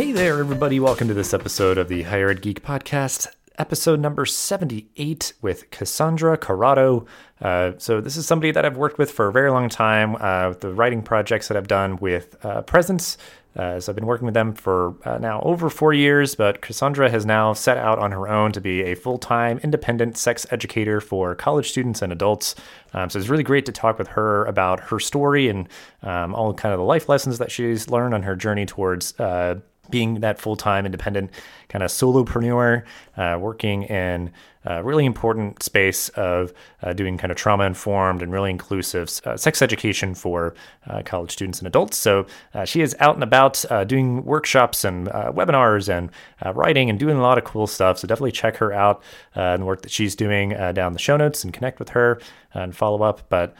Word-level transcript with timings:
Hey 0.00 0.12
there, 0.12 0.38
everybody. 0.38 0.80
Welcome 0.80 1.08
to 1.08 1.14
this 1.14 1.34
episode 1.34 1.76
of 1.76 1.88
the 1.88 2.04
Higher 2.04 2.30
Ed 2.30 2.40
Geek 2.40 2.62
Podcast, 2.62 3.26
episode 3.58 4.00
number 4.00 4.24
78 4.24 5.34
with 5.42 5.70
Cassandra 5.70 6.38
Corrado. 6.38 7.04
Uh, 7.38 7.72
so, 7.76 8.00
this 8.00 8.16
is 8.16 8.26
somebody 8.26 8.50
that 8.50 8.64
I've 8.64 8.78
worked 8.78 8.96
with 8.96 9.10
for 9.10 9.28
a 9.28 9.32
very 9.32 9.50
long 9.50 9.68
time, 9.68 10.16
uh, 10.16 10.48
with 10.48 10.62
the 10.62 10.72
writing 10.72 11.02
projects 11.02 11.48
that 11.48 11.58
I've 11.58 11.68
done 11.68 11.98
with 11.98 12.42
uh, 12.42 12.62
Presence. 12.62 13.18
Uh, 13.56 13.80
so 13.80 13.90
I've 13.90 13.96
been 13.96 14.06
working 14.06 14.26
with 14.26 14.34
them 14.34 14.54
for 14.54 14.94
uh, 15.04 15.18
now 15.18 15.42
over 15.42 15.68
four 15.68 15.92
years, 15.92 16.34
but 16.34 16.62
Cassandra 16.62 17.10
has 17.10 17.26
now 17.26 17.52
set 17.52 17.76
out 17.76 17.98
on 17.98 18.12
her 18.12 18.28
own 18.28 18.52
to 18.52 18.60
be 18.60 18.82
a 18.82 18.94
full 18.94 19.18
time 19.18 19.58
independent 19.58 20.16
sex 20.16 20.46
educator 20.50 21.00
for 21.00 21.34
college 21.34 21.68
students 21.68 22.00
and 22.00 22.12
adults. 22.12 22.54
Um, 22.94 23.10
so 23.10 23.18
it's 23.18 23.28
really 23.28 23.42
great 23.42 23.66
to 23.66 23.72
talk 23.72 23.98
with 23.98 24.08
her 24.08 24.44
about 24.46 24.80
her 24.80 25.00
story 25.00 25.48
and 25.48 25.68
um, 26.02 26.34
all 26.34 26.54
kind 26.54 26.72
of 26.72 26.78
the 26.78 26.84
life 26.84 27.08
lessons 27.08 27.38
that 27.38 27.50
she's 27.50 27.90
learned 27.90 28.14
on 28.14 28.22
her 28.22 28.36
journey 28.36 28.66
towards 28.66 29.18
uh, 29.18 29.56
being 29.90 30.20
that 30.20 30.38
full 30.38 30.56
time 30.56 30.86
independent 30.86 31.30
kind 31.68 31.82
of 31.82 31.90
solopreneur, 31.90 32.82
uh, 33.16 33.38
working 33.40 33.84
in 33.84 34.32
a 34.64 34.82
really 34.82 35.06
important 35.06 35.62
space 35.62 36.10
of 36.10 36.52
uh, 36.82 36.92
doing 36.92 37.16
kind 37.16 37.30
of 37.30 37.36
trauma 37.36 37.64
informed 37.64 38.20
and 38.20 38.30
really 38.30 38.50
inclusive 38.50 39.08
uh, 39.24 39.36
sex 39.36 39.62
education 39.62 40.14
for 40.14 40.54
uh, 40.86 41.00
college 41.02 41.30
students 41.30 41.58
and 41.60 41.66
adults. 41.66 41.96
So 41.96 42.26
uh, 42.52 42.66
she 42.66 42.82
is 42.82 42.94
out 43.00 43.14
and 43.14 43.22
about 43.22 43.64
uh, 43.70 43.84
doing 43.84 44.22
workshops 44.24 44.84
and 44.84 45.06
webinars 45.08 45.88
and 45.88 46.10
writing 46.54 46.90
and 46.90 46.98
doing 46.98 47.16
a 47.16 47.22
lot 47.22 47.38
of 47.38 47.44
cool 47.44 47.66
stuff. 47.66 47.98
So 47.98 48.06
definitely 48.06 48.32
check 48.32 48.56
her 48.56 48.72
out 48.72 49.02
and 49.34 49.62
the 49.62 49.66
work 49.66 49.82
that 49.82 49.90
she's 49.90 50.14
doing 50.14 50.50
down 50.74 50.92
the 50.92 50.98
show 50.98 51.16
notes 51.16 51.42
and 51.42 51.54
connect 51.54 51.78
with 51.78 51.90
her 51.90 52.20
and 52.54 52.74
follow 52.76 53.02
up. 53.02 53.28
But 53.28 53.54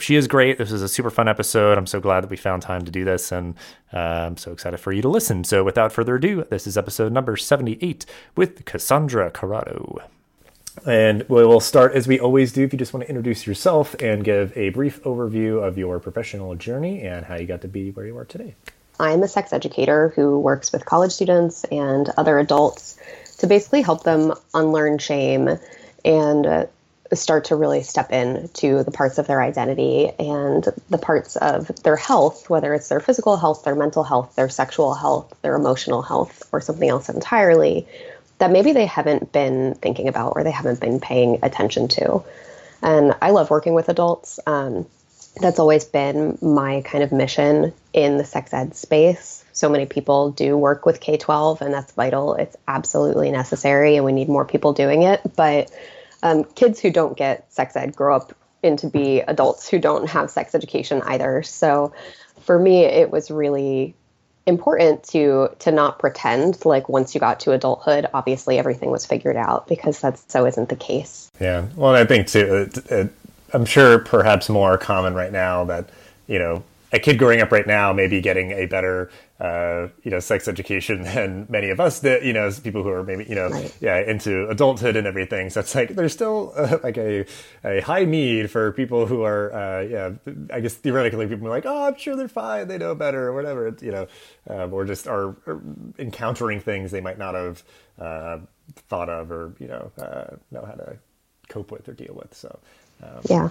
she 0.00 0.16
is 0.16 0.28
great. 0.28 0.58
This 0.58 0.72
is 0.72 0.82
a 0.82 0.88
super 0.88 1.10
fun 1.10 1.28
episode. 1.28 1.78
I'm 1.78 1.86
so 1.86 2.00
glad 2.00 2.22
that 2.22 2.30
we 2.30 2.36
found 2.36 2.62
time 2.62 2.84
to 2.84 2.90
do 2.90 3.04
this 3.04 3.32
and 3.32 3.54
I'm 3.92 4.36
so 4.36 4.52
excited 4.52 4.78
for 4.78 4.92
you 4.92 5.02
to 5.02 5.08
listen. 5.08 5.44
So 5.44 5.64
without 5.64 5.92
further 5.92 6.16
ado, 6.16 6.46
this 6.50 6.66
is 6.66 6.76
episode 6.76 7.12
number 7.12 7.36
78 7.36 8.06
with 8.36 8.64
Cassandra 8.64 9.30
Corrado. 9.30 10.02
And 10.86 11.28
we 11.28 11.44
will 11.44 11.60
start 11.60 11.92
as 11.94 12.08
we 12.08 12.18
always 12.18 12.52
do. 12.52 12.64
If 12.64 12.72
you 12.72 12.78
just 12.78 12.94
want 12.94 13.04
to 13.04 13.08
introduce 13.08 13.46
yourself 13.46 13.94
and 14.00 14.24
give 14.24 14.56
a 14.56 14.70
brief 14.70 15.02
overview 15.02 15.62
of 15.62 15.76
your 15.76 16.00
professional 16.00 16.54
journey 16.54 17.02
and 17.02 17.26
how 17.26 17.36
you 17.36 17.46
got 17.46 17.60
to 17.62 17.68
be 17.68 17.90
where 17.90 18.06
you 18.06 18.16
are 18.16 18.24
today. 18.24 18.54
I'm 18.98 19.22
a 19.22 19.28
sex 19.28 19.52
educator 19.52 20.12
who 20.16 20.38
works 20.38 20.72
with 20.72 20.84
college 20.84 21.12
students 21.12 21.64
and 21.64 22.08
other 22.16 22.38
adults 22.38 22.98
to 23.38 23.46
basically 23.46 23.82
help 23.82 24.04
them 24.04 24.32
unlearn 24.54 24.98
shame 24.98 25.58
and 26.04 26.46
uh, 26.46 26.66
start 27.12 27.46
to 27.46 27.56
really 27.56 27.82
step 27.82 28.12
in 28.12 28.48
to 28.54 28.82
the 28.84 28.90
parts 28.90 29.18
of 29.18 29.26
their 29.26 29.42
identity 29.42 30.10
and 30.18 30.66
the 30.88 30.98
parts 30.98 31.36
of 31.36 31.68
their 31.82 31.96
health, 31.96 32.48
whether 32.48 32.74
it's 32.74 32.88
their 32.88 33.00
physical 33.00 33.36
health, 33.36 33.64
their 33.64 33.74
mental 33.74 34.04
health, 34.04 34.34
their 34.34 34.48
sexual 34.48 34.94
health, 34.94 35.34
their 35.42 35.54
emotional 35.54 36.02
health, 36.02 36.42
or 36.52 36.60
something 36.60 36.88
else 36.88 37.08
entirely, 37.08 37.86
that 38.38 38.50
maybe 38.50 38.72
they 38.72 38.86
haven't 38.86 39.32
been 39.32 39.74
thinking 39.74 40.08
about 40.08 40.32
or 40.36 40.44
they 40.44 40.50
haven't 40.50 40.80
been 40.80 41.00
paying 41.00 41.38
attention 41.42 41.88
to. 41.88 42.24
And 42.82 43.14
I 43.22 43.30
love 43.30 43.50
working 43.50 43.74
with 43.74 43.88
adults. 43.88 44.40
Um, 44.46 44.86
that's 45.40 45.58
always 45.58 45.84
been 45.84 46.38
my 46.42 46.82
kind 46.82 47.04
of 47.04 47.12
mission 47.12 47.72
in 47.92 48.18
the 48.18 48.24
sex 48.24 48.52
ed 48.52 48.74
space. 48.74 49.44
So 49.52 49.68
many 49.68 49.86
people 49.86 50.30
do 50.30 50.56
work 50.56 50.84
with 50.84 51.00
K 51.00 51.16
12, 51.16 51.62
and 51.62 51.72
that's 51.72 51.92
vital. 51.92 52.34
It's 52.34 52.56
absolutely 52.66 53.30
necessary, 53.30 53.96
and 53.96 54.04
we 54.04 54.12
need 54.12 54.28
more 54.28 54.44
people 54.44 54.72
doing 54.72 55.02
it. 55.02 55.20
But 55.36 55.70
um, 56.22 56.44
kids 56.44 56.80
who 56.80 56.90
don't 56.90 57.16
get 57.16 57.52
sex 57.52 57.76
ed 57.76 57.94
grow 57.94 58.16
up 58.16 58.34
into 58.62 58.88
be 58.88 59.20
adults 59.20 59.68
who 59.68 59.78
don't 59.78 60.08
have 60.08 60.30
sex 60.30 60.54
education 60.54 61.02
either. 61.02 61.42
So 61.42 61.92
for 62.40 62.58
me, 62.58 62.84
it 62.84 63.10
was 63.10 63.30
really 63.30 63.94
important 64.46 65.04
to 65.04 65.48
to 65.60 65.70
not 65.70 65.98
pretend 65.98 66.64
like 66.64 66.88
once 66.88 67.14
you 67.14 67.20
got 67.20 67.38
to 67.38 67.52
adulthood 67.52 68.08
obviously 68.12 68.58
everything 68.58 68.90
was 68.90 69.06
figured 69.06 69.36
out 69.36 69.68
because 69.68 70.00
that's 70.00 70.24
so 70.26 70.44
isn't 70.44 70.68
the 70.68 70.74
case 70.74 71.30
yeah 71.38 71.64
well 71.76 71.94
i 71.94 72.04
think 72.04 72.26
too 72.26 72.40
it, 72.56 72.90
it, 72.90 73.12
i'm 73.52 73.64
sure 73.64 74.00
perhaps 74.00 74.48
more 74.48 74.76
common 74.76 75.14
right 75.14 75.30
now 75.30 75.62
that 75.62 75.88
you 76.26 76.40
know 76.40 76.60
a 76.92 76.98
kid 76.98 77.18
growing 77.18 77.40
up 77.40 77.50
right 77.50 77.66
now 77.66 77.92
may 77.92 78.06
be 78.06 78.20
getting 78.20 78.52
a 78.52 78.66
better, 78.66 79.10
uh, 79.42 79.88
you 80.04 80.10
know, 80.12 80.20
sex 80.20 80.46
education 80.46 81.02
than 81.14 81.46
many 81.48 81.70
of 81.70 81.80
us 81.80 81.98
that, 82.00 82.22
you 82.22 82.32
know, 82.32 82.46
as 82.46 82.60
people 82.60 82.84
who 82.84 82.90
are 82.90 83.02
maybe, 83.02 83.24
you 83.24 83.34
know, 83.34 83.48
right. 83.48 83.76
yeah, 83.80 83.98
into 83.98 84.48
adulthood 84.48 84.94
and 84.94 85.04
everything. 85.04 85.50
So 85.50 85.60
it's 85.60 85.74
like 85.74 85.96
there's 85.96 86.12
still 86.12 86.52
uh, 86.56 86.78
like 86.84 86.96
a, 86.96 87.26
a 87.64 87.80
high 87.80 88.04
need 88.04 88.52
for 88.52 88.70
people 88.70 89.04
who 89.06 89.22
are, 89.22 89.52
uh, 89.52 89.80
yeah, 89.80 90.10
I 90.52 90.60
guess 90.60 90.74
theoretically 90.74 91.26
people 91.26 91.48
are 91.48 91.50
like, 91.50 91.66
oh, 91.66 91.88
I'm 91.88 91.96
sure 91.96 92.14
they're 92.14 92.28
fine, 92.28 92.68
they 92.68 92.78
know 92.78 92.94
better 92.94 93.26
or 93.26 93.32
whatever, 93.34 93.76
you 93.80 93.90
know, 93.90 94.06
um, 94.48 94.72
or 94.72 94.84
just 94.84 95.08
are, 95.08 95.34
are, 95.46 95.60
encountering 95.98 96.60
things 96.60 96.92
they 96.92 97.00
might 97.00 97.18
not 97.18 97.34
have 97.34 97.64
uh, 97.98 98.38
thought 98.88 99.08
of 99.08 99.32
or, 99.32 99.56
you 99.58 99.66
know, 99.66 99.90
uh, 99.98 100.36
know 100.52 100.64
how 100.64 100.74
to 100.74 100.96
cope 101.48 101.72
with 101.72 101.88
or 101.88 101.94
deal 101.94 102.14
with. 102.14 102.32
So, 102.32 102.60
um, 103.02 103.20
yeah, 103.28 103.48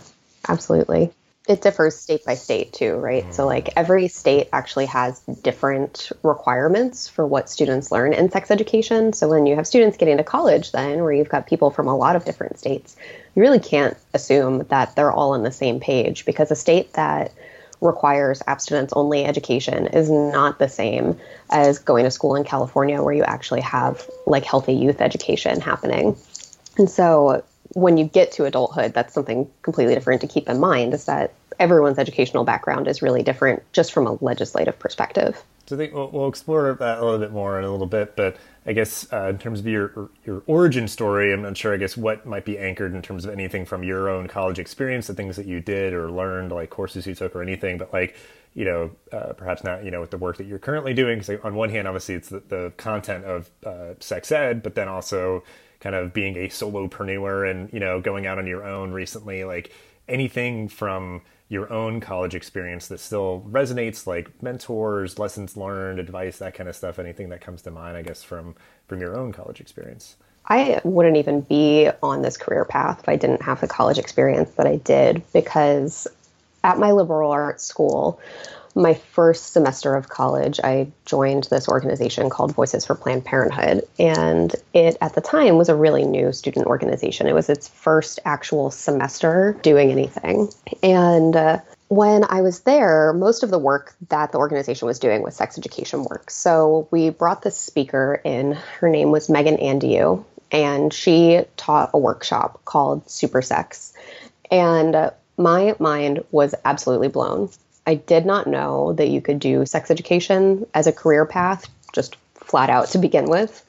absolutely 0.48 1.12
it 1.48 1.62
differs 1.62 1.96
state 1.96 2.24
by 2.24 2.36
state 2.36 2.72
too, 2.72 2.96
right? 2.96 3.26
Mm. 3.26 3.34
So 3.34 3.48
like 3.48 3.70
every 3.76 4.08
state 4.08 4.50
actually 4.54 4.86
has 4.86 5.20
different 5.42 6.12
requirements 6.22 7.08
for 7.08 7.26
what 7.26 7.50
students 7.50 7.92
learn 7.92 8.14
in 8.14 8.30
sex 8.30 8.52
education. 8.52 9.14
So 9.14 9.28
when 9.28 9.48
you 9.48 9.56
have 9.56 9.66
students 9.66 9.98
getting 9.98 10.18
to 10.18 10.24
college 10.24 10.72
then 10.72 11.02
where 11.02 11.12
you've 11.12 11.30
got 11.30 11.48
people 11.48 11.72
from 11.72 11.88
a 11.88 11.96
lot 11.96 12.16
of 12.16 12.26
different 12.26 12.60
states, 12.60 12.96
you 13.36 13.42
really 13.42 13.60
can't 13.60 13.98
assume 14.14 14.66
that 14.70 14.96
they're 14.96 15.12
all 15.12 15.32
on 15.32 15.44
the 15.44 15.52
same 15.52 15.80
page 15.80 16.26
because 16.26 16.52
a 16.52 16.56
state 16.56 16.94
that 16.94 17.32
requires 17.82 18.44
abstinence 18.46 18.94
only 18.96 19.26
education 19.26 19.88
is 19.88 20.12
not 20.12 20.60
the 20.60 20.70
same 20.70 21.18
as 21.50 21.80
going 21.80 22.04
to 22.04 22.12
school 22.12 22.36
in 22.36 22.44
California 22.44 23.02
where 23.02 23.16
you 23.16 23.24
actually 23.24 23.62
have 23.62 24.08
like 24.28 24.46
healthy 24.46 24.74
youth 24.74 25.02
education 25.02 25.60
happening. 25.60 26.16
And 26.78 26.88
so 26.88 27.44
when 27.74 27.98
you 27.98 28.06
get 28.06 28.32
to 28.34 28.46
adulthood, 28.46 28.94
that's 28.94 29.14
something 29.14 29.50
completely 29.62 29.94
different 29.94 30.22
to 30.22 30.28
keep 30.28 30.50
in 30.50 30.60
mind 30.60 30.94
is 30.94 31.06
that 31.06 31.34
everyone's 31.60 32.00
educational 32.00 32.44
background 32.44 32.88
is 32.88 33.02
really 33.02 33.24
different 33.24 33.62
just 33.72 33.94
from 33.94 34.08
a 34.08 34.18
legislative 34.24 34.78
perspective. 34.80 35.44
So 35.68 35.76
I 35.76 35.78
think 35.78 35.94
we'll, 35.94 36.10
we'll 36.10 36.28
explore 36.28 36.74
that 36.74 36.98
a 36.98 37.04
little 37.04 37.20
bit 37.20 37.32
more 37.32 37.58
in 37.58 37.64
a 37.64 37.72
little 37.72 37.88
bit, 37.88 38.16
but 38.16 38.36
I 38.66 38.74
guess 38.74 39.12
uh, 39.14 39.30
in 39.30 39.38
terms 39.38 39.60
of 39.60 39.68
your 39.68 40.10
your 40.26 40.44
origin 40.48 40.88
story, 40.88 41.32
I'm 41.32 41.44
not 41.44 41.56
sure. 41.56 41.74
I 41.74 41.78
guess 41.78 41.96
what 41.96 42.26
might 42.26 42.46
be 42.46 42.58
anchored 42.58 42.94
in 42.94 43.02
terms 43.02 43.26
of 43.26 43.32
anything 43.32 43.66
from 43.66 43.84
your 43.84 44.10
own 44.10 44.28
college 44.28 44.60
experience, 44.60 45.08
the 45.08 45.14
things 45.14 45.36
that 45.36 45.46
you 45.46 45.60
did 45.60 45.94
or 45.94 46.12
learned, 46.12 46.52
like 46.52 46.70
courses 46.70 47.08
you 47.08 47.16
took 47.16 47.36
or 47.36 47.42
anything. 47.42 47.78
But 47.78 47.94
like 47.94 48.16
you 48.54 48.66
know, 48.66 48.92
uh, 49.14 49.34
perhaps 49.34 49.64
not 49.64 49.86
you 49.86 49.92
know 49.92 50.02
with 50.02 50.12
the 50.12 50.18
work 50.18 50.38
that 50.38 50.46
you're 50.46 50.60
currently 50.60 50.94
doing. 50.94 51.20
Because 51.20 51.40
on 51.44 51.56
one 51.56 51.70
hand, 51.70 51.88
obviously 51.88 52.16
it's 52.16 52.30
the, 52.30 52.44
the 52.50 52.74
content 52.78 53.24
of 53.26 53.50
uh, 53.66 53.94
sex 54.00 54.32
ed, 54.32 54.62
but 54.62 54.76
then 54.76 54.88
also 54.88 55.44
kind 55.82 55.96
of 55.96 56.14
being 56.14 56.38
a 56.38 56.48
solopreneur 56.48 57.50
and 57.50 57.72
you 57.74 57.80
know 57.80 58.00
going 58.00 58.26
out 58.26 58.38
on 58.38 58.48
your 58.48 58.64
own 58.64 58.92
recently 58.92 59.44
like 59.44 59.74
anything 60.08 60.70
from 60.70 61.22
your 61.50 61.72
own 61.74 62.00
college 62.00 62.34
experience 62.34 62.88
that 62.88 63.00
still 63.00 63.46
resonates 63.50 64.08
like 64.08 64.32
mentors 64.42 65.20
lessons 65.20 65.58
learned 65.58 66.00
advice 66.00 66.38
that 66.38 66.54
kind 66.54 66.70
of 66.70 66.76
stuff 66.76 66.98
anything 66.98 67.28
that 67.28 67.42
comes 67.42 67.62
to 67.62 67.70
mind 67.70 67.98
i 67.98 68.02
guess 68.02 68.24
from 68.24 68.56
from 68.88 69.02
your 69.02 69.18
own 69.18 69.32
college 69.32 69.62
experience? 69.62 70.16
I 70.48 70.82
wouldn't 70.84 71.16
even 71.18 71.42
be 71.42 71.90
on 72.04 72.24
this 72.24 72.36
career 72.38 72.66
path 72.66 73.00
if 73.02 73.10
i 73.10 73.16
didn't 73.16 73.42
have 73.42 73.62
the 73.62 73.68
college 73.68 73.98
experience 73.98 74.52
that 74.52 74.68
i 74.68 74.78
did 74.78 75.24
because 75.34 76.08
at 76.64 76.78
my 76.78 76.92
liberal 76.92 77.32
arts 77.32 77.64
school 77.64 78.20
my 78.76 78.94
first 78.94 79.54
semester 79.54 79.96
of 79.96 80.10
college, 80.10 80.60
I 80.64 80.88
joined 81.06 81.46
this 81.46 81.68
organization 81.68 82.30
called 82.30 82.54
Voices 82.54 82.86
for 82.86 82.96
Planned 82.96 83.26
Parenthood. 83.26 83.84
And 84.00 84.56
it, 84.74 84.98
at 85.02 85.14
the 85.14 85.22
time, 85.22 85.58
was 85.58 85.70
a 85.70 85.76
really 85.76 86.06
new 86.06 86.32
student 86.32 86.68
organization. 86.68 87.28
It 87.28 87.34
was 87.34 87.50
its 87.50 87.68
first 87.68 88.20
actual 88.26 88.72
semester 88.72 89.58
doing 89.62 89.92
anything. 89.92 90.50
And 90.82 91.36
uh, 91.36 91.60
when 91.88 92.24
I 92.30 92.42
was 92.42 92.62
there, 92.62 93.14
most 93.14 93.44
of 93.44 93.50
the 93.50 93.60
work 93.60 93.96
that 94.10 94.32
the 94.32 94.38
organization 94.38 94.86
was 94.86 95.00
doing 95.00 95.22
was 95.22 95.36
sex 95.36 95.58
education 95.58 96.06
work. 96.06 96.32
So 96.32 96.88
we 96.92 97.10
brought 97.10 97.42
this 97.42 97.58
speaker 97.58 98.22
in. 98.24 98.54
Her 98.54 98.90
name 98.90 99.12
was 99.12 99.30
Megan 99.30 99.58
Andelloux, 99.58 100.24
and 100.52 100.94
she 100.94 101.42
taught 101.58 101.92
a 101.94 101.98
workshop 101.98 102.62
called 102.64 103.10
Super 103.10 103.42
Sex. 103.42 103.94
And 104.50 104.96
uh, 104.96 105.12
my 105.38 105.76
mind 105.80 106.24
was 106.32 106.56
absolutely 106.64 107.10
blown 107.10 107.50
I 107.86 107.96
did 107.96 108.26
not 108.26 108.48
know 108.48 108.94
that 108.94 109.10
you 109.10 109.22
could 109.22 109.40
do 109.40 109.66
sex 109.66 109.90
education 109.90 110.66
as 110.74 110.88
a 110.88 110.92
career 110.92 111.26
path, 111.26 111.68
just 111.94 112.16
flat 112.36 112.70
out 112.70 112.90
to 112.90 112.98
begin 112.98 113.26
with. 113.26 113.66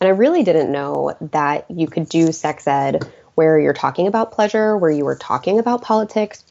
And 0.00 0.08
I 0.08 0.12
really 0.12 0.42
didn't 0.42 0.72
know 0.72 1.14
that 1.20 1.70
you 1.70 1.86
could 1.86 2.08
do 2.08 2.32
sex 2.32 2.66
ed 2.66 3.04
where 3.34 3.58
you're 3.58 3.72
talking 3.74 4.06
about 4.06 4.32
pleasure, 4.32 4.76
where 4.76 4.90
you 4.90 5.04
were 5.04 5.16
talking 5.16 5.58
about 5.58 5.82
politics, 5.82 6.42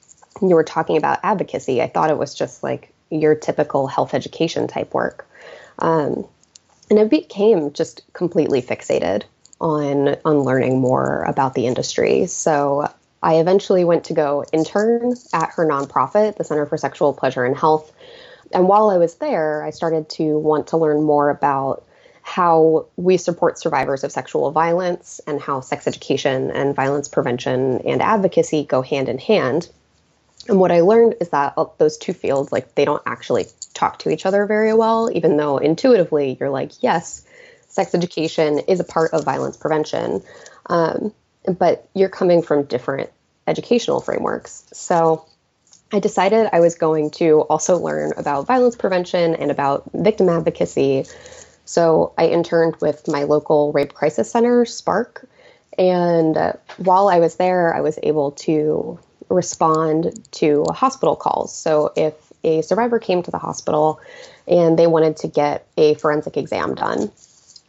you 0.41 0.55
were 0.55 0.63
talking 0.63 0.97
about 0.97 1.19
advocacy. 1.23 1.81
I 1.81 1.87
thought 1.87 2.11
it 2.11 2.17
was 2.17 2.33
just 2.33 2.63
like 2.63 2.93
your 3.09 3.35
typical 3.35 3.87
health 3.87 4.13
education 4.13 4.67
type 4.67 4.93
work. 4.93 5.27
Um, 5.79 6.25
and 6.89 6.99
I 6.99 7.05
became 7.05 7.73
just 7.73 8.01
completely 8.13 8.61
fixated 8.61 9.23
on 9.61 10.15
on 10.25 10.39
learning 10.39 10.79
more 10.79 11.23
about 11.23 11.53
the 11.53 11.67
industry. 11.67 12.27
So 12.27 12.91
I 13.21 13.35
eventually 13.35 13.83
went 13.83 14.05
to 14.05 14.13
go 14.13 14.45
intern 14.53 15.13
at 15.33 15.51
her 15.51 15.65
nonprofit, 15.65 16.37
the 16.37 16.43
Center 16.43 16.65
for 16.65 16.77
Sexual 16.77 17.13
Pleasure 17.13 17.43
and 17.43 17.57
Health. 17.57 17.91
and 18.51 18.67
while 18.67 18.89
I 18.89 18.97
was 18.97 19.15
there, 19.15 19.63
I 19.63 19.69
started 19.69 20.09
to 20.11 20.39
want 20.39 20.67
to 20.67 20.77
learn 20.77 21.03
more 21.03 21.29
about 21.29 21.85
how 22.21 22.85
we 22.95 23.17
support 23.17 23.57
survivors 23.57 24.03
of 24.03 24.11
sexual 24.11 24.51
violence 24.51 25.19
and 25.25 25.41
how 25.41 25.61
sex 25.61 25.87
education 25.87 26.51
and 26.51 26.75
violence 26.75 27.07
prevention 27.07 27.79
and 27.79 28.01
advocacy 28.01 28.63
go 28.63 28.81
hand 28.81 29.09
in 29.09 29.17
hand. 29.17 29.67
And 30.47 30.59
what 30.59 30.71
I 30.71 30.81
learned 30.81 31.15
is 31.21 31.29
that 31.29 31.55
those 31.77 31.97
two 31.97 32.13
fields, 32.13 32.51
like, 32.51 32.75
they 32.75 32.85
don't 32.85 33.03
actually 33.05 33.47
talk 33.73 33.99
to 33.99 34.09
each 34.09 34.25
other 34.25 34.45
very 34.45 34.73
well, 34.73 35.09
even 35.13 35.37
though 35.37 35.57
intuitively 35.57 36.37
you're 36.39 36.49
like, 36.49 36.71
yes, 36.81 37.25
sex 37.67 37.93
education 37.93 38.59
is 38.59 38.79
a 38.79 38.83
part 38.83 39.13
of 39.13 39.23
violence 39.23 39.57
prevention. 39.57 40.21
Um, 40.67 41.13
but 41.45 41.87
you're 41.93 42.09
coming 42.09 42.41
from 42.41 42.63
different 42.63 43.09
educational 43.47 44.01
frameworks. 44.01 44.65
So 44.73 45.25
I 45.91 45.99
decided 45.99 46.49
I 46.53 46.59
was 46.59 46.75
going 46.75 47.11
to 47.11 47.41
also 47.41 47.77
learn 47.77 48.13
about 48.17 48.45
violence 48.45 48.75
prevention 48.75 49.35
and 49.35 49.49
about 49.49 49.89
victim 49.93 50.29
advocacy. 50.29 51.05
So 51.65 52.13
I 52.17 52.27
interned 52.27 52.75
with 52.81 53.07
my 53.07 53.23
local 53.23 53.71
rape 53.71 53.93
crisis 53.93 54.31
center, 54.31 54.65
Spark. 54.65 55.27
And 55.77 56.37
uh, 56.37 56.53
while 56.77 57.07
I 57.07 57.19
was 57.19 57.37
there, 57.37 57.73
I 57.73 57.81
was 57.81 57.97
able 58.03 58.31
to 58.31 58.99
respond 59.29 60.27
to 60.31 60.65
hospital 60.71 61.15
calls. 61.15 61.55
So 61.55 61.91
if 61.95 62.13
a 62.43 62.61
survivor 62.61 62.99
came 62.99 63.23
to 63.23 63.31
the 63.31 63.37
hospital 63.37 63.99
and 64.47 64.77
they 64.77 64.87
wanted 64.87 65.17
to 65.17 65.27
get 65.27 65.67
a 65.77 65.95
forensic 65.95 66.37
exam 66.37 66.75
done, 66.75 67.11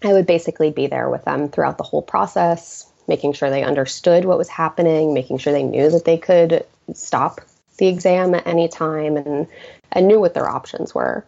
I 0.03 0.13
would 0.13 0.27
basically 0.27 0.71
be 0.71 0.87
there 0.87 1.11
with 1.11 1.25
them 1.25 1.49
throughout 1.49 1.77
the 1.77 1.85
whole 1.85 2.03
process, 2.03 2.90
making 3.11 3.33
sure 3.35 3.51
they 3.51 3.65
understood 3.65 4.25
what 4.25 4.39
was 4.39 4.49
happening, 4.49 5.13
making 5.13 5.37
sure 5.37 5.53
they 5.53 5.65
knew 5.65 5.91
that 5.91 6.07
they 6.07 6.17
could 6.17 6.65
stop 6.95 7.41
the 7.77 7.89
exam 7.89 8.35
at 8.35 8.47
any 8.47 8.69
time 8.69 9.17
and, 9.17 9.49
and 9.93 10.07
knew 10.07 10.21
what 10.21 10.33
their 10.33 10.49
options 10.49 10.95
were. 10.95 11.27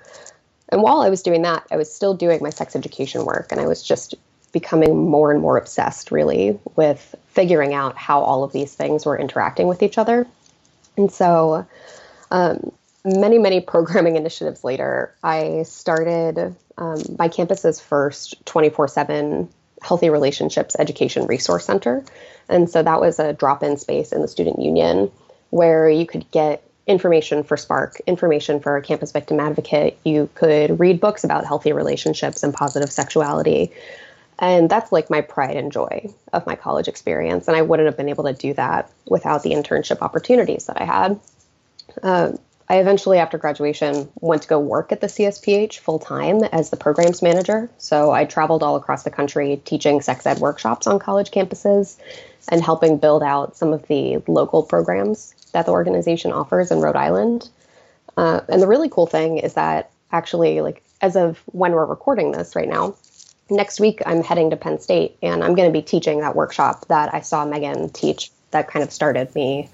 And 0.68 0.80
while 0.82 1.00
I 1.00 1.10
was 1.10 1.22
doing 1.22 1.42
that, 1.42 1.66
I 1.70 1.76
was 1.76 1.92
still 1.92 2.14
doing 2.14 2.40
my 2.40 2.50
sex 2.50 2.76
education 2.76 3.26
work 3.26 3.50
and 3.50 3.60
I 3.60 3.66
was 3.66 3.82
just 3.82 4.14
becoming 4.52 5.10
more 5.10 5.32
and 5.32 5.40
more 5.40 5.56
obsessed 5.56 6.12
really 6.12 6.58
with 6.76 7.14
figuring 7.28 7.74
out 7.74 7.96
how 7.96 8.20
all 8.20 8.44
of 8.44 8.52
these 8.52 8.72
things 8.72 9.04
were 9.04 9.18
interacting 9.18 9.66
with 9.66 9.82
each 9.82 9.98
other. 9.98 10.26
And 10.96 11.10
so, 11.10 11.66
um, 12.30 12.70
many, 13.04 13.38
many 13.38 13.60
programming 13.74 14.16
initiatives 14.16 14.62
later, 14.62 15.12
I 15.22 15.64
started 15.64 16.54
um, 16.78 17.02
my 17.18 17.28
campus's 17.28 17.80
first 17.80 18.44
24 18.46 18.88
7 18.88 19.48
Healthy 19.82 20.10
Relationships 20.10 20.76
Education 20.78 21.26
Resource 21.26 21.64
Center. 21.64 22.04
And 22.48 22.68
so 22.68 22.82
that 22.82 23.00
was 23.00 23.18
a 23.18 23.32
drop 23.32 23.62
in 23.62 23.76
space 23.76 24.12
in 24.12 24.22
the 24.22 24.28
student 24.28 24.60
union 24.60 25.10
where 25.50 25.88
you 25.88 26.06
could 26.06 26.30
get 26.30 26.62
information 26.86 27.44
for 27.44 27.56
Spark, 27.56 28.00
information 28.06 28.60
for 28.60 28.76
a 28.76 28.82
campus 28.82 29.12
victim 29.12 29.38
advocate. 29.38 29.98
You 30.04 30.28
could 30.34 30.80
read 30.80 31.00
books 31.00 31.24
about 31.24 31.46
healthy 31.46 31.72
relationships 31.72 32.42
and 32.42 32.52
positive 32.52 32.90
sexuality. 32.90 33.72
And 34.38 34.68
that's 34.68 34.90
like 34.90 35.08
my 35.08 35.20
pride 35.20 35.56
and 35.56 35.70
joy 35.70 36.12
of 36.32 36.46
my 36.46 36.56
college 36.56 36.88
experience. 36.88 37.46
And 37.46 37.56
I 37.56 37.62
wouldn't 37.62 37.86
have 37.86 37.96
been 37.96 38.08
able 38.08 38.24
to 38.24 38.32
do 38.32 38.54
that 38.54 38.90
without 39.06 39.42
the 39.42 39.50
internship 39.52 40.02
opportunities 40.02 40.66
that 40.66 40.80
I 40.80 40.84
had. 40.84 41.20
Um, 42.02 42.38
I 42.72 42.76
eventually, 42.76 43.18
after 43.18 43.36
graduation, 43.36 44.10
went 44.22 44.40
to 44.42 44.48
go 44.48 44.58
work 44.58 44.92
at 44.92 45.02
the 45.02 45.06
CSPH 45.06 45.80
full 45.80 45.98
time 45.98 46.42
as 46.44 46.70
the 46.70 46.76
programs 46.78 47.20
manager. 47.20 47.68
So 47.76 48.12
I 48.12 48.24
traveled 48.24 48.62
all 48.62 48.76
across 48.76 49.02
the 49.02 49.10
country 49.10 49.60
teaching 49.66 50.00
sex 50.00 50.24
ed 50.24 50.38
workshops 50.38 50.86
on 50.86 50.98
college 50.98 51.30
campuses 51.30 51.98
and 52.48 52.64
helping 52.64 52.96
build 52.96 53.22
out 53.22 53.58
some 53.58 53.74
of 53.74 53.86
the 53.88 54.22
local 54.26 54.62
programs 54.62 55.34
that 55.52 55.66
the 55.66 55.72
organization 55.72 56.32
offers 56.32 56.70
in 56.70 56.80
Rhode 56.80 56.96
Island. 56.96 57.50
Uh, 58.16 58.40
and 58.48 58.62
the 58.62 58.66
really 58.66 58.88
cool 58.88 59.06
thing 59.06 59.36
is 59.36 59.52
that 59.52 59.90
actually, 60.10 60.62
like 60.62 60.82
as 61.02 61.14
of 61.14 61.42
when 61.52 61.72
we're 61.72 61.84
recording 61.84 62.32
this 62.32 62.56
right 62.56 62.70
now, 62.70 62.96
next 63.50 63.80
week 63.80 64.00
I'm 64.06 64.22
heading 64.22 64.48
to 64.48 64.56
Penn 64.56 64.78
State 64.78 65.18
and 65.22 65.44
I'm 65.44 65.54
going 65.54 65.70
to 65.70 65.78
be 65.78 65.82
teaching 65.82 66.20
that 66.20 66.34
workshop 66.34 66.88
that 66.88 67.12
I 67.12 67.20
saw 67.20 67.44
Megan 67.44 67.90
teach 67.90 68.30
that 68.50 68.68
kind 68.68 68.82
of 68.82 68.90
started 68.90 69.34
me 69.34 69.68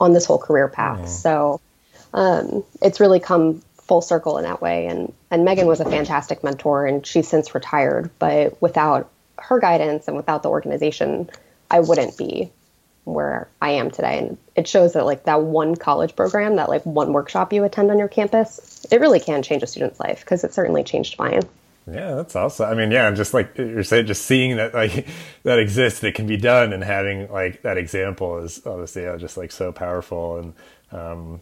on 0.00 0.14
this 0.14 0.26
whole 0.26 0.38
career 0.38 0.66
path. 0.66 1.08
So 1.08 1.60
um, 2.12 2.64
it's 2.82 3.00
really 3.00 3.20
come 3.20 3.62
full 3.90 4.00
circle 4.00 4.38
in 4.38 4.44
that 4.44 4.62
way. 4.62 4.86
And 4.86 5.12
and 5.30 5.44
Megan 5.44 5.66
was 5.66 5.80
a 5.80 5.84
fantastic 5.84 6.44
mentor, 6.44 6.86
and 6.86 7.06
she's 7.06 7.28
since 7.28 7.54
retired. 7.54 8.10
But 8.18 8.60
without 8.62 9.10
her 9.38 9.58
guidance 9.58 10.06
and 10.06 10.16
without 10.16 10.42
the 10.42 10.50
organization, 10.50 11.30
I 11.70 11.80
wouldn't 11.80 12.16
be 12.16 12.50
where 13.04 13.48
I 13.60 13.70
am 13.70 13.90
today. 13.90 14.18
And 14.18 14.38
it 14.54 14.68
shows 14.68 14.92
that 14.92 15.06
like 15.06 15.24
that 15.24 15.42
one 15.42 15.76
college 15.76 16.14
program, 16.14 16.56
that 16.56 16.68
like 16.68 16.84
one 16.84 17.12
workshop 17.12 17.52
you 17.52 17.64
attend 17.64 17.90
on 17.90 17.98
your 17.98 18.08
campus, 18.08 18.86
it 18.90 19.00
really 19.00 19.20
can 19.20 19.42
change 19.42 19.62
a 19.62 19.66
student's 19.66 20.00
life 20.00 20.20
because 20.20 20.44
it 20.44 20.54
certainly 20.54 20.84
changed 20.84 21.18
mine. 21.18 21.42
Yeah, 21.90 22.14
that's 22.14 22.36
awesome. 22.36 22.70
I 22.70 22.74
mean, 22.74 22.90
yeah, 22.90 23.10
just 23.10 23.34
like 23.34 23.56
you're 23.56 23.82
saying, 23.82 24.06
just 24.06 24.24
seeing 24.24 24.56
that 24.56 24.74
like 24.74 25.08
that 25.42 25.58
exists, 25.58 26.00
that 26.00 26.14
can 26.14 26.26
be 26.26 26.36
done, 26.36 26.72
and 26.72 26.84
having 26.84 27.30
like 27.32 27.62
that 27.62 27.78
example 27.78 28.38
is 28.38 28.64
obviously 28.66 29.02
yeah, 29.02 29.16
just 29.16 29.36
like 29.36 29.50
so 29.50 29.72
powerful. 29.72 30.36
And 30.36 30.54
um, 30.92 31.40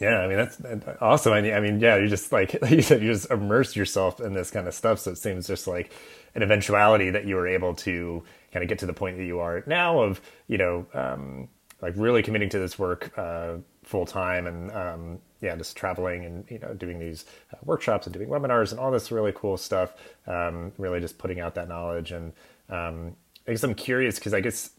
yeah, 0.00 0.20
I 0.20 0.28
mean 0.28 0.36
that's 0.36 0.60
awesome. 1.00 1.32
I 1.32 1.40
mean, 1.40 1.54
I 1.54 1.60
mean, 1.60 1.80
yeah, 1.80 1.96
you 1.96 2.08
just 2.08 2.32
like, 2.32 2.54
you 2.70 2.82
said, 2.82 3.02
you 3.02 3.12
just 3.12 3.30
immerse 3.30 3.76
yourself 3.76 4.20
in 4.20 4.32
this 4.34 4.50
kind 4.50 4.66
of 4.68 4.74
stuff. 4.74 4.98
So 5.00 5.12
it 5.12 5.18
seems 5.18 5.46
just 5.46 5.66
like 5.66 5.92
an 6.34 6.42
eventuality 6.42 7.10
that 7.10 7.26
you 7.26 7.34
were 7.34 7.48
able 7.48 7.74
to 7.74 8.22
kind 8.52 8.62
of 8.62 8.68
get 8.68 8.78
to 8.78 8.86
the 8.86 8.92
point 8.92 9.16
that 9.16 9.24
you 9.24 9.40
are 9.40 9.62
now 9.66 10.00
of 10.00 10.20
you 10.48 10.58
know 10.58 10.86
um, 10.94 11.48
like 11.82 11.94
really 11.96 12.22
committing 12.22 12.48
to 12.50 12.58
this 12.58 12.78
work 12.78 13.12
uh, 13.18 13.54
full 13.82 14.06
time 14.06 14.46
and 14.46 14.70
um, 14.72 15.18
yeah 15.40 15.56
just 15.56 15.76
traveling 15.76 16.24
and 16.24 16.44
you 16.50 16.58
know 16.58 16.74
doing 16.74 16.98
these 16.98 17.24
uh, 17.52 17.56
workshops 17.64 18.06
and 18.06 18.14
doing 18.14 18.28
webinars 18.28 18.70
and 18.70 18.80
all 18.80 18.90
this 18.90 19.10
really 19.10 19.32
cool 19.34 19.56
stuff 19.56 19.94
um, 20.26 20.72
really 20.78 21.00
just 21.00 21.18
putting 21.18 21.40
out 21.40 21.54
that 21.54 21.68
knowledge 21.68 22.12
and 22.12 22.32
um, 22.68 23.16
I 23.46 23.52
guess 23.52 23.62
I'm 23.62 23.74
curious 23.74 24.18
because 24.18 24.34
I 24.34 24.40
guess 24.40 24.70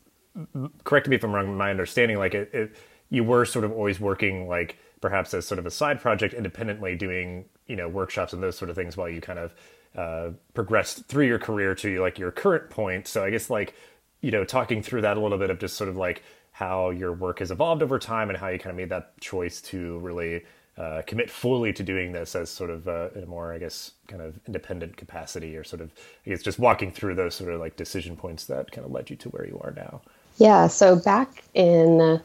correct 0.83 1.07
me 1.07 1.15
if 1.15 1.23
I'm 1.23 1.33
wrong 1.33 1.55
my 1.57 1.71
understanding 1.71 2.17
like 2.17 2.35
it, 2.35 2.49
it 2.53 2.75
you 3.09 3.23
were 3.23 3.45
sort 3.45 3.65
of 3.65 3.71
always 3.71 3.99
working 3.99 4.47
like 4.47 4.77
perhaps 5.01 5.33
as 5.33 5.45
sort 5.47 5.59
of 5.59 5.65
a 5.65 5.71
side 5.71 6.01
project 6.01 6.33
independently 6.33 6.95
doing 6.95 7.45
you 7.67 7.75
know 7.75 7.87
workshops 7.87 8.33
and 8.33 8.41
those 8.41 8.57
sort 8.57 8.69
of 8.69 8.75
things 8.75 8.97
while 8.97 9.09
you 9.09 9.21
kind 9.21 9.39
of 9.39 9.53
uh, 9.95 10.29
progressed 10.53 11.05
through 11.07 11.25
your 11.25 11.39
career 11.39 11.73
to 11.75 11.99
like 12.01 12.19
your 12.19 12.31
current 12.31 12.69
point. 12.69 13.07
So 13.07 13.23
I 13.23 13.29
guess 13.29 13.49
like 13.49 13.73
you 14.21 14.31
know 14.31 14.43
talking 14.43 14.81
through 14.81 15.01
that 15.01 15.17
a 15.17 15.19
little 15.19 15.37
bit 15.37 15.49
of 15.49 15.59
just 15.59 15.77
sort 15.77 15.89
of 15.89 15.97
like 15.97 16.23
how 16.51 16.89
your 16.89 17.13
work 17.13 17.39
has 17.39 17.51
evolved 17.51 17.83
over 17.83 17.99
time 17.99 18.29
and 18.29 18.37
how 18.37 18.47
you 18.47 18.57
kind 18.57 18.71
of 18.71 18.77
made 18.77 18.89
that 18.89 19.19
choice 19.19 19.61
to 19.61 19.99
really 19.99 20.43
uh, 20.77 21.01
commit 21.07 21.29
fully 21.29 21.73
to 21.73 21.83
doing 21.83 22.11
this 22.11 22.35
as 22.35 22.49
sort 22.49 22.69
of 22.69 22.87
uh, 22.87 23.09
in 23.15 23.23
a 23.23 23.25
more, 23.25 23.51
I 23.51 23.57
guess, 23.57 23.91
kind 24.07 24.21
of 24.21 24.39
independent 24.45 24.95
capacity, 24.95 25.55
or 25.55 25.63
sort 25.63 25.81
of, 25.81 25.91
I 26.25 26.29
guess, 26.29 26.43
just 26.43 26.59
walking 26.59 26.91
through 26.91 27.15
those 27.15 27.35
sort 27.35 27.51
of 27.51 27.59
like 27.59 27.75
decision 27.75 28.15
points 28.15 28.45
that 28.45 28.71
kind 28.71 28.85
of 28.85 28.91
led 28.91 29.09
you 29.09 29.15
to 29.17 29.29
where 29.29 29.45
you 29.45 29.59
are 29.63 29.71
now. 29.71 30.01
Yeah. 30.37 30.67
So 30.67 30.95
back 30.95 31.43
in 31.55 32.21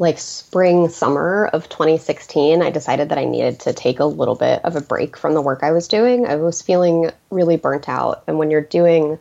like 0.00 0.18
spring 0.18 0.88
summer 0.88 1.46
of 1.52 1.68
2016 1.68 2.62
i 2.62 2.70
decided 2.70 3.08
that 3.08 3.18
i 3.18 3.24
needed 3.24 3.58
to 3.58 3.72
take 3.72 3.98
a 3.98 4.04
little 4.04 4.36
bit 4.36 4.64
of 4.64 4.76
a 4.76 4.80
break 4.80 5.16
from 5.16 5.34
the 5.34 5.42
work 5.42 5.62
i 5.62 5.72
was 5.72 5.88
doing. 5.88 6.26
I 6.26 6.36
was 6.36 6.62
feeling 6.62 7.10
really 7.30 7.56
burnt 7.56 7.88
out. 7.88 8.22
And 8.26 8.38
when 8.38 8.50
you're 8.50 8.60
doing 8.60 9.18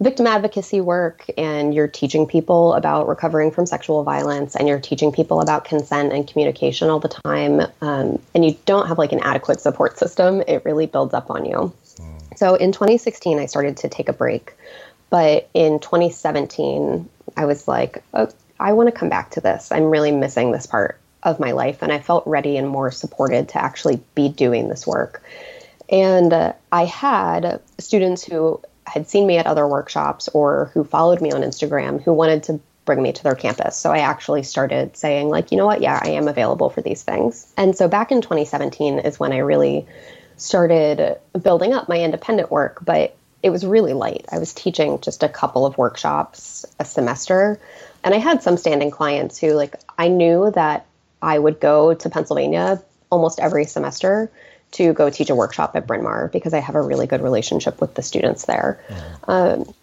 victim 0.00 0.26
advocacy 0.26 0.80
work 0.80 1.24
and 1.38 1.74
you're 1.74 1.88
teaching 1.88 2.26
people 2.26 2.74
about 2.74 3.08
recovering 3.08 3.50
from 3.50 3.64
sexual 3.64 4.04
violence 4.04 4.54
and 4.54 4.68
you're 4.68 4.78
teaching 4.78 5.10
people 5.10 5.40
about 5.40 5.64
consent 5.64 6.12
and 6.12 6.28
communication 6.28 6.90
all 6.90 7.00
the 7.00 7.08
time 7.08 7.62
um, 7.80 8.20
and 8.34 8.44
you 8.44 8.54
don't 8.66 8.88
have 8.88 8.98
like 8.98 9.12
an 9.12 9.20
adequate 9.20 9.58
support 9.58 9.98
system 9.98 10.42
it 10.46 10.62
really 10.66 10.86
builds 10.86 11.14
up 11.14 11.30
on 11.30 11.46
you. 11.46 11.72
Mm. 11.96 12.36
so 12.36 12.54
in 12.56 12.72
2016 12.72 13.38
i 13.38 13.46
started 13.46 13.78
to 13.78 13.88
take 13.88 14.08
a 14.08 14.12
break. 14.12 14.52
But 15.08 15.48
in 15.54 15.78
2017 15.80 17.08
i 17.36 17.44
was 17.46 17.66
like 17.66 18.02
oh, 18.12 18.28
I 18.58 18.72
want 18.72 18.88
to 18.88 18.92
come 18.92 19.08
back 19.08 19.32
to 19.32 19.40
this. 19.40 19.70
I'm 19.70 19.84
really 19.84 20.12
missing 20.12 20.52
this 20.52 20.66
part 20.66 20.98
of 21.22 21.40
my 21.40 21.52
life. 21.52 21.82
And 21.82 21.92
I 21.92 21.98
felt 21.98 22.26
ready 22.26 22.56
and 22.56 22.68
more 22.68 22.90
supported 22.90 23.48
to 23.50 23.62
actually 23.62 24.00
be 24.14 24.28
doing 24.28 24.68
this 24.68 24.86
work. 24.86 25.22
And 25.88 26.32
uh, 26.32 26.52
I 26.72 26.84
had 26.84 27.60
students 27.78 28.24
who 28.24 28.60
had 28.86 29.08
seen 29.08 29.26
me 29.26 29.36
at 29.36 29.46
other 29.46 29.66
workshops 29.66 30.28
or 30.28 30.70
who 30.72 30.84
followed 30.84 31.20
me 31.20 31.32
on 31.32 31.42
Instagram 31.42 32.02
who 32.02 32.12
wanted 32.12 32.44
to 32.44 32.60
bring 32.84 33.02
me 33.02 33.12
to 33.12 33.22
their 33.22 33.34
campus. 33.34 33.76
So 33.76 33.90
I 33.90 33.98
actually 33.98 34.44
started 34.44 34.96
saying, 34.96 35.28
like, 35.28 35.50
you 35.50 35.58
know 35.58 35.66
what? 35.66 35.82
Yeah, 35.82 35.98
I 36.00 36.10
am 36.10 36.28
available 36.28 36.70
for 36.70 36.80
these 36.80 37.02
things. 37.02 37.52
And 37.56 37.76
so 37.76 37.88
back 37.88 38.12
in 38.12 38.22
2017 38.22 39.00
is 39.00 39.18
when 39.18 39.32
I 39.32 39.38
really 39.38 39.86
started 40.36 41.18
building 41.42 41.74
up 41.74 41.88
my 41.88 42.00
independent 42.00 42.50
work, 42.50 42.78
but 42.84 43.16
it 43.42 43.50
was 43.50 43.66
really 43.66 43.92
light. 43.92 44.24
I 44.30 44.38
was 44.38 44.54
teaching 44.54 45.00
just 45.00 45.22
a 45.22 45.28
couple 45.28 45.66
of 45.66 45.76
workshops 45.76 46.64
a 46.78 46.84
semester. 46.84 47.60
And 48.06 48.14
I 48.14 48.18
had 48.18 48.40
some 48.40 48.56
standing 48.56 48.92
clients 48.92 49.36
who, 49.36 49.54
like, 49.54 49.74
I 49.98 50.06
knew 50.06 50.52
that 50.52 50.86
I 51.20 51.36
would 51.36 51.58
go 51.58 51.92
to 51.92 52.08
Pennsylvania 52.08 52.80
almost 53.10 53.40
every 53.40 53.64
semester 53.64 54.30
to 54.72 54.92
go 54.92 55.10
teach 55.10 55.28
a 55.28 55.34
workshop 55.34 55.74
at 55.74 55.88
Bryn 55.88 56.04
Mawr 56.04 56.28
because 56.32 56.54
I 56.54 56.60
have 56.60 56.76
a 56.76 56.80
really 56.80 57.08
good 57.08 57.20
relationship 57.20 57.80
with 57.80 57.94
the 57.94 58.02
students 58.02 58.44
there. 58.44 58.80
Mm. 59.26 59.74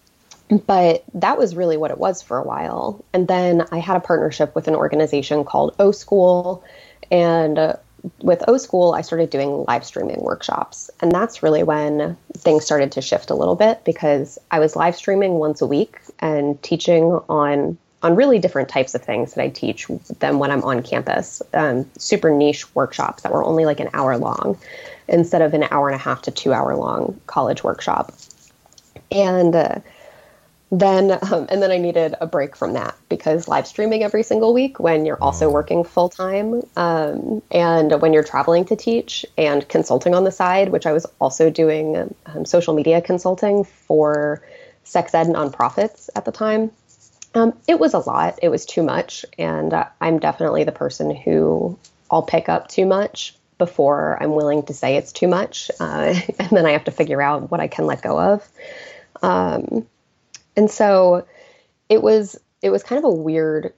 Um, 0.49 0.59
but 0.65 1.03
that 1.15 1.37
was 1.37 1.53
really 1.53 1.75
what 1.75 1.91
it 1.91 1.97
was 1.97 2.21
for 2.21 2.37
a 2.37 2.43
while. 2.43 3.03
And 3.11 3.27
then 3.27 3.65
I 3.73 3.79
had 3.79 3.97
a 3.97 3.99
partnership 3.99 4.55
with 4.55 4.69
an 4.69 4.75
organization 4.75 5.43
called 5.43 5.75
O 5.77 5.91
School. 5.91 6.63
And 7.11 7.59
uh, 7.59 7.75
with 8.21 8.41
O 8.47 8.55
School, 8.55 8.93
I 8.93 9.01
started 9.01 9.31
doing 9.31 9.65
live 9.67 9.83
streaming 9.83 10.21
workshops. 10.21 10.89
And 11.01 11.11
that's 11.11 11.43
really 11.43 11.63
when 11.63 12.15
things 12.37 12.63
started 12.63 12.93
to 12.93 13.01
shift 13.01 13.31
a 13.31 13.35
little 13.35 13.55
bit 13.55 13.83
because 13.83 14.39
I 14.49 14.59
was 14.59 14.77
live 14.77 14.95
streaming 14.95 15.33
once 15.33 15.61
a 15.61 15.67
week 15.67 15.97
and 16.19 16.61
teaching 16.63 17.19
on 17.27 17.77
on 18.03 18.15
really 18.15 18.37
different 18.37 18.69
types 18.69 18.93
of 18.93 19.01
things 19.01 19.33
that 19.33 19.41
I 19.41 19.49
teach 19.49 19.87
than 20.19 20.37
when 20.37 20.51
I'm 20.51 20.63
on 20.63 20.83
campus. 20.83 21.41
Um, 21.53 21.89
super 21.97 22.29
niche 22.29 22.73
workshops 22.75 23.23
that 23.23 23.31
were 23.31 23.43
only 23.43 23.65
like 23.65 23.79
an 23.79 23.89
hour 23.93 24.17
long 24.17 24.57
instead 25.07 25.41
of 25.41 25.53
an 25.53 25.63
hour 25.71 25.87
and 25.87 25.95
a 25.95 25.99
half 25.99 26.21
to 26.23 26.31
two 26.31 26.53
hour 26.53 26.75
long 26.75 27.19
college 27.27 27.63
workshop. 27.63 28.13
And 29.11 29.55
uh, 29.55 29.79
then 30.73 31.11
um, 31.31 31.45
and 31.49 31.61
then 31.61 31.71
I 31.71 31.77
needed 31.77 32.15
a 32.19 32.25
break 32.25 32.55
from 32.55 32.73
that 32.73 32.95
because 33.07 33.47
live 33.47 33.67
streaming 33.67 34.03
every 34.03 34.23
single 34.23 34.53
week 34.53 34.79
when 34.79 35.05
you're 35.05 35.21
also 35.21 35.49
mm. 35.49 35.53
working 35.53 35.83
full 35.83 36.09
time 36.09 36.63
um, 36.75 37.43
and 37.51 38.01
when 38.01 38.11
you're 38.11 38.23
traveling 38.23 38.65
to 38.65 38.75
teach 38.75 39.23
and 39.37 39.67
consulting 39.69 40.15
on 40.15 40.23
the 40.23 40.31
side, 40.31 40.69
which 40.69 40.87
I 40.87 40.91
was 40.91 41.05
also 41.21 41.49
doing 41.51 42.13
um, 42.25 42.45
social 42.45 42.73
media 42.73 43.01
consulting 43.01 43.63
for 43.63 44.41
sex 44.83 45.13
ed 45.13 45.27
nonprofits 45.27 46.09
at 46.15 46.25
the 46.25 46.31
time. 46.31 46.71
Um, 47.35 47.53
it 47.67 47.79
was 47.79 47.93
a 47.93 47.99
lot. 47.99 48.39
It 48.41 48.49
was 48.49 48.65
too 48.65 48.83
much, 48.83 49.25
and 49.37 49.73
uh, 49.73 49.85
I'm 49.99 50.19
definitely 50.19 50.63
the 50.63 50.71
person 50.71 51.15
who 51.15 51.77
I'll 52.11 52.21
pick 52.21 52.47
up 52.49 52.67
too 52.67 52.85
much 52.85 53.35
before 53.57 54.21
I'm 54.21 54.35
willing 54.35 54.63
to 54.63 54.73
say 54.73 54.97
it's 54.97 55.11
too 55.11 55.27
much, 55.27 55.71
uh, 55.79 56.13
and 56.39 56.49
then 56.51 56.65
I 56.65 56.71
have 56.71 56.83
to 56.85 56.91
figure 56.91 57.21
out 57.21 57.49
what 57.49 57.59
I 57.59 57.67
can 57.67 57.85
let 57.85 58.01
go 58.01 58.19
of. 58.19 58.47
Um, 59.21 59.87
and 60.55 60.69
so 60.69 61.25
it 61.89 62.01
was 62.01 62.39
it 62.61 62.69
was 62.69 62.83
kind 62.83 62.99
of 62.99 63.05
a 63.05 63.13
weird 63.13 63.73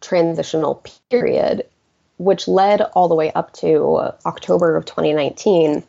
transitional 0.00 0.84
period 1.10 1.66
which 2.18 2.48
led 2.48 2.80
all 2.80 3.08
the 3.08 3.14
way 3.14 3.32
up 3.32 3.52
to 3.52 4.12
October 4.26 4.76
of 4.76 4.84
2019 4.84 5.84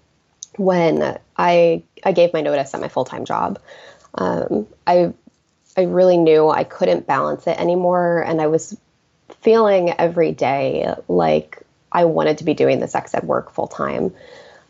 when 0.57 1.17
I 1.37 1.83
I 2.03 2.11
gave 2.11 2.33
my 2.33 2.41
notice 2.41 2.73
at 2.73 2.81
my 2.81 2.87
full-time 2.87 3.25
job. 3.25 3.59
Um, 4.15 4.67
I 4.85 5.13
I 5.77 5.83
really 5.83 6.17
knew 6.17 6.49
I 6.49 6.63
couldn't 6.63 7.07
balance 7.07 7.47
it 7.47 7.59
anymore 7.59 8.21
and 8.21 8.41
I 8.41 8.47
was 8.47 8.77
feeling 9.41 9.93
every 9.97 10.31
day 10.31 10.93
like 11.07 11.63
I 11.91 12.05
wanted 12.05 12.39
to 12.39 12.43
be 12.43 12.53
doing 12.53 12.79
the 12.79 12.87
sex 12.87 13.13
ed 13.13 13.23
work 13.23 13.51
full 13.51 13.67
time. 13.67 14.13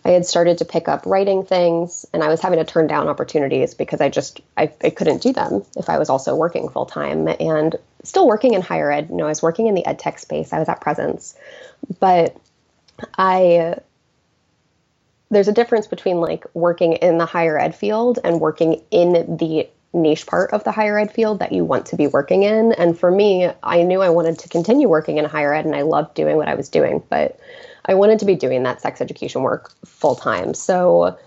I 0.06 0.12
had 0.12 0.26
started 0.26 0.60
to 0.60 0.66
pick 0.66 0.88
up 0.88 1.06
writing 1.06 1.44
things 1.44 2.06
and 2.14 2.24
I 2.24 2.30
was 2.30 2.42
having 2.42 2.60
to 2.60 2.66
turn 2.66 2.88
down 2.88 3.08
opportunities 3.08 3.74
because 3.74 4.00
I 4.00 4.10
just 4.10 4.42
I, 4.58 4.72
I 4.84 4.90
couldn't 4.90 5.22
do 5.22 5.34
them 5.34 5.64
if 5.76 5.90
I 5.90 5.98
was 5.98 6.10
also 6.10 6.36
working 6.36 6.70
full 6.70 6.86
time 6.86 7.28
and 7.28 7.76
still 8.04 8.28
working 8.28 8.54
in 8.54 8.62
higher 8.62 8.92
ed. 8.92 9.10
You 9.10 9.18
know, 9.18 9.26
I 9.26 9.30
was 9.30 9.42
working 9.42 9.68
in 9.68 9.76
the 9.76 9.86
ed 9.86 10.00
tech 10.00 10.20
space. 10.20 10.54
I 10.54 10.60
was 10.60 10.70
at 10.70 10.82
Presence. 10.82 11.36
But 12.00 12.36
I 13.18 13.76
there's 15.32 15.48
a 15.48 15.54
difference 15.54 15.88
between 15.88 16.20
like 16.22 16.46
working 16.54 16.94
in 16.94 17.18
the 17.18 17.26
higher 17.26 17.60
ed 17.60 17.76
field 17.76 18.20
and 18.24 18.40
working 18.40 18.82
in 18.92 19.38
the 19.38 19.68
niche 19.94 20.28
part 20.28 20.52
of 20.54 20.64
the 20.64 20.72
higher 20.72 20.98
ed 21.00 21.12
field 21.12 21.40
that 21.40 21.52
you 21.52 21.66
want 21.66 21.86
to 21.88 21.96
be 21.96 22.08
working 22.08 22.44
in. 22.44 22.74
And 22.74 22.98
for 22.98 23.10
me, 23.10 23.50
I 23.64 23.84
knew 23.84 24.02
I 24.02 24.10
wanted 24.10 24.40
to 24.40 24.50
continue 24.50 24.88
working 24.88 25.18
in 25.18 25.26
higher 25.26 25.54
ed 25.54 25.66
and 25.66 25.76
I 25.76 25.82
loved 25.82 26.14
doing 26.14 26.38
what 26.38 26.48
I 26.48 26.56
was 26.56 26.70
doing, 26.70 27.04
but 27.10 27.40
I 27.86 27.96
wanted 27.96 28.20
to 28.20 28.26
be 28.26 28.36
doing 28.36 28.64
that 28.64 28.82
sex 28.82 29.02
education 29.02 29.42
work 29.42 29.72
full 29.86 30.16
time. 30.16 30.54
So 30.54 31.18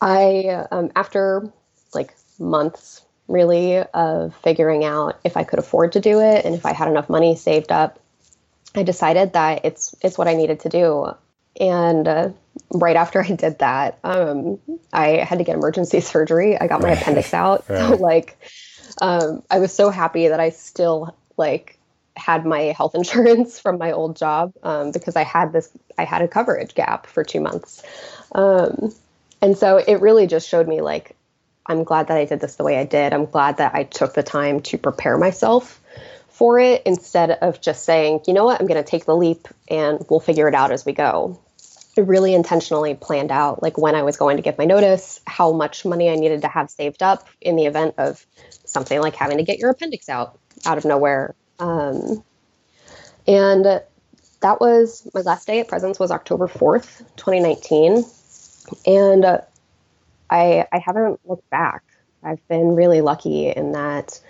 I, 0.00 0.66
um, 0.70 0.90
after 0.96 1.52
like 1.94 2.14
months 2.38 3.02
really 3.28 3.78
of 3.78 4.34
figuring 4.36 4.84
out 4.84 5.18
if 5.24 5.36
I 5.36 5.44
could 5.44 5.58
afford 5.58 5.92
to 5.92 6.00
do 6.00 6.20
it 6.20 6.44
and 6.44 6.54
if 6.54 6.64
I 6.64 6.72
had 6.72 6.88
enough 6.88 7.08
money 7.08 7.36
saved 7.36 7.72
up, 7.72 7.98
I 8.74 8.82
decided 8.82 9.32
that 9.32 9.64
it's 9.64 9.94
it's 10.02 10.18
what 10.18 10.28
I 10.28 10.34
needed 10.34 10.60
to 10.60 10.68
do. 10.68 11.14
And 11.60 12.06
uh, 12.06 12.30
right 12.72 12.96
after 12.96 13.22
I 13.22 13.28
did 13.28 13.58
that, 13.60 13.98
um, 14.04 14.58
I 14.92 15.18
had 15.18 15.38
to 15.38 15.44
get 15.44 15.56
emergency 15.56 16.00
surgery. 16.12 16.58
I 16.58 16.66
got 16.66 16.82
my 16.82 16.90
appendix 16.90 17.32
out. 17.34 17.64
Right. 17.68 17.78
So 17.78 17.96
like, 17.96 18.38
um, 19.00 19.42
I 19.50 19.58
was 19.58 19.72
so 19.72 19.90
happy 19.90 20.28
that 20.28 20.40
I 20.40 20.50
still 20.50 21.14
like 21.36 21.78
had 22.16 22.46
my 22.46 22.74
health 22.76 22.94
insurance 22.94 23.58
from 23.58 23.78
my 23.78 23.92
old 23.92 24.16
job 24.16 24.52
um, 24.62 24.92
because 24.92 25.16
I 25.16 25.22
had 25.22 25.52
this 25.52 25.70
I 25.98 26.04
had 26.04 26.22
a 26.22 26.28
coverage 26.28 26.74
gap 26.74 27.06
for 27.06 27.24
two 27.24 27.40
months, 27.40 27.82
um, 28.32 28.92
and 29.42 29.56
so 29.56 29.78
it 29.78 30.00
really 30.00 30.26
just 30.26 30.48
showed 30.48 30.68
me 30.68 30.80
like 30.80 31.14
I'm 31.66 31.84
glad 31.84 32.08
that 32.08 32.16
I 32.16 32.24
did 32.24 32.40
this 32.40 32.56
the 32.56 32.64
way 32.64 32.78
I 32.78 32.84
did. 32.84 33.12
I'm 33.12 33.26
glad 33.26 33.58
that 33.58 33.74
I 33.74 33.84
took 33.84 34.14
the 34.14 34.22
time 34.22 34.60
to 34.62 34.78
prepare 34.78 35.18
myself 35.18 35.80
for 36.28 36.58
it 36.58 36.82
instead 36.84 37.30
of 37.30 37.60
just 37.60 37.84
saying, 37.84 38.20
you 38.26 38.34
know 38.34 38.44
what, 38.44 38.60
I'm 38.60 38.66
going 38.66 38.82
to 38.82 38.88
take 38.88 39.06
the 39.06 39.16
leap 39.16 39.48
and 39.68 40.04
we'll 40.10 40.20
figure 40.20 40.46
it 40.48 40.54
out 40.54 40.70
as 40.70 40.84
we 40.84 40.92
go. 40.92 41.40
Really 41.96 42.34
intentionally 42.34 42.94
planned 42.94 43.30
out 43.30 43.62
like 43.62 43.78
when 43.78 43.94
I 43.94 44.02
was 44.02 44.16
going 44.16 44.36
to 44.36 44.42
give 44.42 44.58
my 44.58 44.66
notice, 44.66 45.20
how 45.26 45.52
much 45.52 45.84
money 45.84 46.10
I 46.10 46.16
needed 46.16 46.42
to 46.42 46.48
have 46.48 46.70
saved 46.70 47.02
up 47.02 47.26
in 47.40 47.56
the 47.56 47.64
event 47.64 47.94
of 47.96 48.26
something 48.64 49.00
like 49.00 49.14
having 49.14 49.38
to 49.38 49.44
get 49.44 49.58
your 49.58 49.70
appendix 49.70 50.08
out 50.08 50.38
out 50.66 50.76
of 50.78 50.84
nowhere 50.84 51.34
um, 51.58 52.22
and 53.26 53.64
that 53.64 54.60
was 54.60 55.08
my 55.14 55.22
last 55.22 55.46
day 55.46 55.60
at 55.60 55.68
Presence 55.68 55.98
was 55.98 56.10
October 56.10 56.46
4th, 56.46 56.98
2019. 57.16 58.04
And 58.86 59.24
uh, 59.24 59.40
I, 60.30 60.66
I 60.72 60.78
haven't 60.78 61.20
looked 61.24 61.48
back. 61.50 61.82
I've 62.22 62.46
been 62.48 62.74
really 62.74 63.00
lucky 63.00 63.48
in 63.48 63.72
that 63.72 64.20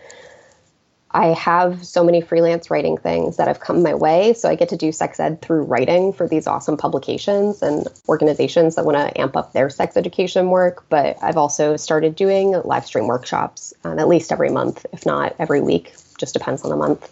I 1.16 1.28
have 1.28 1.87
so 1.87 2.04
many 2.04 2.20
freelance 2.20 2.70
writing 2.70 2.99
things 2.99 3.38
that 3.38 3.49
have 3.49 3.58
come 3.58 3.82
my 3.82 3.94
way. 3.94 4.35
So 4.35 4.50
I 4.50 4.54
get 4.54 4.68
to 4.68 4.76
do 4.76 4.92
sex 4.92 5.18
ed 5.18 5.40
through 5.40 5.62
writing 5.62 6.12
for 6.12 6.28
these 6.28 6.46
awesome 6.46 6.76
publications 6.76 7.62
and 7.62 7.88
organizations 8.06 8.75
that 8.75 8.85
want 8.85 8.99
to 8.99 9.18
amp 9.18 9.35
up 9.35 9.54
their 9.54 9.70
sex 9.70 9.96
education 9.96 10.50
work. 10.50 10.85
But 10.90 11.16
I've 11.23 11.38
also 11.38 11.78
started 11.78 12.16
doing 12.16 12.50
live 12.64 12.85
stream 12.85 13.06
workshops 13.06 13.73
um, 13.82 13.99
at 13.99 14.08
least 14.08 14.30
every 14.30 14.50
month, 14.50 14.85
if 14.92 15.06
not 15.06 15.35
every 15.38 15.62
week, 15.62 15.94
just 16.18 16.35
depends 16.35 16.61
on 16.64 16.68
the 16.68 16.76
month. 16.76 17.11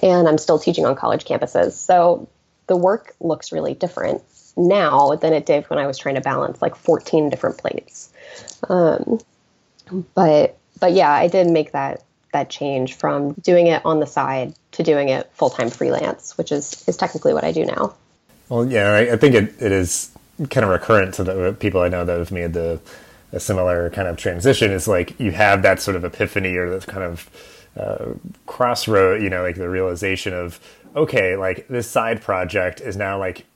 And 0.00 0.28
I'm 0.28 0.38
still 0.38 0.60
teaching 0.60 0.86
on 0.86 0.94
college 0.94 1.24
campuses. 1.24 1.72
So 1.72 2.28
the 2.68 2.76
work 2.76 3.16
looks 3.18 3.50
really 3.50 3.74
different 3.74 4.22
now 4.56 5.16
than 5.16 5.32
it 5.32 5.44
did 5.44 5.68
when 5.68 5.80
I 5.80 5.88
was 5.88 5.98
trying 5.98 6.14
to 6.14 6.20
balance 6.20 6.62
like 6.62 6.76
14 6.76 7.30
different 7.30 7.58
plates. 7.58 8.12
Um, 8.68 9.18
but 10.14 10.56
but 10.78 10.92
yeah, 10.92 11.10
I 11.10 11.26
did 11.26 11.50
make 11.50 11.72
that 11.72 12.04
that 12.32 12.50
change 12.50 12.94
from 12.94 13.32
doing 13.34 13.66
it 13.66 13.84
on 13.84 14.00
the 14.00 14.06
side 14.06 14.54
to 14.72 14.82
doing 14.82 15.08
it 15.08 15.30
full 15.32 15.50
time 15.50 15.70
freelance, 15.70 16.36
which 16.38 16.52
is 16.52 16.84
is 16.86 16.96
technically 16.96 17.34
what 17.34 17.44
I 17.44 17.52
do 17.52 17.64
now. 17.64 17.94
Well, 18.48 18.66
yeah, 18.66 18.92
I, 18.92 19.12
I 19.12 19.16
think 19.16 19.34
it, 19.34 19.54
it 19.60 19.72
is 19.72 20.10
kind 20.50 20.64
of 20.64 20.70
recurrent 20.70 21.14
to 21.14 21.24
the 21.24 21.56
people 21.58 21.80
I 21.80 21.88
know 21.88 22.04
that 22.04 22.18
have 22.18 22.32
made 22.32 22.52
the 22.52 22.80
a 23.32 23.40
similar 23.40 23.90
kind 23.90 24.08
of 24.08 24.16
transition. 24.16 24.70
Is 24.70 24.88
like 24.88 25.18
you 25.20 25.32
have 25.32 25.62
that 25.62 25.80
sort 25.80 25.96
of 25.96 26.04
epiphany 26.04 26.56
or 26.56 26.70
that 26.70 26.86
kind 26.86 27.04
of 27.04 27.30
uh, 27.76 28.06
crossroad, 28.46 29.22
you 29.22 29.30
know, 29.30 29.42
like 29.42 29.56
the 29.56 29.68
realization 29.68 30.34
of 30.34 30.60
okay, 30.96 31.36
like 31.36 31.68
this 31.68 31.88
side 31.88 32.20
project 32.22 32.80
is 32.80 32.96
now 32.96 33.18
like 33.18 33.46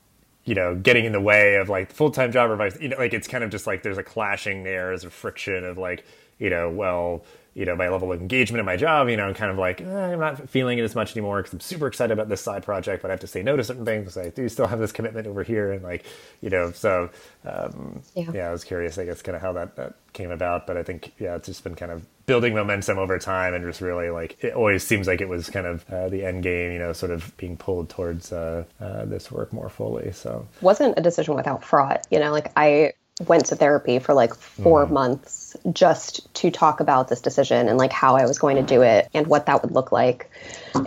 you 0.44 0.54
know 0.54 0.74
getting 0.74 1.04
in 1.04 1.12
the 1.12 1.20
way 1.20 1.56
of 1.56 1.68
like 1.68 1.90
full 1.92 2.10
time 2.10 2.32
job 2.32 2.50
or 2.50 2.56
vice. 2.56 2.80
You 2.80 2.88
know, 2.88 2.96
like 2.98 3.14
it's 3.14 3.28
kind 3.28 3.44
of 3.44 3.50
just 3.50 3.66
like 3.66 3.82
there's 3.82 3.98
a 3.98 4.04
clashing 4.04 4.64
there, 4.64 4.88
there's 4.88 5.04
a 5.04 5.10
friction 5.10 5.64
of 5.64 5.78
like 5.78 6.04
you 6.38 6.50
know, 6.50 6.68
well, 6.70 7.24
you 7.54 7.64
know, 7.64 7.76
my 7.76 7.88
level 7.88 8.12
of 8.12 8.20
engagement 8.20 8.58
in 8.58 8.66
my 8.66 8.76
job, 8.76 9.08
you 9.08 9.16
know, 9.16 9.26
I'm 9.26 9.34
kind 9.34 9.50
of 9.50 9.58
like, 9.58 9.80
eh, 9.80 10.12
I'm 10.12 10.18
not 10.18 10.48
feeling 10.50 10.78
it 10.78 10.82
as 10.82 10.96
much 10.96 11.16
anymore 11.16 11.38
because 11.38 11.52
I'm 11.52 11.60
super 11.60 11.86
excited 11.86 12.12
about 12.12 12.28
this 12.28 12.40
side 12.40 12.64
project, 12.64 13.00
but 13.00 13.10
I 13.10 13.14
have 13.14 13.20
to 13.20 13.28
say 13.28 13.44
no 13.44 13.56
to 13.56 13.62
certain 13.62 13.84
things 13.84 14.02
because 14.02 14.16
I 14.18 14.30
do 14.30 14.48
still 14.48 14.66
have 14.66 14.80
this 14.80 14.90
commitment 14.90 15.28
over 15.28 15.44
here. 15.44 15.72
And 15.72 15.82
like, 15.82 16.04
you 16.40 16.50
know, 16.50 16.72
so, 16.72 17.10
um, 17.44 18.02
yeah. 18.14 18.30
yeah. 18.34 18.48
I 18.48 18.52
was 18.52 18.64
curious, 18.64 18.98
I 18.98 19.04
guess, 19.04 19.22
kind 19.22 19.36
of 19.36 19.42
how 19.42 19.52
that, 19.52 19.76
that 19.76 19.94
came 20.12 20.32
about. 20.32 20.66
But 20.66 20.76
I 20.76 20.82
think, 20.82 21.12
yeah, 21.18 21.36
it's 21.36 21.46
just 21.46 21.62
been 21.62 21.76
kind 21.76 21.92
of 21.92 22.04
building 22.26 22.54
momentum 22.54 22.98
over 22.98 23.20
time 23.20 23.54
and 23.54 23.64
just 23.64 23.80
really 23.80 24.10
like, 24.10 24.42
it 24.42 24.54
always 24.54 24.82
seems 24.84 25.06
like 25.06 25.20
it 25.20 25.28
was 25.28 25.48
kind 25.48 25.66
of 25.66 25.88
uh, 25.90 26.08
the 26.08 26.24
end 26.24 26.42
game, 26.42 26.72
you 26.72 26.80
know, 26.80 26.92
sort 26.92 27.12
of 27.12 27.36
being 27.36 27.56
pulled 27.56 27.88
towards 27.88 28.32
uh, 28.32 28.64
uh, 28.80 29.04
this 29.04 29.30
work 29.30 29.52
more 29.52 29.68
fully. 29.68 30.10
So, 30.10 30.48
wasn't 30.60 30.98
a 30.98 31.02
decision 31.02 31.36
without 31.36 31.62
fraud, 31.62 32.00
you 32.10 32.18
know, 32.18 32.32
like 32.32 32.50
I, 32.56 32.94
went 33.26 33.46
to 33.46 33.56
therapy 33.56 33.98
for 33.98 34.12
like 34.12 34.34
four 34.34 34.86
mm. 34.86 34.90
months 34.90 35.53
just 35.72 36.32
to 36.34 36.50
talk 36.50 36.80
about 36.80 37.08
this 37.08 37.20
decision 37.20 37.68
and 37.68 37.78
like 37.78 37.92
how 37.92 38.16
I 38.16 38.26
was 38.26 38.38
going 38.38 38.56
to 38.56 38.62
do 38.62 38.82
it 38.82 39.08
and 39.14 39.26
what 39.26 39.46
that 39.46 39.62
would 39.62 39.72
look 39.72 39.92
like. 39.92 40.30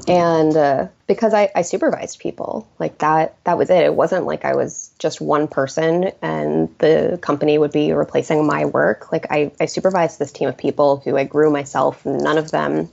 And 0.08 0.56
uh, 0.56 0.88
because 1.08 1.34
I, 1.34 1.50
I 1.56 1.64
supervised 1.64 2.20
people, 2.20 2.68
like 2.78 3.00
that, 3.00 3.36
that 3.46 3.58
was 3.58 3.70
it. 3.70 3.84
It 3.84 3.96
wasn't 3.96 4.26
like 4.26 4.46
I 4.46 4.56
was 4.56 4.92
just 5.00 5.20
one 5.20 5.48
person 5.48 6.12
and 6.22 6.70
the 6.78 7.18
company 7.22 7.58
would 7.58 7.72
be 7.72 7.92
replacing 7.92 8.46
my 8.46 8.66
work. 8.66 9.12
Like 9.12 9.26
I, 9.32 9.52
I 9.60 9.66
supervised 9.66 10.20
this 10.20 10.32
team 10.32 10.48
of 10.48 10.58
people 10.58 10.98
who 10.98 11.18
I 11.18 11.24
grew 11.24 11.50
myself. 11.50 12.06
None 12.06 12.38
of 12.38 12.52
them 12.52 12.90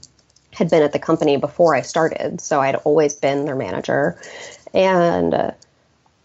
had 0.51 0.69
been 0.69 0.81
at 0.81 0.93
the 0.93 0.99
company 0.99 1.37
before 1.37 1.75
I 1.75 1.81
started. 1.81 2.41
So 2.41 2.61
I'd 2.61 2.75
always 2.75 3.13
been 3.13 3.45
their 3.45 3.55
manager. 3.55 4.19
And 4.73 5.33
uh, 5.33 5.51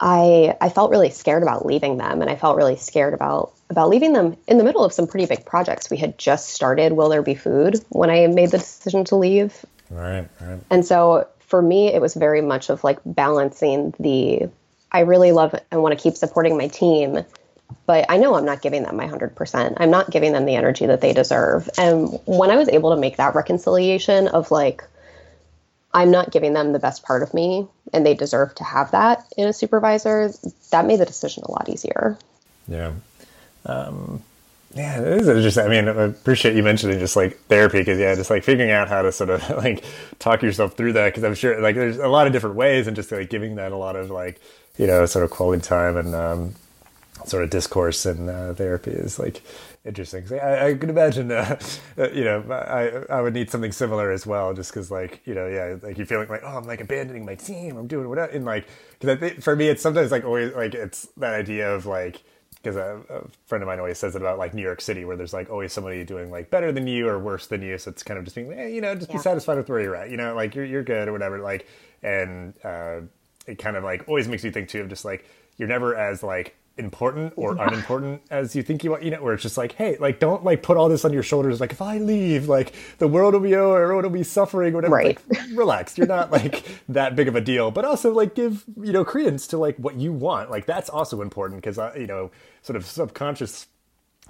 I 0.01 0.57
I 0.61 0.71
felt 0.71 0.91
really 0.91 1.11
scared 1.11 1.43
about 1.43 1.67
leaving 1.67 1.99
them, 1.99 2.23
and 2.23 2.31
I 2.31 2.37
felt 2.37 2.57
really 2.57 2.77
scared 2.77 3.15
about 3.15 3.53
about 3.69 3.89
leaving 3.89 4.13
them 4.15 4.37
in 4.49 4.59
the 4.59 4.65
middle 4.65 4.85
of 4.85 4.93
some 4.93 5.07
pretty 5.07 5.27
big 5.27 5.45
projects. 5.45 5.91
We 5.91 5.97
had 5.97 6.19
just 6.19 6.49
started 6.51 6.93
Will 6.93 7.09
There 7.09 7.23
Be 7.23 7.35
Food 7.35 7.85
when 7.91 8.11
I 8.11 8.27
made 8.27 8.51
the 8.51 8.59
decision 8.59 9.05
to 9.07 9.17
leave. 9.17 9.65
Right, 9.91 10.27
right. 10.41 10.61
And 10.71 10.85
so 10.85 11.29
for 11.41 11.61
me, 11.61 11.93
it 11.93 12.01
was 12.01 12.15
very 12.15 12.41
much 12.41 12.71
of 12.71 12.83
like 12.83 12.99
balancing 13.05 13.95
the 14.01 14.49
I 14.93 15.01
really 15.01 15.33
love 15.33 15.55
and 15.71 15.83
want 15.83 15.97
to 15.97 16.03
keep 16.03 16.17
supporting 16.17 16.57
my 16.57 16.69
team, 16.69 17.25
but 17.87 18.07
I 18.09 18.17
know 18.17 18.35
I'm 18.35 18.45
not 18.45 18.63
giving 18.63 18.83
them 18.83 18.97
my 18.97 19.07
100%. 19.07 19.75
I'm 19.77 19.91
not 19.91 20.11
giving 20.11 20.33
them 20.33 20.47
the 20.47 20.57
energy 20.57 20.87
that 20.87 21.01
they 21.01 21.13
deserve. 21.13 21.69
And 21.79 22.19
when 22.25 22.51
I 22.51 22.57
was 22.57 22.69
able 22.69 22.95
to 22.95 23.01
make 23.01 23.17
that 23.17 23.35
reconciliation 23.35 24.29
of 24.29 24.51
like, 24.51 24.83
I'm 25.93 26.11
not 26.11 26.31
giving 26.31 26.53
them 26.53 26.73
the 26.73 26.79
best 26.79 27.03
part 27.03 27.23
of 27.23 27.35
me 27.35 27.67
and 27.93 28.07
they 28.07 28.15
deserve 28.15 28.55
to 28.57 28.65
have 28.65 28.91
that 28.93 29.27
in 29.37 29.49
a 29.49 29.53
supervisor, 29.53 30.31
that 30.71 30.87
made 30.87 31.01
the 31.01 31.07
decision 31.07 31.43
a 31.47 31.51
lot 31.51 31.69
easier. 31.69 32.17
Yeah. 32.69 32.93
Um, 33.67 34.23
yeah, 34.75 35.01
it 35.01 35.21
is 35.21 35.29
interesting. 35.29 35.65
I 35.65 35.69
mean, 35.69 35.89
I 35.89 36.05
appreciate 36.05 36.55
you 36.55 36.63
mentioning 36.63 37.01
just 37.01 37.17
like 37.17 37.41
therapy 37.47 37.81
because 37.81 37.99
yeah, 37.99 38.15
just 38.15 38.31
like 38.31 38.45
figuring 38.45 38.71
out 38.71 38.89
how 38.89 39.03
to 39.03 39.11
sort 39.11 39.31
of 39.31 39.49
like 39.57 39.85
talk 40.21 40.43
yourself 40.43 40.75
through 40.77 40.93
that 40.93 41.07
because 41.07 41.25
I'm 41.25 41.35
sure 41.35 41.61
like 41.61 41.75
there's 41.75 41.99
a 41.99 42.09
lot 42.09 42.29
of 42.29 42.33
different 42.33 42.57
ways 42.57 42.87
and 42.87 42.95
just 42.95 43.11
like 43.11 43.31
giving 43.31 43.57
that 43.57 43.73
a 43.73 43.77
lot 43.77 43.97
of 43.97 44.11
like 44.11 44.41
you 44.79 44.87
know 44.87 45.05
sort 45.07 45.25
of 45.25 45.31
quality 45.33 45.63
time 45.63 45.97
and 45.97 46.15
um, 46.15 46.55
sort 47.27 47.43
of 47.43 47.51
discourse 47.51 48.07
and 48.07 48.31
uh, 48.31 48.55
therapy 48.55 48.93
is 48.93 49.19
like 49.19 49.43
interesting. 49.85 50.27
I, 50.39 50.69
I 50.69 50.75
could 50.75 50.91
imagine, 50.91 51.31
uh, 51.33 51.59
uh, 51.99 52.11
you 52.11 52.25
know, 52.25 52.45
I 52.51 53.13
I 53.13 53.21
would 53.21 53.35
need 53.35 53.51
something 53.51 53.73
similar 53.73 54.11
as 54.11 54.27
well, 54.27 54.55
just 54.55 54.71
because 54.73 54.91
like 54.91 55.21
you 55.25 55.35
know, 55.35 55.47
yeah, 55.47 55.77
like 55.83 55.99
you're 55.99 56.07
feeling 56.07 56.29
like 56.29 56.43
oh, 56.45 56.59
I'm 56.59 56.65
like 56.65 56.81
abandoning 56.81 57.25
my 57.25 57.35
team, 57.35 57.77
I'm 57.77 57.87
doing 57.87 58.09
whatever, 58.09 58.33
and 58.33 58.45
like 58.45 58.67
because 58.99 59.17
I 59.17 59.21
think 59.21 59.43
for 59.43 59.57
me, 59.57 59.69
it's 59.69 59.83
sometimes 59.83 60.11
like 60.11 60.25
always 60.25 60.55
like 60.55 60.75
it's 60.75 61.09
that 61.17 61.35
idea 61.35 61.75
of 61.75 61.87
like 61.87 62.23
because 62.63 62.77
a, 62.77 63.01
a, 63.09 63.23
friend 63.47 63.63
of 63.63 63.69
mine 63.69 63.79
always 63.79 63.99
says 63.99 64.15
it 64.15 64.21
about 64.21 64.39
like 64.39 64.53
New 64.53 64.63
York 64.63 64.81
City, 64.81 65.05
where 65.05 65.17
there's 65.17 65.33
like 65.33 65.49
always 65.49 65.73
somebody 65.73 66.05
doing 66.05 66.31
like 66.31 66.51
better 66.51 66.73
than 66.73 66.87
you 66.87 67.09
or 67.09 67.19
worse 67.19 67.47
than 67.47 67.63
you. 67.63 67.79
So 67.79 67.91
it's 67.91 68.03
kind 68.03 68.19
of 68.19 68.25
just 68.25 68.37
being, 68.37 68.53
hey, 68.53 68.75
you 68.75 68.81
know, 68.81 68.95
just 68.95 69.09
yeah. 69.09 69.17
be 69.17 69.23
satisfied 69.23 69.57
with 69.57 69.69
where 69.69 69.81
you're 69.81 69.97
at. 69.97 70.11
You 70.11 70.19
know, 70.19 70.35
like 70.35 70.55
you're 70.55 70.65
you're 70.65 70.83
good 70.83 71.09
or 71.09 71.13
whatever. 71.13 71.39
Like, 71.39 71.67
and 72.03 72.55
uh, 72.63 73.01
it 73.47 73.59
kind 73.59 73.77
of 73.77 73.85
like 73.85 74.07
always 74.09 74.29
makes 74.29 74.45
you 74.45 74.51
think 74.51 74.69
too 74.69 74.83
of 74.83 74.89
just 74.89 75.05
like 75.05 75.25
you're 75.57 75.69
never 75.69 75.97
as 75.97 76.23
like 76.23 76.57
important 76.77 77.35
or 77.37 77.57
unimportant 77.57 78.23
as 78.31 78.57
you 78.57 78.63
think 78.63 78.83
you 78.83 78.91
want, 78.91 79.03
you 79.03 79.11
know, 79.11 79.23
where 79.23 79.35
it's 79.35 79.43
just 79.43 79.59
like, 79.59 79.73
hey, 79.73 79.97
like 79.99 80.19
don't 80.19 80.45
like 80.45 80.63
put 80.63 80.77
all 80.77 80.89
this 80.89 81.05
on 81.05 81.13
your 81.13 81.23
shoulders. 81.23 81.61
Like 81.61 81.73
if 81.73 81.83
I 81.83 81.99
leave, 81.99 82.49
like 82.49 82.73
the 82.99 83.09
world 83.09 83.35
will 83.35 83.41
be 83.41 83.55
over, 83.55 83.83
everyone 83.83 84.05
will 84.05 84.11
be 84.11 84.23
suffering, 84.23 84.75
whatever. 84.75 84.95
Right. 84.95 85.19
Like, 85.29 85.41
relax. 85.55 85.99
You're 85.99 86.07
not 86.07 86.31
like 86.31 86.65
that 86.89 87.17
big 87.17 87.29
of 87.29 87.37
a 87.37 87.41
deal, 87.41 87.71
but 87.71 87.85
also 87.85 88.13
like 88.13 88.35
give, 88.35 88.65
you 88.81 88.93
know, 88.93 89.05
credence 89.05 89.47
to 89.49 89.59
like 89.59 89.77
what 89.77 89.97
you 89.97 90.13
want. 90.13 90.51
Like 90.51 90.67
that's 90.67 90.89
also 90.89 91.21
important 91.21 91.61
because, 91.61 91.79
uh, 91.79 91.93
you 91.97 92.07
know, 92.07 92.31
sort 92.63 92.77
of 92.77 92.87
subconscious 92.87 93.67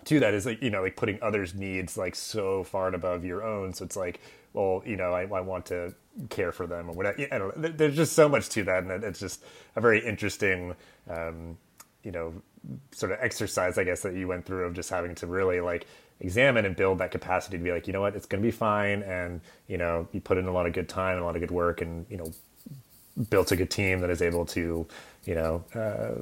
to 0.05 0.21
that 0.21 0.35
is 0.35 0.47
like, 0.47 0.63
you 0.63 0.71
know, 0.71 0.83
like 0.83 0.97
putting 0.97 1.19
others' 1.23 1.55
needs 1.55 1.97
like 1.97 2.15
so 2.15 2.65
far 2.65 2.87
and 2.87 2.95
above 2.97 3.25
your 3.25 3.45
own. 3.45 3.73
So 3.73 3.85
it's 3.85 3.97
like, 3.97 4.21
well, 4.53 4.83
you 4.85 4.97
know, 4.97 5.13
I, 5.13 5.23
I 5.23 5.41
want 5.41 5.67
to 5.67 5.95
care 6.29 6.53
for 6.53 6.67
them 6.67 6.89
or 6.89 6.93
whatever. 6.93 7.27
I 7.31 7.39
don't 7.39 7.57
know. 7.57 7.69
There's 7.69 7.97
just 7.97 8.15
so 8.15 8.29
much 8.29 8.49
to 8.51 8.65
that. 8.65 8.85
And 8.85 9.05
it's 9.05 9.21
just 9.21 9.45
a 9.77 9.81
very 9.81 10.05
interesting, 10.05 10.75
um, 11.09 11.57
you 12.05 12.11
know 12.11 12.33
sort 12.93 13.13
of 13.13 13.19
exercise 13.21 13.79
i 13.79 13.85
guess 13.85 14.03
that 14.03 14.15
you 14.15 14.29
went 14.29 14.45
through 14.45 14.65
of 14.65 14.75
just 14.75 14.91
having 14.91 15.15
to 15.15 15.27
really 15.27 15.61
like 15.61 15.87
examine 16.21 16.67
and 16.67 16.77
build 16.77 16.99
that 16.99 17.11
capacity 17.11 17.57
to 17.57 17.65
be 17.65 17.73
like 17.73 17.87
you 17.87 17.93
know 17.93 18.01
what 18.01 18.15
it's 18.15 18.27
going 18.27 18.43
to 18.43 18.47
be 18.47 18.51
fine 18.51 19.03
and 19.03 19.41
you 19.69 19.79
know 19.79 20.07
you 20.13 20.21
put 20.21 20.37
in 20.37 20.47
a 20.47 20.53
lot 20.53 20.67
of 20.67 20.73
good 20.73 20.89
time 20.89 21.15
and 21.15 21.23
a 21.23 21.25
lot 21.25 21.35
of 21.35 21.41
good 21.41 21.51
work 21.51 21.81
and 21.81 22.07
you 22.11 22.17
know 22.17 22.31
built 23.31 23.51
a 23.53 23.57
good 23.57 23.71
team 23.71 24.01
that 24.01 24.11
is 24.11 24.23
able 24.23 24.45
to 24.45 24.87
you 25.25 25.35
know 25.35 25.65
uh, 25.75 26.15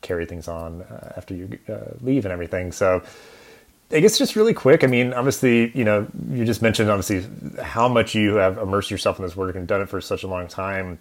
carry 0.00 0.26
things 0.26 0.48
on 0.48 0.82
uh, 0.82 1.12
after 1.16 1.34
you 1.34 1.58
uh, 1.68 1.92
leave 2.00 2.24
and 2.24 2.32
everything 2.32 2.72
so 2.72 3.02
I 3.92 4.00
guess 4.00 4.16
just 4.16 4.36
really 4.36 4.54
quick. 4.54 4.84
I 4.84 4.86
mean, 4.86 5.12
obviously, 5.12 5.70
you 5.76 5.84
know, 5.84 6.06
you 6.30 6.46
just 6.46 6.62
mentioned 6.62 6.88
obviously 6.88 7.28
how 7.62 7.88
much 7.88 8.14
you 8.14 8.36
have 8.36 8.56
immersed 8.56 8.90
yourself 8.90 9.18
in 9.18 9.24
this 9.24 9.36
work 9.36 9.54
and 9.54 9.68
done 9.68 9.82
it 9.82 9.88
for 9.90 10.00
such 10.00 10.22
a 10.22 10.26
long 10.26 10.48
time, 10.48 10.98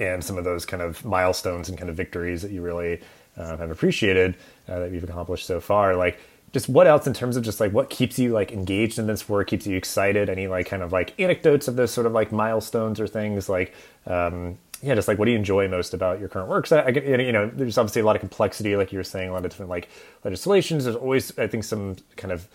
and 0.00 0.22
some 0.24 0.36
of 0.36 0.42
those 0.42 0.66
kind 0.66 0.82
of 0.82 1.04
milestones 1.04 1.68
and 1.68 1.78
kind 1.78 1.88
of 1.88 1.96
victories 1.96 2.42
that 2.42 2.50
you 2.50 2.60
really 2.60 3.00
uh, 3.38 3.56
have 3.56 3.70
appreciated 3.70 4.36
uh, 4.68 4.80
that 4.80 4.90
we've 4.90 5.04
accomplished 5.04 5.46
so 5.46 5.60
far. 5.60 5.96
Like, 5.96 6.18
just 6.52 6.68
what 6.68 6.86
else 6.86 7.06
in 7.06 7.12
terms 7.12 7.36
of 7.36 7.44
just 7.44 7.60
like 7.60 7.72
what 7.72 7.90
keeps 7.90 8.18
you 8.18 8.32
like 8.32 8.52
engaged 8.52 8.98
in 8.98 9.06
this 9.06 9.28
work, 9.28 9.48
keeps 9.48 9.66
you 9.66 9.76
excited? 9.76 10.28
Any 10.28 10.48
like 10.48 10.66
kind 10.66 10.82
of 10.82 10.92
like 10.92 11.18
anecdotes 11.20 11.68
of 11.68 11.76
those 11.76 11.90
sort 11.90 12.06
of 12.06 12.12
like 12.12 12.32
milestones 12.32 13.00
or 13.00 13.06
things 13.06 13.48
like, 13.48 13.74
um, 14.06 14.58
yeah, 14.82 14.94
just 14.94 15.08
like 15.08 15.18
what 15.18 15.26
do 15.26 15.32
you 15.32 15.36
enjoy 15.36 15.68
most 15.68 15.92
about 15.92 16.20
your 16.20 16.28
current 16.28 16.48
work? 16.48 16.66
So 16.66 16.82
I 16.84 16.90
get, 16.90 17.04
you 17.04 17.32
know, 17.32 17.50
there's 17.52 17.76
obviously 17.76 18.00
a 18.00 18.04
lot 18.04 18.16
of 18.16 18.20
complexity, 18.20 18.76
like 18.76 18.92
you 18.92 18.98
were 18.98 19.04
saying, 19.04 19.28
a 19.28 19.32
lot 19.32 19.44
of 19.44 19.50
different 19.50 19.70
like 19.70 19.88
legislations. 20.24 20.84
There's 20.84 20.96
always, 20.96 21.36
I 21.38 21.46
think, 21.46 21.64
some 21.64 21.96
kind 22.16 22.32
of 22.32 22.48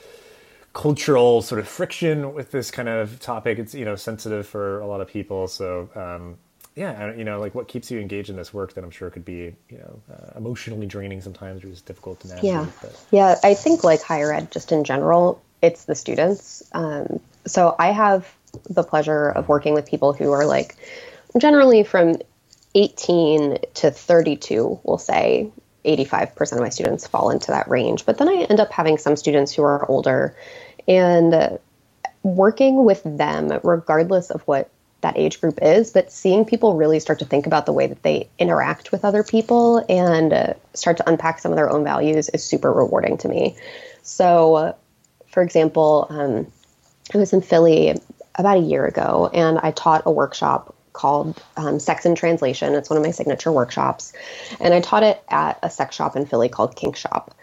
cultural 0.74 1.44
sort 1.44 1.60
of 1.60 1.68
friction 1.68 2.34
with 2.34 2.50
this 2.52 2.72
kind 2.72 2.90
of 2.90 3.20
topic. 3.20 3.60
It's 3.60 3.76
you 3.76 3.86
know 3.86 3.96
sensitive 3.96 4.48
for 4.48 4.80
a 4.80 4.88
lot 4.88 5.02
of 5.02 5.08
people. 5.08 5.48
So 5.48 5.90
um, 5.96 6.38
yeah, 6.76 7.14
you 7.14 7.24
know, 7.24 7.40
like 7.40 7.54
what 7.54 7.68
keeps 7.68 7.92
you 7.92 8.00
engaged 8.00 8.30
in 8.30 8.36
this 8.36 8.54
work 8.54 8.74
that 8.74 8.84
I'm 8.84 8.90
sure 8.90 9.10
could 9.10 9.26
be, 9.26 9.56
you 9.70 9.78
know, 9.78 10.02
uh, 10.12 10.38
emotionally 10.38 10.88
draining 10.88 11.22
sometimes 11.22 11.64
or 11.64 11.68
just 11.68 11.86
difficult 11.86 12.20
to 12.22 12.30
navigate. 12.30 12.52
Yeah, 12.52 12.66
but. 12.82 13.06
yeah. 13.12 13.36
I 13.44 13.54
think 13.54 13.84
like 13.84 14.02
higher 14.02 14.34
ed, 14.34 14.52
just 14.52 14.72
in 14.72 14.84
general, 14.84 15.42
it's 15.62 15.86
the 15.86 15.94
students. 15.94 16.64
Um, 16.74 17.20
so 17.46 17.76
I 17.78 17.92
have 17.92 18.32
the 18.70 18.84
pleasure 18.84 19.30
of 19.30 19.50
working 19.50 19.74
with 19.74 19.86
people 19.86 20.14
who 20.14 20.32
are 20.32 20.46
like 20.46 20.76
generally 21.38 21.84
from 21.84 22.16
18 22.74 23.60
to 23.76 23.92
32. 23.92 24.80
We'll 24.84 24.98
say 24.98 25.52
85% 25.86 26.54
of 26.54 26.60
my 26.60 26.70
students 26.70 27.06
fall 27.06 27.30
into 27.30 27.48
that 27.52 27.70
range, 27.70 28.06
but 28.06 28.18
then 28.18 28.30
I 28.30 28.48
end 28.50 28.60
up 28.60 28.72
having 28.72 28.98
some 28.98 29.16
students 29.16 29.54
who 29.54 29.64
are 29.64 29.86
older, 29.90 30.36
and 30.88 31.34
uh, 31.34 31.58
working 32.24 32.84
with 32.84 33.04
them, 33.04 33.60
regardless 33.64 34.32
of 34.32 34.42
what 34.44 34.70
that 35.04 35.18
age 35.18 35.40
group 35.40 35.60
is, 35.62 35.92
but 35.92 36.12
seeing 36.12 36.44
people 36.44 36.76
really 36.76 37.00
start 37.00 37.20
to 37.20 37.26
think 37.26 37.46
about 37.46 37.66
the 37.66 37.72
way 37.72 37.88
that 37.88 38.02
they 38.04 38.30
interact 38.40 38.92
with 38.92 39.06
other 39.06 39.24
people 39.24 39.86
and 39.88 40.34
uh, 40.34 40.54
start 40.74 40.98
to 40.98 41.10
unpack 41.10 41.40
some 41.40 41.52
of 41.52 41.56
their 41.56 41.70
own 41.70 41.84
values 41.84 42.30
is 42.30 42.44
super 42.44 42.74
rewarding 42.74 43.18
to 43.20 43.30
me. 43.30 43.56
So, 44.02 44.56
uh, 44.56 44.74
for 45.28 45.44
example, 45.44 46.08
um, 46.10 46.48
I 47.14 47.18
was 47.18 47.32
in 47.34 47.42
Philly 47.42 47.96
about 48.36 48.58
a 48.58 48.62
year 48.62 48.86
ago 48.86 49.30
and 49.34 49.60
I 49.60 49.72
taught 49.72 50.04
a 50.06 50.12
workshop 50.12 50.76
called 50.94 51.42
um, 51.58 51.80
Sex 51.80 52.06
in 52.06 52.16
Translation. 52.16 52.74
It's 52.76 52.90
one 52.90 52.98
of 52.98 53.04
my 53.04 53.12
signature 53.12 53.52
workshops. 53.52 54.14
And 54.60 54.74
I 54.74 54.82
taught 54.82 55.04
it 55.04 55.24
at 55.28 55.60
a 55.64 55.70
sex 55.70 55.96
shop 55.96 56.16
in 56.16 56.26
Philly 56.26 56.50
called 56.50 56.76
Kink 56.76 56.96
Shop. 56.96 57.36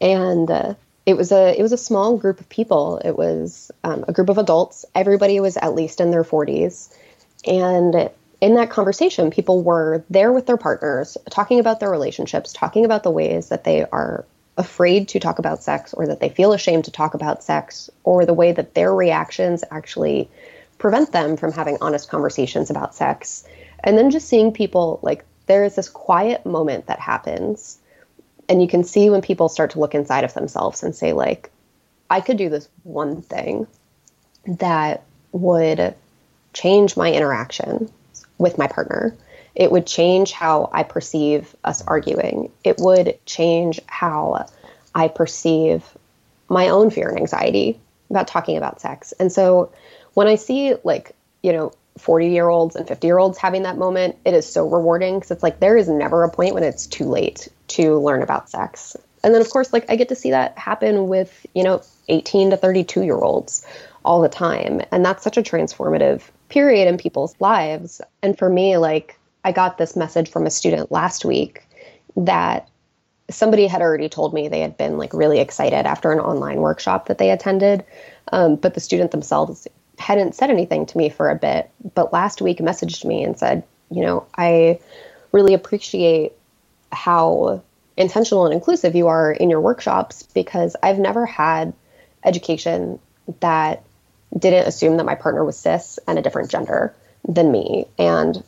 And 0.00 0.50
uh, 0.50 0.74
it 1.06 1.16
was 1.16 1.32
a 1.32 1.58
it 1.58 1.62
was 1.62 1.72
a 1.72 1.78
small 1.78 2.16
group 2.16 2.40
of 2.40 2.48
people. 2.48 2.98
It 3.04 3.16
was 3.16 3.70
um, 3.84 4.04
a 4.08 4.12
group 4.12 4.30
of 4.30 4.38
adults. 4.38 4.84
Everybody 4.94 5.38
was 5.40 5.56
at 5.56 5.74
least 5.74 6.00
in 6.00 6.10
their 6.10 6.24
40s, 6.24 6.94
and 7.46 8.10
in 8.40 8.54
that 8.54 8.70
conversation, 8.70 9.30
people 9.30 9.62
were 9.62 10.04
there 10.10 10.32
with 10.32 10.46
their 10.46 10.56
partners, 10.56 11.16
talking 11.30 11.60
about 11.60 11.80
their 11.80 11.90
relationships, 11.90 12.52
talking 12.52 12.84
about 12.84 13.02
the 13.02 13.10
ways 13.10 13.48
that 13.48 13.64
they 13.64 13.84
are 13.84 14.24
afraid 14.56 15.08
to 15.08 15.18
talk 15.18 15.38
about 15.38 15.62
sex 15.62 15.94
or 15.94 16.06
that 16.06 16.20
they 16.20 16.28
feel 16.28 16.52
ashamed 16.52 16.84
to 16.84 16.90
talk 16.90 17.14
about 17.14 17.42
sex 17.42 17.90
or 18.04 18.24
the 18.24 18.34
way 18.34 18.52
that 18.52 18.74
their 18.74 18.94
reactions 18.94 19.64
actually 19.70 20.28
prevent 20.78 21.12
them 21.12 21.36
from 21.36 21.52
having 21.52 21.78
honest 21.80 22.08
conversations 22.08 22.70
about 22.70 22.94
sex. 22.94 23.44
And 23.82 23.98
then 23.98 24.10
just 24.10 24.28
seeing 24.28 24.52
people 24.52 25.00
like 25.02 25.24
there 25.46 25.64
is 25.64 25.74
this 25.74 25.88
quiet 25.88 26.44
moment 26.46 26.86
that 26.86 27.00
happens 27.00 27.78
and 28.48 28.60
you 28.60 28.68
can 28.68 28.84
see 28.84 29.10
when 29.10 29.22
people 29.22 29.48
start 29.48 29.70
to 29.70 29.80
look 29.80 29.94
inside 29.94 30.24
of 30.24 30.34
themselves 30.34 30.82
and 30.82 30.94
say 30.94 31.12
like 31.12 31.50
I 32.10 32.20
could 32.20 32.36
do 32.36 32.48
this 32.48 32.68
one 32.82 33.22
thing 33.22 33.66
that 34.46 35.02
would 35.32 35.94
change 36.54 36.96
my 36.96 37.12
interaction 37.12 37.90
with 38.38 38.56
my 38.56 38.66
partner. 38.66 39.14
It 39.54 39.70
would 39.70 39.86
change 39.86 40.32
how 40.32 40.70
I 40.72 40.82
perceive 40.82 41.54
us 41.62 41.82
arguing. 41.86 42.50
It 42.64 42.78
would 42.78 43.18
change 43.26 43.80
how 43.86 44.46
I 44.94 45.08
perceive 45.08 45.84
my 46.48 46.68
own 46.68 46.90
fear 46.90 47.08
and 47.08 47.18
anxiety 47.18 47.78
about 48.10 48.28
talking 48.28 48.56
about 48.56 48.80
sex. 48.80 49.12
And 49.12 49.30
so 49.30 49.72
when 50.14 50.26
I 50.26 50.36
see 50.36 50.74
like, 50.82 51.14
you 51.42 51.52
know, 51.52 51.72
40 51.98 52.28
year 52.28 52.48
olds 52.48 52.74
and 52.76 52.88
50 52.88 53.06
year 53.06 53.18
olds 53.18 53.38
having 53.38 53.62
that 53.62 53.78
moment, 53.78 54.16
it 54.24 54.34
is 54.34 54.50
so 54.50 54.68
rewarding 54.68 55.16
because 55.16 55.30
it's 55.30 55.42
like 55.42 55.60
there 55.60 55.76
is 55.76 55.88
never 55.88 56.24
a 56.24 56.30
point 56.30 56.54
when 56.54 56.64
it's 56.64 56.86
too 56.86 57.04
late 57.04 57.48
to 57.68 57.98
learn 57.98 58.22
about 58.22 58.50
sex. 58.50 58.96
And 59.22 59.32
then, 59.32 59.40
of 59.40 59.48
course, 59.48 59.72
like 59.72 59.86
I 59.88 59.96
get 59.96 60.08
to 60.10 60.16
see 60.16 60.32
that 60.32 60.58
happen 60.58 61.08
with, 61.08 61.46
you 61.54 61.62
know, 61.62 61.82
18 62.08 62.50
to 62.50 62.56
32 62.56 63.02
year 63.02 63.16
olds 63.16 63.66
all 64.04 64.20
the 64.20 64.28
time. 64.28 64.82
And 64.90 65.04
that's 65.04 65.24
such 65.24 65.38
a 65.38 65.42
transformative 65.42 66.22
period 66.54 66.86
in 66.86 66.96
people's 66.96 67.34
lives. 67.40 68.00
And 68.22 68.38
for 68.38 68.48
me, 68.48 68.76
like, 68.78 69.18
I 69.44 69.50
got 69.50 69.76
this 69.76 69.96
message 69.96 70.30
from 70.30 70.46
a 70.46 70.50
student 70.50 70.92
last 70.92 71.24
week 71.24 71.66
that 72.16 72.68
somebody 73.28 73.66
had 73.66 73.82
already 73.82 74.08
told 74.08 74.32
me 74.32 74.46
they 74.46 74.60
had 74.60 74.76
been 74.76 74.96
like 74.96 75.12
really 75.12 75.40
excited 75.40 75.84
after 75.84 76.12
an 76.12 76.20
online 76.20 76.58
workshop 76.58 77.08
that 77.08 77.18
they 77.18 77.30
attended. 77.30 77.84
Um, 78.32 78.54
but 78.54 78.74
the 78.74 78.80
student 78.80 79.10
themselves 79.10 79.66
hadn't 79.98 80.36
said 80.36 80.48
anything 80.48 80.86
to 80.86 80.96
me 80.96 81.08
for 81.08 81.28
a 81.28 81.34
bit. 81.34 81.70
But 81.94 82.12
last 82.12 82.40
week 82.40 82.58
messaged 82.58 83.04
me 83.04 83.24
and 83.24 83.36
said, 83.36 83.64
you 83.90 84.02
know, 84.02 84.24
I 84.38 84.78
really 85.32 85.54
appreciate 85.54 86.32
how 86.92 87.62
intentional 87.96 88.44
and 88.44 88.54
inclusive 88.54 88.94
you 88.94 89.08
are 89.08 89.32
in 89.32 89.50
your 89.50 89.60
workshops 89.60 90.22
because 90.34 90.76
I've 90.84 90.98
never 90.98 91.26
had 91.26 91.72
education 92.24 93.00
that 93.40 93.83
didn't 94.38 94.66
assume 94.66 94.96
that 94.96 95.06
my 95.06 95.14
partner 95.14 95.44
was 95.44 95.56
cis 95.56 95.98
and 96.06 96.18
a 96.18 96.22
different 96.22 96.50
gender 96.50 96.94
than 97.26 97.50
me. 97.52 97.86
And 97.98 98.42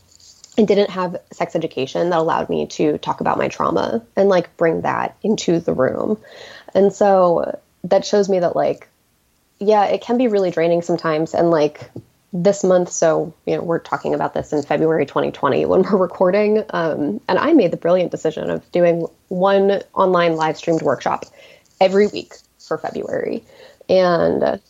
I 0.58 0.62
didn't 0.62 0.90
have 0.90 1.20
sex 1.32 1.54
education 1.54 2.10
that 2.10 2.18
allowed 2.18 2.48
me 2.48 2.66
to 2.66 2.98
talk 2.98 3.20
about 3.20 3.38
my 3.38 3.48
trauma 3.48 4.04
and 4.16 4.28
like 4.28 4.56
bring 4.56 4.82
that 4.82 5.16
into 5.22 5.60
the 5.60 5.74
room. 5.74 6.18
And 6.74 6.92
so 6.92 7.58
that 7.84 8.04
shows 8.04 8.28
me 8.28 8.40
that 8.40 8.56
like 8.56 8.88
yeah, 9.58 9.86
it 9.86 10.02
can 10.02 10.18
be 10.18 10.28
really 10.28 10.50
draining 10.50 10.82
sometimes 10.82 11.32
and 11.32 11.50
like 11.50 11.90
this 12.32 12.62
month 12.62 12.90
so 12.90 13.32
you 13.46 13.56
know 13.56 13.62
we're 13.62 13.78
talking 13.78 14.12
about 14.12 14.34
this 14.34 14.52
in 14.52 14.62
february 14.62 15.06
2020 15.06 15.64
when 15.64 15.82
we're 15.90 15.96
recording 15.96 16.64
um, 16.70 17.20
and 17.28 17.38
i 17.38 17.52
made 17.52 17.70
the 17.70 17.76
brilliant 17.76 18.10
decision 18.10 18.50
of 18.50 18.70
doing 18.72 19.06
one 19.28 19.80
online 19.94 20.34
live 20.36 20.56
streamed 20.56 20.82
workshop 20.82 21.24
every 21.80 22.06
week 22.08 22.34
for 22.58 22.76
february 22.76 23.42
and 23.88 24.60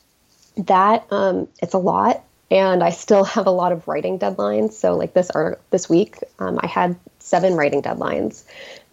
that 0.57 1.07
um, 1.11 1.49
it's 1.61 1.75
a 1.75 1.79
lot 1.79 2.23
and 2.51 2.83
I 2.83 2.91
still 2.91 3.25
have 3.37 3.47
a 3.47 3.51
lot 3.51 3.73
of 3.73 3.87
writing 3.89 4.19
deadlines. 4.19 4.73
So 4.73 4.97
like 4.97 5.15
this 5.15 5.31
art 5.31 5.61
this 5.71 5.89
week, 5.89 6.19
um, 6.39 6.59
I 6.63 6.67
had 6.67 6.97
seven 7.19 7.55
writing 7.55 7.83
deadlines, 7.83 8.45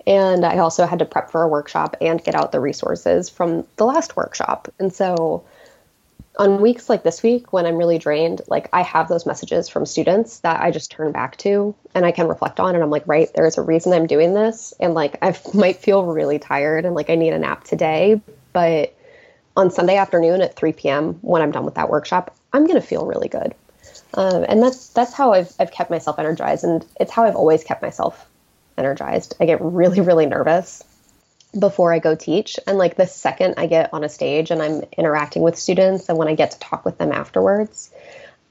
and 0.05 0.45
I 0.45 0.57
also 0.57 0.85
had 0.85 0.99
to 0.99 1.05
prep 1.05 1.31
for 1.31 1.43
a 1.43 1.47
workshop 1.47 1.95
and 2.01 2.23
get 2.23 2.35
out 2.35 2.51
the 2.51 2.59
resources 2.59 3.29
from 3.29 3.65
the 3.77 3.85
last 3.85 4.15
workshop. 4.15 4.67
And 4.79 4.91
so 4.91 5.43
on 6.39 6.61
weeks 6.61 6.89
like 6.89 7.03
this 7.03 7.21
week 7.21 7.53
when 7.53 7.65
I'm 7.65 7.77
really 7.77 7.99
drained, 7.99 8.41
like 8.47 8.67
I 8.73 8.81
have 8.81 9.07
those 9.07 9.25
messages 9.25 9.69
from 9.69 9.85
students 9.85 10.39
that 10.39 10.61
I 10.61 10.71
just 10.71 10.91
turn 10.91 11.11
back 11.11 11.37
to 11.37 11.75
and 11.93 12.05
I 12.05 12.11
can 12.11 12.27
reflect 12.27 12.59
on 12.59 12.73
and 12.73 12.83
I'm 12.83 12.89
like, 12.89 13.07
right, 13.07 13.29
there's 13.35 13.57
a 13.57 13.61
reason 13.61 13.93
I'm 13.93 14.07
doing 14.07 14.33
this 14.33 14.73
and 14.79 14.93
like 14.93 15.17
I 15.21 15.37
might 15.53 15.77
feel 15.77 16.05
really 16.05 16.39
tired 16.39 16.85
and 16.85 16.95
like 16.95 17.09
I 17.09 17.15
need 17.15 17.33
a 17.33 17.39
nap 17.39 17.63
today, 17.63 18.19
but 18.51 18.95
on 19.55 19.71
Sunday 19.71 19.97
afternoon 19.97 20.41
at 20.41 20.55
3 20.55 20.73
p.m. 20.73 21.13
when 21.21 21.41
I'm 21.41 21.51
done 21.51 21.65
with 21.65 21.75
that 21.75 21.89
workshop, 21.89 22.35
I'm 22.51 22.65
going 22.65 22.79
to 22.79 22.85
feel 22.85 23.05
really 23.05 23.27
good. 23.27 23.53
Um, 24.15 24.45
and 24.47 24.61
that's 24.61 24.89
that's 24.89 25.13
how 25.13 25.33
I've 25.33 25.51
I've 25.59 25.71
kept 25.71 25.89
myself 25.89 26.19
energized, 26.19 26.63
and 26.63 26.85
it's 26.99 27.11
how 27.11 27.23
I've 27.23 27.35
always 27.35 27.63
kept 27.63 27.81
myself 27.81 28.27
energized. 28.77 29.35
I 29.39 29.45
get 29.45 29.59
really 29.61 30.01
really 30.01 30.27
nervous 30.27 30.83
before 31.57 31.93
I 31.93 31.99
go 31.99 32.15
teach, 32.15 32.59
and 32.67 32.77
like 32.77 32.95
the 32.95 33.07
second 33.07 33.55
I 33.57 33.65
get 33.65 33.91
on 33.91 34.03
a 34.03 34.09
stage 34.09 34.51
and 34.51 34.61
I'm 34.61 34.83
interacting 34.97 35.41
with 35.41 35.57
students, 35.57 36.09
and 36.09 36.17
when 36.17 36.27
I 36.27 36.35
get 36.35 36.51
to 36.51 36.59
talk 36.59 36.85
with 36.85 36.99
them 36.99 37.11
afterwards, 37.11 37.91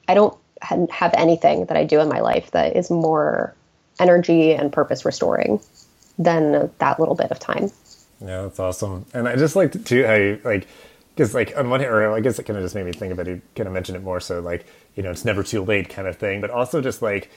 I 0.08 0.14
don't 0.14 0.36
have 0.60 1.14
anything 1.14 1.66
that 1.66 1.76
I 1.76 1.84
do 1.84 2.00
in 2.00 2.08
my 2.08 2.20
life 2.20 2.50
that 2.52 2.76
is 2.76 2.90
more 2.90 3.54
energy 4.00 4.54
and 4.54 4.72
purpose 4.72 5.04
restoring 5.04 5.60
than 6.18 6.70
that 6.78 7.00
little 7.00 7.14
bit 7.14 7.30
of 7.30 7.38
time. 7.38 7.70
Yeah, 8.20 8.42
that's 8.42 8.60
awesome. 8.60 9.06
And 9.12 9.28
I 9.28 9.36
just 9.36 9.56
like 9.56 9.72
to 9.84 10.06
how 10.06 10.14
you 10.14 10.40
like 10.44 10.66
because 11.14 11.34
like 11.34 11.56
on 11.56 11.70
one 11.70 11.80
hand, 11.80 11.92
or 11.92 12.12
I 12.12 12.20
guess 12.20 12.38
it 12.38 12.44
kind 12.44 12.56
of 12.58 12.64
just 12.64 12.74
made 12.74 12.86
me 12.86 12.92
think 12.92 13.12
about 13.12 13.28
it. 13.28 13.42
Kind 13.54 13.66
of 13.66 13.72
mention 13.72 13.96
it 13.96 14.02
more 14.02 14.20
so 14.20 14.40
like 14.40 14.66
you 14.94 15.02
know 15.02 15.10
it's 15.10 15.24
never 15.24 15.42
too 15.42 15.62
late 15.64 15.88
kind 15.88 16.08
of 16.08 16.16
thing, 16.16 16.40
but 16.40 16.50
also 16.50 16.80
just 16.80 17.02
like 17.02 17.30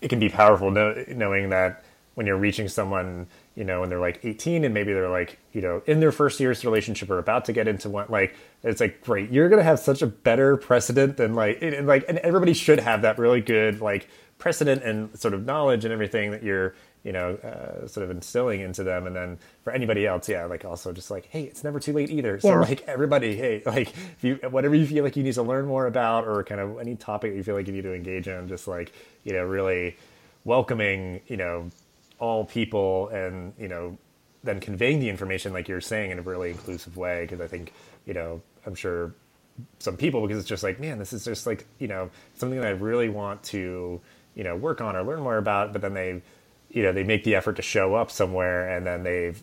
it 0.00 0.08
can 0.08 0.18
be 0.18 0.28
powerful 0.28 0.70
know, 0.70 1.04
knowing 1.08 1.50
that 1.50 1.84
when 2.14 2.26
you're 2.26 2.36
reaching 2.36 2.68
someone 2.68 3.26
you 3.54 3.64
know 3.64 3.80
when 3.80 3.88
they're 3.88 4.00
like 4.00 4.20
18 4.24 4.64
and 4.64 4.74
maybe 4.74 4.92
they're 4.92 5.08
like 5.08 5.38
you 5.52 5.60
know 5.60 5.82
in 5.86 6.00
their 6.00 6.12
first 6.12 6.40
year's 6.40 6.64
relationship 6.64 7.10
or 7.10 7.18
about 7.18 7.44
to 7.46 7.52
get 7.52 7.68
into 7.68 7.88
one 7.88 8.06
like 8.08 8.34
it's 8.62 8.80
like 8.80 9.02
great 9.02 9.30
you're 9.30 9.48
gonna 9.48 9.62
have 9.62 9.78
such 9.78 10.02
a 10.02 10.06
better 10.06 10.56
precedent 10.56 11.16
than 11.16 11.34
like 11.34 11.58
and 11.62 11.86
like 11.86 12.04
and 12.08 12.18
everybody 12.18 12.52
should 12.52 12.80
have 12.80 13.02
that 13.02 13.18
really 13.18 13.40
good 13.40 13.80
like 13.80 14.08
precedent 14.42 14.82
and 14.82 15.16
sort 15.16 15.34
of 15.34 15.46
knowledge 15.46 15.84
and 15.84 15.92
everything 15.92 16.32
that 16.32 16.42
you're 16.42 16.74
you 17.04 17.12
know, 17.12 17.34
uh, 17.34 17.86
sort 17.86 18.04
of 18.04 18.10
instilling 18.10 18.60
into 18.60 18.84
them. 18.84 19.06
And 19.06 19.16
then 19.16 19.38
for 19.64 19.72
anybody 19.72 20.06
else, 20.06 20.28
yeah, 20.28 20.44
like 20.44 20.64
also 20.64 20.92
just 20.92 21.10
like, 21.10 21.26
hey, 21.26 21.42
it's 21.42 21.64
never 21.64 21.80
too 21.80 21.92
late 21.92 22.10
either. 22.10 22.38
So 22.38 22.50
yeah. 22.50 22.60
like 22.60 22.86
everybody, 22.86 23.36
hey, 23.36 23.62
like 23.66 23.88
if 23.88 24.22
you 24.22 24.36
whatever 24.50 24.74
you 24.74 24.86
feel 24.86 25.02
like 25.02 25.16
you 25.16 25.22
need 25.22 25.34
to 25.34 25.42
learn 25.42 25.66
more 25.66 25.86
about, 25.86 26.26
or 26.26 26.44
kind 26.44 26.60
of 26.60 26.78
any 26.78 26.94
topic 26.94 27.34
you 27.34 27.42
feel 27.42 27.56
like 27.56 27.66
you 27.66 27.72
need 27.72 27.82
to 27.82 27.94
engage 27.94 28.28
in, 28.28 28.48
just 28.48 28.68
like 28.68 28.92
you 29.24 29.32
know, 29.32 29.44
really 29.44 29.96
welcoming, 30.44 31.20
you 31.26 31.36
know, 31.36 31.70
all 32.18 32.44
people, 32.44 33.08
and 33.08 33.52
you 33.58 33.68
know, 33.68 33.98
then 34.44 34.60
conveying 34.60 35.00
the 35.00 35.08
information 35.08 35.52
like 35.52 35.68
you're 35.68 35.80
saying 35.80 36.12
in 36.12 36.18
a 36.18 36.22
really 36.22 36.50
inclusive 36.50 36.96
way. 36.96 37.22
Because 37.22 37.40
I 37.40 37.48
think 37.48 37.72
you 38.06 38.14
know, 38.14 38.40
I'm 38.64 38.76
sure 38.76 39.12
some 39.80 39.96
people 39.96 40.22
because 40.22 40.38
it's 40.38 40.48
just 40.48 40.62
like, 40.62 40.78
man, 40.78 40.98
this 40.98 41.12
is 41.12 41.24
just 41.24 41.48
like 41.48 41.66
you 41.80 41.88
know 41.88 42.10
something 42.34 42.60
that 42.60 42.68
I 42.68 42.70
really 42.70 43.08
want 43.08 43.42
to 43.44 44.00
you 44.34 44.44
know 44.44 44.56
work 44.56 44.80
on 44.80 44.96
or 44.96 45.02
learn 45.02 45.20
more 45.20 45.38
about, 45.38 45.72
but 45.72 45.82
then 45.82 45.94
they 45.94 46.22
you 46.70 46.82
know 46.82 46.92
they 46.92 47.04
make 47.04 47.24
the 47.24 47.34
effort 47.34 47.56
to 47.56 47.62
show 47.62 47.94
up 47.94 48.10
somewhere 48.10 48.76
and 48.76 48.86
then 48.86 49.02
they 49.02 49.34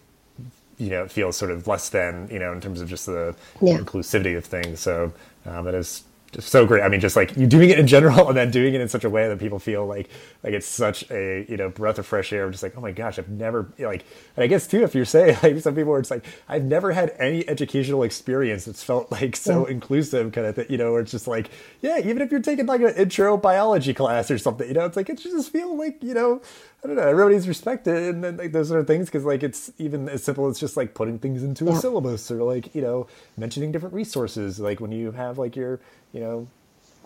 you 0.77 0.89
know 0.89 1.03
it 1.03 1.11
feels 1.11 1.37
sort 1.37 1.51
of 1.51 1.67
less 1.67 1.89
than 1.89 2.27
you 2.31 2.39
know 2.39 2.51
in 2.51 2.61
terms 2.61 2.81
of 2.81 2.89
just 2.89 3.05
the 3.05 3.35
yeah. 3.61 3.77
inclusivity 3.77 4.37
of 4.37 4.45
things 4.45 4.79
so 4.79 5.13
um, 5.45 5.67
it 5.67 5.75
is 5.75 6.03
just 6.31 6.49
so 6.49 6.65
great. 6.65 6.83
I 6.83 6.89
mean, 6.89 6.99
just 6.99 7.15
like 7.15 7.35
you 7.35 7.47
doing 7.47 7.69
it 7.69 7.79
in 7.79 7.87
general 7.87 8.27
and 8.29 8.37
then 8.37 8.51
doing 8.51 8.73
it 8.73 8.81
in 8.81 8.87
such 8.87 9.03
a 9.03 9.09
way 9.09 9.27
that 9.27 9.39
people 9.39 9.59
feel 9.59 9.85
like 9.85 10.09
like 10.43 10.53
it's 10.53 10.67
such 10.67 11.09
a 11.11 11.45
you 11.49 11.57
know 11.57 11.69
breath 11.69 11.99
of 11.99 12.05
fresh 12.05 12.31
air. 12.31 12.49
just 12.49 12.63
like, 12.63 12.77
oh 12.77 12.81
my 12.81 12.91
gosh, 12.91 13.17
I've 13.19 13.29
never 13.29 13.71
like. 13.79 14.05
And 14.35 14.43
I 14.43 14.47
guess 14.47 14.67
too, 14.67 14.83
if 14.83 14.93
you're 14.93 15.05
saying 15.05 15.37
like 15.43 15.59
some 15.59 15.75
people, 15.75 15.93
are 15.93 15.99
it's 15.99 16.11
like 16.11 16.25
I've 16.47 16.63
never 16.63 16.91
had 16.91 17.15
any 17.19 17.47
educational 17.47 18.03
experience 18.03 18.65
that's 18.65 18.83
felt 18.83 19.11
like 19.11 19.35
so 19.35 19.65
yeah. 19.65 19.73
inclusive, 19.73 20.31
kind 20.31 20.47
of 20.47 20.55
thing. 20.55 20.67
You 20.69 20.77
know, 20.77 20.93
where 20.93 21.01
it's 21.01 21.11
just 21.11 21.27
like, 21.27 21.49
yeah, 21.81 21.99
even 21.99 22.21
if 22.21 22.31
you're 22.31 22.41
taking 22.41 22.65
like 22.65 22.81
an 22.81 22.93
intro 22.95 23.37
biology 23.37 23.93
class 23.93 24.29
or 24.29 24.37
something, 24.37 24.67
you 24.67 24.73
know, 24.73 24.85
it's 24.85 24.97
like 24.97 25.09
it 25.09 25.17
just 25.17 25.51
feel 25.51 25.77
like 25.77 26.03
you 26.03 26.13
know 26.13 26.41
I 26.83 26.87
don't 26.87 26.95
know. 26.95 27.07
Everybody's 27.07 27.47
respected, 27.47 28.15
and 28.15 28.23
then 28.23 28.37
like 28.37 28.53
those 28.53 28.69
sort 28.69 28.79
of 28.79 28.87
things 28.87 29.07
because 29.07 29.25
like 29.25 29.43
it's 29.43 29.71
even 29.77 30.07
as 30.07 30.23
simple 30.23 30.47
as 30.47 30.59
just 30.59 30.77
like 30.77 30.93
putting 30.93 31.19
things 31.19 31.43
into 31.43 31.69
a 31.69 31.75
syllabus 31.75 32.31
or 32.31 32.43
like 32.43 32.73
you 32.73 32.81
know 32.81 33.07
mentioning 33.35 33.71
different 33.71 33.93
resources. 33.93 34.59
Like 34.59 34.79
when 34.79 34.91
you 34.91 35.11
have 35.11 35.37
like 35.37 35.55
your 35.57 35.81
you 36.13 36.21
know 36.21 36.47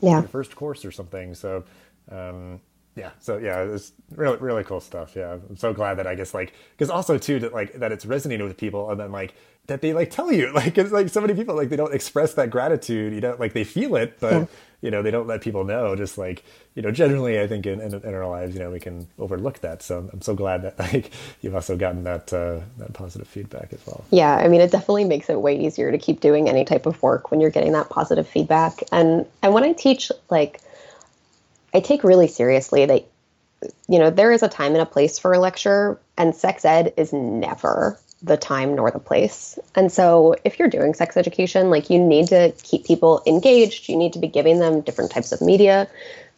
yeah 0.01 0.19
your 0.19 0.27
first 0.27 0.55
course 0.55 0.85
or 0.85 0.91
something. 0.91 1.33
So 1.33 1.63
um, 2.11 2.61
yeah, 2.95 3.11
so 3.19 3.37
yeah, 3.37 3.63
it's 3.63 3.93
really 4.15 4.37
really 4.37 4.63
cool 4.63 4.79
stuff. 4.79 5.15
Yeah, 5.15 5.37
I'm 5.49 5.57
so 5.57 5.73
glad 5.73 5.95
that 5.95 6.05
I 6.05 6.13
guess 6.13 6.35
like 6.35 6.53
because 6.77 6.91
also 6.91 7.17
too 7.17 7.39
that 7.39 7.51
like 7.53 7.73
that 7.73 7.91
it's 7.91 8.05
resonating 8.05 8.45
with 8.45 8.57
people, 8.57 8.91
and 8.91 8.99
then 8.99 9.11
like 9.11 9.33
that 9.65 9.81
they 9.81 9.93
like 9.93 10.11
tell 10.11 10.31
you 10.31 10.51
like 10.53 10.77
it's 10.77 10.91
like 10.91 11.09
so 11.09 11.19
many 11.19 11.33
people 11.33 11.55
like 11.55 11.69
they 11.69 11.77
don't 11.77 11.95
express 11.95 12.35
that 12.35 12.51
gratitude. 12.51 13.11
You 13.13 13.21
know, 13.21 13.35
like 13.39 13.53
they 13.53 13.63
feel 13.63 13.95
it, 13.95 14.19
but. 14.19 14.33
Yeah 14.33 14.45
you 14.83 14.91
know 14.91 15.01
they 15.01 15.09
don't 15.09 15.25
let 15.25 15.41
people 15.41 15.63
know 15.63 15.95
just 15.95 16.17
like 16.17 16.43
you 16.75 16.81
know 16.81 16.91
generally 16.91 17.39
i 17.39 17.47
think 17.47 17.65
in, 17.65 17.79
in, 17.79 17.93
in, 17.93 18.13
our 18.13 18.27
lives 18.27 18.53
you 18.53 18.59
know 18.59 18.69
we 18.69 18.79
can 18.79 19.07
overlook 19.17 19.59
that. 19.61 19.81
So 19.81 20.09
i'm 20.11 20.21
so 20.21 20.35
glad 20.35 20.61
that 20.63 20.77
like 20.93 21.09
you've 21.41 21.55
also 21.55 21.75
gotten 21.75 22.03
that 22.03 22.31
uh, 22.31 22.59
that 22.77 22.93
positive 22.93 23.27
feedback 23.27 23.71
as 23.71 23.79
well. 23.87 24.03
Yeah 24.11 24.35
i 24.35 24.47
mean 24.47 24.61
it 24.61 24.71
definitely 24.71 25.05
makes 25.05 25.29
it 25.29 25.41
way 25.41 25.57
easier 25.57 25.91
to 25.91 25.97
keep 25.97 26.19
doing 26.19 26.49
any 26.49 26.65
type 26.65 26.85
of 26.85 27.01
work 27.01 27.31
when 27.31 27.39
you're 27.39 27.49
getting 27.49 27.71
that 27.71 27.89
positive 27.89 28.27
feedback. 28.27 28.83
And 28.91 29.25
and 29.41 29.53
when 29.53 29.63
i 29.63 29.71
teach 29.71 30.11
like 30.29 30.59
i 31.73 31.79
take 31.79 32.03
really 32.03 32.27
seriously 32.27 32.85
that 32.85 33.05
you 33.87 33.97
know 33.97 34.09
there 34.09 34.33
is 34.33 34.43
a 34.43 34.49
time 34.49 34.73
and 34.73 34.81
a 34.81 34.85
place 34.85 35.17
for 35.17 35.33
a 35.33 35.39
lecture 35.39 35.97
and 36.17 36.35
sex 36.35 36.65
ed 36.65 36.93
is 36.97 37.13
never 37.13 37.97
the 38.23 38.37
time 38.37 38.75
nor 38.75 38.89
the 38.89 38.99
place. 38.99 39.59
And 39.75 39.91
so 39.91 40.35
if 40.45 40.57
you're 40.57 40.69
doing 40.69 40.93
sex 40.93 41.17
education, 41.17 41.69
like 41.69 41.89
you 41.89 41.99
need 41.99 42.29
to 42.29 42.53
keep 42.63 42.85
people 42.85 43.21
engaged, 43.27 43.89
you 43.89 43.97
need 43.97 44.13
to 44.13 44.19
be 44.19 44.27
giving 44.27 44.59
them 44.59 44.81
different 44.81 45.11
types 45.11 45.31
of 45.33 45.41
media 45.41 45.89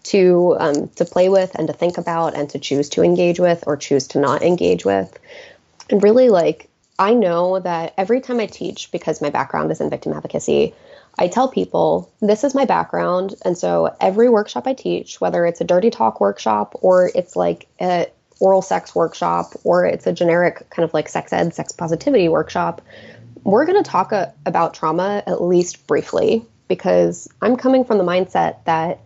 to 0.04 0.56
um, 0.60 0.88
to 0.90 1.06
play 1.06 1.30
with 1.30 1.54
and 1.56 1.68
to 1.68 1.74
think 1.74 1.98
about 1.98 2.36
and 2.36 2.50
to 2.50 2.60
choose 2.60 2.90
to 2.90 3.04
engage 3.04 3.40
with 3.40 3.64
or 3.68 3.78
choose 3.78 4.08
to 4.10 4.20
not 4.20 4.42
engage 4.42 4.84
with. 4.84 5.18
And 5.90 6.02
really 6.02 6.30
like 6.30 6.70
I 6.98 7.14
know 7.14 7.60
that 7.60 7.94
every 7.98 8.22
time 8.22 8.40
I 8.40 8.48
teach 8.48 8.92
because 8.92 9.22
my 9.22 9.30
background 9.30 9.72
is 9.72 9.82
in 9.82 9.90
victim 9.90 10.14
advocacy, 10.14 10.74
I 11.20 11.28
tell 11.28 11.50
people 11.50 12.12
this 12.20 12.44
is 12.44 12.56
my 12.56 12.66
background 12.66 13.36
and 13.44 13.58
so 13.58 13.96
every 14.02 14.30
workshop 14.30 14.66
I 14.66 14.74
teach, 14.74 15.22
whether 15.22 15.46
it's 15.46 15.62
a 15.62 15.66
dirty 15.66 15.90
talk 15.90 16.20
workshop 16.20 16.74
or 16.82 17.12
it's 17.14 17.36
like 17.36 17.68
a 17.80 18.08
oral 18.40 18.62
sex 18.62 18.94
workshop 18.94 19.54
or 19.64 19.86
it's 19.86 20.08
a 20.08 20.14
generic 20.14 20.70
kind 20.70 20.84
of 20.84 20.94
like 20.94 21.10
sex 21.10 21.32
ed, 21.32 21.54
sex 21.54 21.72
positivity 21.72 22.28
workshop, 22.28 22.82
we're 23.44 23.66
going 23.66 23.82
to 23.82 23.90
talk 23.90 24.12
a, 24.12 24.34
about 24.46 24.74
trauma 24.74 25.24
at 25.28 25.42
least 25.42 25.88
briefly 25.88 26.46
because 26.68 27.28
I'm 27.42 27.56
coming 27.56 27.86
from 27.86 27.98
the 27.98 28.04
mindset 28.04 28.64
that 28.66 29.00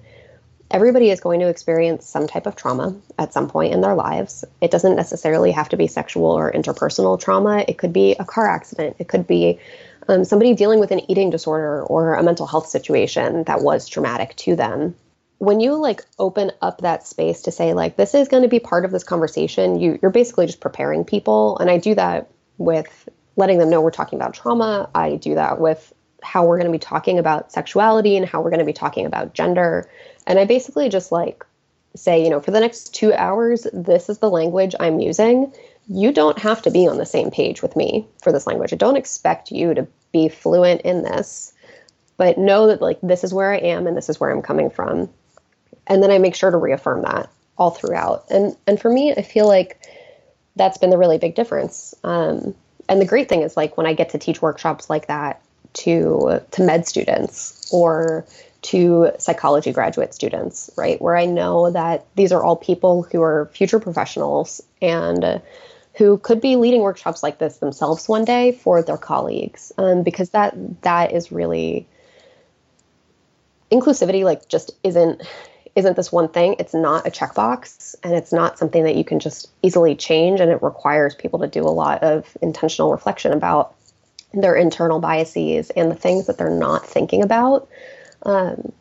everybody 0.72 1.10
is 1.10 1.20
going 1.20 1.40
to 1.40 1.48
experience 1.48 2.06
some 2.06 2.28
type 2.28 2.46
of 2.46 2.56
trauma 2.56 2.96
at 3.18 3.34
some 3.34 3.50
point 3.50 3.74
in 3.74 3.82
their 3.82 3.96
lives. 3.96 4.46
It 4.62 4.72
doesn't 4.72 4.96
necessarily 4.96 5.52
have 5.52 5.70
to 5.70 5.78
be 5.78 5.88
sexual 5.88 6.26
or 6.26 6.52
interpersonal 6.52 7.20
trauma, 7.20 7.66
it 7.68 7.78
could 7.78 7.94
be 7.94 8.16
a 8.20 8.26
car 8.26 8.48
accident, 8.48 8.96
it 9.00 9.08
could 9.08 9.28
be 9.28 9.60
um, 10.08 10.24
somebody 10.24 10.54
dealing 10.54 10.80
with 10.80 10.92
an 10.92 11.02
eating 11.10 11.30
disorder 11.30 11.84
or 11.84 12.16
a 12.16 12.24
mental 12.24 12.48
health 12.48 12.68
situation 12.68 13.44
that 13.44 13.62
was 13.62 13.88
traumatic 13.88 14.36
to 14.38 14.56
them 14.56 14.96
when 15.40 15.62
you 15.62 15.74
like 15.76 16.06
open 16.20 16.52
up 16.62 16.82
that 16.82 17.08
space 17.08 17.42
to 17.44 17.52
say 17.52 17.74
like 17.74 17.96
this 17.96 18.14
is 18.14 18.28
going 18.28 18.44
to 18.44 18.50
be 18.50 18.60
part 18.60 18.86
of 18.86 18.92
this 18.92 19.04
conversation 19.04 19.80
you 19.80 19.98
you're 20.02 20.12
basically 20.12 20.46
just 20.46 20.60
preparing 20.60 21.04
people. 21.04 21.58
And 21.58 21.72
i 21.72 21.78
do 21.78 21.96
that 21.96 22.30
with 22.58 23.10
letting 23.36 23.58
them 23.58 23.70
know 23.70 23.82
we're 23.82 23.90
talking 23.90 24.20
about 24.20 24.34
trauma. 24.34 24.90
I 24.94 25.16
do 25.16 25.36
that 25.36 25.60
with 25.60 25.94
how 26.22 26.46
we're 26.46 26.58
going 26.58 26.68
to 26.68 26.78
be 26.78 26.78
talking 26.78 27.18
about 27.18 27.54
sexuality 27.54 28.18
and 28.18 28.26
how 28.26 28.42
we're 28.42 28.50
going 28.50 28.60
to 28.60 28.66
be 28.66 28.74
talking 28.74 29.06
about 29.06 29.34
gender. 29.34 29.90
And 30.28 30.38
i 30.38 30.46
basically 30.46 30.90
just 30.90 31.12
like 31.12 31.46
say 31.96 32.22
you 32.24 32.30
know 32.30 32.42
for 32.42 32.52
the 32.52 32.60
next 32.60 32.94
2 32.94 33.14
hours 33.14 33.66
this 33.74 34.10
is 34.10 34.20
the 34.20 34.30
language 34.30 34.76
i'm 34.80 35.00
using. 35.00 35.52
You 35.88 36.12
don't 36.12 36.38
have 36.38 36.62
to 36.64 36.70
be 36.70 36.86
on 36.86 36.98
the 36.98 37.06
same 37.06 37.32
page 37.32 37.64
with 37.64 37.76
me 37.76 38.08
for 38.22 38.32
this 38.32 38.46
language. 38.46 38.72
I 38.74 38.76
don't 38.76 38.98
expect 38.98 39.52
you 39.52 39.74
to 39.74 39.88
be 40.12 40.30
fluent 40.30 40.82
in 40.82 41.02
this. 41.02 41.54
But 42.18 42.38
know 42.38 42.68
that 42.68 42.82
like 42.82 43.00
this 43.02 43.24
is 43.24 43.34
where 43.34 43.54
i 43.54 43.58
am 43.58 43.88
and 43.88 43.96
this 43.96 44.10
is 44.10 44.20
where 44.20 44.30
i'm 44.30 44.42
coming 44.42 44.70
from 44.70 45.10
and 45.90 46.02
then 46.02 46.12
I 46.12 46.18
make 46.20 46.36
sure 46.36 46.52
to 46.52 46.58
reaffirm 46.58 47.02
that 47.02 47.30
all 47.58 47.72
throughout. 47.72 48.26
And 48.30 48.56
and 48.68 48.80
for 48.80 48.92
me, 48.92 49.14
I 49.14 49.22
feel 49.22 49.48
like 49.48 49.82
that's 50.56 50.78
been 50.78 50.90
the 50.90 50.98
really 50.98 51.18
big 51.18 51.36
difference. 51.36 51.94
Um, 52.04 52.56
and 52.88 53.02
the 53.02 53.06
great 53.06 53.30
thing 53.30 53.42
is 53.42 53.58
like 53.58 53.78
when 53.78 53.86
I 53.86 53.94
get 53.94 54.10
to 54.10 54.18
teach 54.18 54.42
workshops 54.42 54.90
like 54.90 55.08
that 55.08 55.42
to 55.74 56.42
to 56.52 56.64
med 56.64 56.88
students 56.88 57.70
or 57.72 58.26
to 58.62 59.12
psychology 59.20 59.72
graduate 59.72 60.14
students, 60.14 60.70
right? 60.76 61.02
Where 61.02 61.16
I 61.16 61.26
know 61.26 61.72
that 61.72 62.06
these 62.16 62.32
are 62.32 62.44
all 62.44 62.56
people 62.56 63.04
who 63.04 63.22
are 63.22 63.50
future 63.54 63.80
professionals 63.80 64.62
and 64.82 65.42
who 65.94 66.18
could 66.18 66.42
be 66.42 66.56
leading 66.56 66.82
workshops 66.82 67.24
like 67.24 67.40
this 67.40 67.58
themselves 67.58 68.08
one 68.08 68.26
day 68.26 68.52
for 68.52 68.82
their 68.82 68.98
colleagues, 68.98 69.72
um, 69.78 70.04
because 70.04 70.32
that 70.32 70.82
that 70.82 71.14
is 71.14 71.32
really 71.32 71.88
inclusivity. 73.72 74.24
Like, 74.24 74.48
just 74.50 74.72
isn't 74.84 75.22
isn't 75.80 75.96
this 75.96 76.12
one 76.12 76.30
thing. 76.30 76.56
It's 76.60 76.74
not 76.74 77.08
a 77.08 77.10
checkbox, 77.10 77.96
and 78.04 78.14
it's 78.14 78.32
not 78.32 78.60
something 78.60 78.84
that 78.84 78.96
you 78.96 79.04
can 79.04 79.20
just 79.20 79.50
easily 79.64 79.96
change. 79.96 80.40
And 80.40 80.52
it 80.52 80.62
requires 80.62 81.16
people 81.16 81.40
to 81.40 81.48
do 81.48 81.64
a 81.64 81.72
lot 81.72 82.04
of 82.04 82.38
intentional 82.42 82.92
reflection 82.92 83.32
about 83.32 83.76
their 84.34 84.56
internal 84.56 85.00
biases 85.00 85.72
and 85.72 85.90
the 85.90 85.96
things 85.96 86.28
that 86.28 86.38
they're 86.38 86.50
not 86.50 86.86
thinking 86.86 87.24
about. 87.24 87.68
Um, 88.24 88.72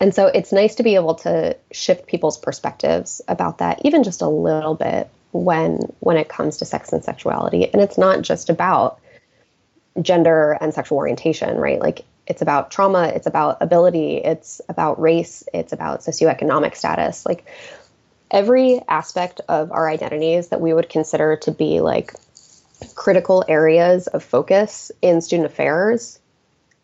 and 0.00 0.14
so 0.14 0.26
it's 0.26 0.52
nice 0.52 0.74
to 0.76 0.82
be 0.82 0.96
able 0.96 1.14
to 1.16 1.56
shift 1.72 2.06
people's 2.06 2.38
perspectives 2.38 3.22
about 3.26 3.58
that, 3.58 3.80
even 3.84 4.04
just 4.04 4.22
a 4.22 4.28
little 4.28 4.74
bit 4.74 5.08
when 5.32 5.78
when 6.00 6.16
it 6.16 6.28
comes 6.28 6.58
to 6.58 6.64
sex 6.64 6.92
and 6.92 7.04
sexuality. 7.04 7.72
And 7.72 7.80
it's 7.82 7.98
not 7.98 8.22
just 8.22 8.50
about 8.50 9.00
gender 10.00 10.58
and 10.60 10.74
sexual 10.74 10.98
orientation, 10.98 11.56
right? 11.56 11.80
Like 11.80 12.04
it's 12.28 12.42
about 12.42 12.70
trauma, 12.70 13.08
it's 13.08 13.26
about 13.26 13.56
ability, 13.60 14.18
it's 14.18 14.60
about 14.68 15.00
race, 15.00 15.42
it's 15.52 15.72
about 15.72 16.00
socioeconomic 16.00 16.76
status. 16.76 17.26
Like 17.26 17.46
every 18.30 18.80
aspect 18.88 19.40
of 19.48 19.72
our 19.72 19.88
identities 19.88 20.48
that 20.48 20.60
we 20.60 20.74
would 20.74 20.88
consider 20.88 21.36
to 21.36 21.50
be 21.50 21.80
like 21.80 22.12
critical 22.94 23.44
areas 23.48 24.06
of 24.08 24.22
focus 24.22 24.92
in 25.02 25.20
student 25.20 25.46
affairs 25.46 26.20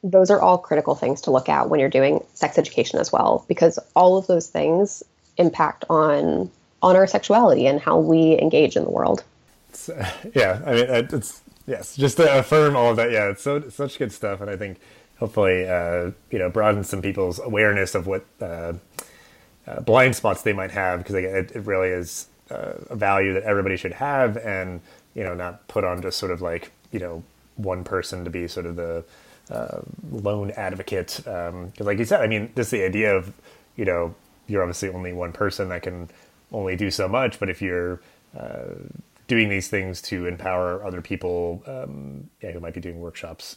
those 0.02 0.30
are 0.30 0.40
all 0.40 0.59
critical 0.59 0.94
things 0.94 1.22
to 1.22 1.30
look 1.30 1.48
at 1.48 1.70
when 1.70 1.80
you're 1.80 1.88
doing 1.88 2.22
sex 2.35 2.59
education 2.59 2.98
as 2.98 3.11
well 3.11 3.44
because 3.48 3.78
all 3.94 4.18
of 4.18 4.26
those 4.26 4.48
things 4.48 5.02
impact 5.38 5.85
on 5.88 6.50
on 6.83 6.96
our 6.96 7.07
sexuality 7.07 7.66
and 7.66 7.80
how 7.80 7.98
we 7.98 8.38
engage 8.40 8.76
in 8.76 8.85
the 8.85 8.90
world 8.90 9.22
uh, 9.88 10.11
yeah 10.35 10.61
i 10.66 10.74
mean 10.74 10.87
it's 10.88 11.42
yes 11.66 11.96
just 11.96 12.16
to 12.16 12.38
affirm 12.38 12.76
all 12.76 12.90
of 12.90 12.96
that 12.96 13.11
yeah 13.11 13.30
it's 13.30 13.42
so 13.42 13.68
such 13.68 13.98
good 13.98 14.12
stuff 14.12 14.40
and 14.40 14.50
i 14.50 14.57
think 14.57 14.78
hopefully 15.18 15.68
uh, 15.68 16.11
you 16.31 16.38
know 16.38 16.50
broaden 16.50 16.85
some 16.85 17.03
people's 17.03 17.38
awareness 17.38 17.94
of 17.94 18.07
what 18.07 18.24
uh, 18.40 18.72
uh 19.66 19.81
blind 19.81 20.14
spots 20.14 20.42
they 20.42 20.53
might 20.53 20.70
have 20.70 21.00
because 21.00 21.14
it, 21.14 21.53
it 21.55 21.61
really 21.64 21.88
is 21.88 22.29
uh, 22.50 22.74
a 22.90 22.96
value 22.96 23.33
that 23.33 23.42
everybody 23.44 23.77
should 23.77 23.92
have 23.92 24.37
and 24.38 24.81
you 25.14 25.24
know 25.24 25.35
not 25.35 25.66
put 25.68 25.85
on 25.85 26.03
just 26.03 26.18
sort 26.18 26.33
of 26.33 26.40
like 26.40 26.72
you 26.92 26.98
know 26.98 27.22
one 27.57 27.85
person 27.85 28.24
to 28.24 28.31
be 28.31 28.48
sort 28.48 28.66
of 28.66 28.77
the 28.77 29.05
uh, 29.50 29.81
lone 30.11 30.50
advocate. 30.53 31.16
Because, 31.18 31.53
um, 31.53 31.72
like 31.79 31.98
you 31.98 32.05
said, 32.05 32.20
I 32.20 32.27
mean, 32.27 32.53
just 32.57 32.70
the 32.70 32.85
idea 32.85 33.14
of, 33.14 33.33
you 33.77 33.85
know, 33.85 34.14
you're 34.46 34.62
obviously 34.62 34.88
only 34.90 35.12
one 35.12 35.33
person 35.33 35.68
that 35.70 35.83
can 35.83 36.11
only 36.53 36.77
do 36.77 36.90
so 36.90 37.09
much, 37.09 37.38
but 37.40 37.48
if 37.48 37.62
you're 37.62 38.00
uh, 38.38 38.74
doing 39.27 39.48
these 39.48 39.68
things 39.68 40.03
to 40.03 40.27
empower 40.27 40.85
other 40.85 41.00
people, 41.00 41.62
um, 41.66 42.29
yeah, 42.42 42.53
who 42.53 42.61
might 42.61 42.74
be 42.74 42.81
doing 42.81 43.00
workshops, 43.00 43.57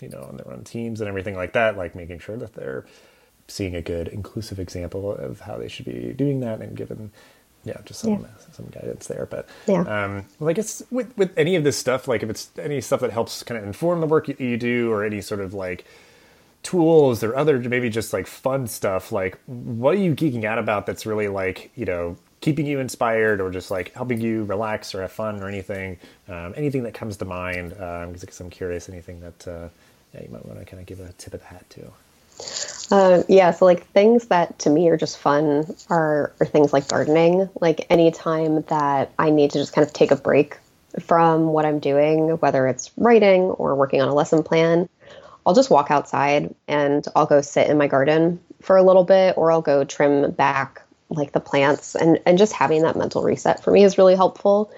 you 0.00 0.08
know, 0.08 0.22
on 0.22 0.36
their 0.36 0.52
own 0.52 0.64
teams 0.64 1.00
and 1.00 1.08
everything 1.08 1.34
like 1.34 1.52
that, 1.52 1.76
like 1.76 1.94
making 1.94 2.18
sure 2.18 2.36
that 2.36 2.54
they're 2.54 2.84
seeing 3.48 3.74
a 3.74 3.82
good 3.82 4.08
inclusive 4.08 4.58
example 4.58 5.12
of 5.12 5.40
how 5.40 5.56
they 5.56 5.68
should 5.68 5.86
be 5.86 6.12
doing 6.12 6.40
that 6.40 6.60
and 6.60 6.76
given 6.76 7.12
yeah, 7.66 7.78
just 7.84 8.00
some 8.00 8.20
yeah. 8.20 8.26
some 8.52 8.66
guidance 8.66 9.08
there. 9.08 9.26
But 9.26 9.48
yeah, 9.66 9.80
um, 9.80 10.24
well, 10.38 10.48
I 10.48 10.52
guess 10.52 10.82
with 10.90 11.16
with 11.18 11.36
any 11.36 11.56
of 11.56 11.64
this 11.64 11.76
stuff, 11.76 12.06
like 12.06 12.22
if 12.22 12.30
it's 12.30 12.50
any 12.58 12.80
stuff 12.80 13.00
that 13.00 13.10
helps 13.10 13.42
kind 13.42 13.58
of 13.58 13.66
inform 13.66 14.00
the 14.00 14.06
work 14.06 14.28
you, 14.28 14.36
you 14.38 14.56
do, 14.56 14.92
or 14.92 15.04
any 15.04 15.20
sort 15.20 15.40
of 15.40 15.52
like 15.52 15.84
tools 16.62 17.22
or 17.22 17.36
other 17.36 17.58
maybe 17.58 17.90
just 17.90 18.12
like 18.12 18.26
fun 18.26 18.68
stuff, 18.68 19.10
like 19.10 19.38
what 19.46 19.94
are 19.94 19.98
you 19.98 20.14
geeking 20.14 20.44
out 20.44 20.58
about 20.58 20.86
that's 20.86 21.06
really 21.06 21.28
like 21.28 21.70
you 21.74 21.84
know 21.84 22.16
keeping 22.40 22.66
you 22.66 22.78
inspired 22.78 23.40
or 23.40 23.50
just 23.50 23.72
like 23.72 23.92
helping 23.94 24.20
you 24.20 24.44
relax 24.44 24.94
or 24.94 25.00
have 25.02 25.10
fun 25.10 25.42
or 25.42 25.48
anything, 25.48 25.98
um, 26.28 26.54
anything 26.56 26.84
that 26.84 26.94
comes 26.94 27.16
to 27.16 27.24
mind? 27.24 27.70
Because 27.70 28.40
um, 28.40 28.46
I'm 28.46 28.50
curious, 28.50 28.88
anything 28.88 29.18
that 29.20 29.48
uh, 29.48 29.68
yeah, 30.14 30.22
you 30.22 30.28
might 30.30 30.44
want 30.46 30.58
to 30.58 30.64
kind 30.64 30.80
of 30.80 30.86
give 30.86 31.00
a 31.00 31.12
tip 31.12 31.34
of 31.34 31.40
the 31.40 31.46
hat 31.46 31.68
to. 31.70 31.92
Uh, 32.90 33.22
yeah, 33.28 33.50
so 33.50 33.64
like 33.64 33.86
things 33.88 34.26
that 34.26 34.58
to 34.60 34.70
me 34.70 34.88
are 34.88 34.96
just 34.96 35.18
fun 35.18 35.64
are, 35.90 36.32
are 36.40 36.46
things 36.46 36.72
like 36.72 36.88
gardening. 36.88 37.48
Like 37.60 37.86
anytime 37.90 38.62
that 38.62 39.10
I 39.18 39.30
need 39.30 39.52
to 39.52 39.58
just 39.58 39.72
kind 39.72 39.86
of 39.86 39.92
take 39.92 40.10
a 40.10 40.16
break 40.16 40.58
from 41.00 41.48
what 41.48 41.66
I'm 41.66 41.78
doing, 41.78 42.28
whether 42.38 42.66
it's 42.66 42.90
writing 42.96 43.42
or 43.42 43.74
working 43.74 44.00
on 44.00 44.08
a 44.08 44.14
lesson 44.14 44.42
plan, 44.42 44.88
I'll 45.44 45.54
just 45.54 45.70
walk 45.70 45.90
outside 45.90 46.54
and 46.68 47.06
I'll 47.14 47.26
go 47.26 47.40
sit 47.40 47.68
in 47.68 47.78
my 47.78 47.86
garden 47.86 48.40
for 48.62 48.76
a 48.76 48.82
little 48.82 49.04
bit 49.04 49.36
or 49.36 49.52
I'll 49.52 49.62
go 49.62 49.84
trim 49.84 50.30
back 50.32 50.82
like 51.08 51.32
the 51.32 51.40
plants 51.40 51.94
and, 51.94 52.20
and 52.26 52.36
just 52.36 52.52
having 52.52 52.82
that 52.82 52.96
mental 52.96 53.22
reset 53.22 53.62
for 53.62 53.70
me 53.70 53.84
is 53.84 53.98
really 53.98 54.16
helpful. 54.16 54.72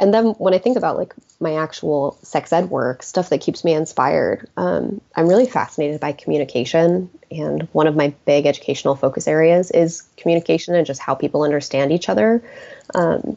And 0.00 0.14
then 0.14 0.28
when 0.38 0.54
I 0.54 0.58
think 0.58 0.78
about 0.78 0.96
like 0.96 1.14
my 1.40 1.54
actual 1.54 2.18
sex 2.22 2.52
ed 2.52 2.70
work, 2.70 3.02
stuff 3.02 3.28
that 3.28 3.42
keeps 3.42 3.64
me 3.64 3.74
inspired, 3.74 4.48
um, 4.56 5.00
I'm 5.14 5.28
really 5.28 5.46
fascinated 5.46 6.00
by 6.00 6.12
communication. 6.12 7.10
And 7.30 7.68
one 7.72 7.86
of 7.86 7.94
my 7.94 8.14
big 8.24 8.46
educational 8.46 8.96
focus 8.96 9.28
areas 9.28 9.70
is 9.70 10.02
communication 10.16 10.74
and 10.74 10.86
just 10.86 11.00
how 11.00 11.14
people 11.14 11.42
understand 11.42 11.92
each 11.92 12.08
other. 12.08 12.42
Um, 12.94 13.36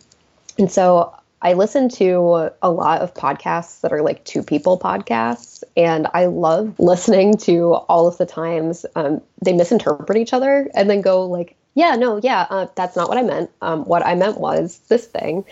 and 0.57 0.71
so 0.71 1.13
I 1.41 1.51
listen 1.51 1.89
to 1.89 2.51
a 2.61 2.71
lot 2.71 3.01
of 3.01 3.13
podcasts 3.13 3.81
that 3.81 3.91
are 3.91 4.01
like 4.01 4.23
two 4.23 4.41
people 4.41 4.79
podcasts, 4.79 5.63
and 5.75 6.07
I 6.13 6.27
love 6.27 6.75
listening 6.79 7.35
to 7.39 7.73
all 7.73 8.07
of 8.07 8.17
the 8.17 8.25
times 8.25 8.85
um, 8.95 9.21
they 9.43 9.51
misinterpret 9.51 10.17
each 10.17 10.31
other 10.31 10.69
and 10.73 10.89
then 10.89 11.01
go 11.01 11.25
like, 11.25 11.57
"Yeah, 11.75 11.95
no, 11.95 12.19
yeah, 12.21 12.47
uh, 12.49 12.67
that's 12.75 12.95
not 12.95 13.09
what 13.09 13.17
I 13.17 13.23
meant. 13.23 13.49
Um, 13.61 13.85
what 13.85 14.05
I 14.05 14.15
meant 14.15 14.39
was 14.39 14.79
this 14.89 15.05
thing," 15.05 15.45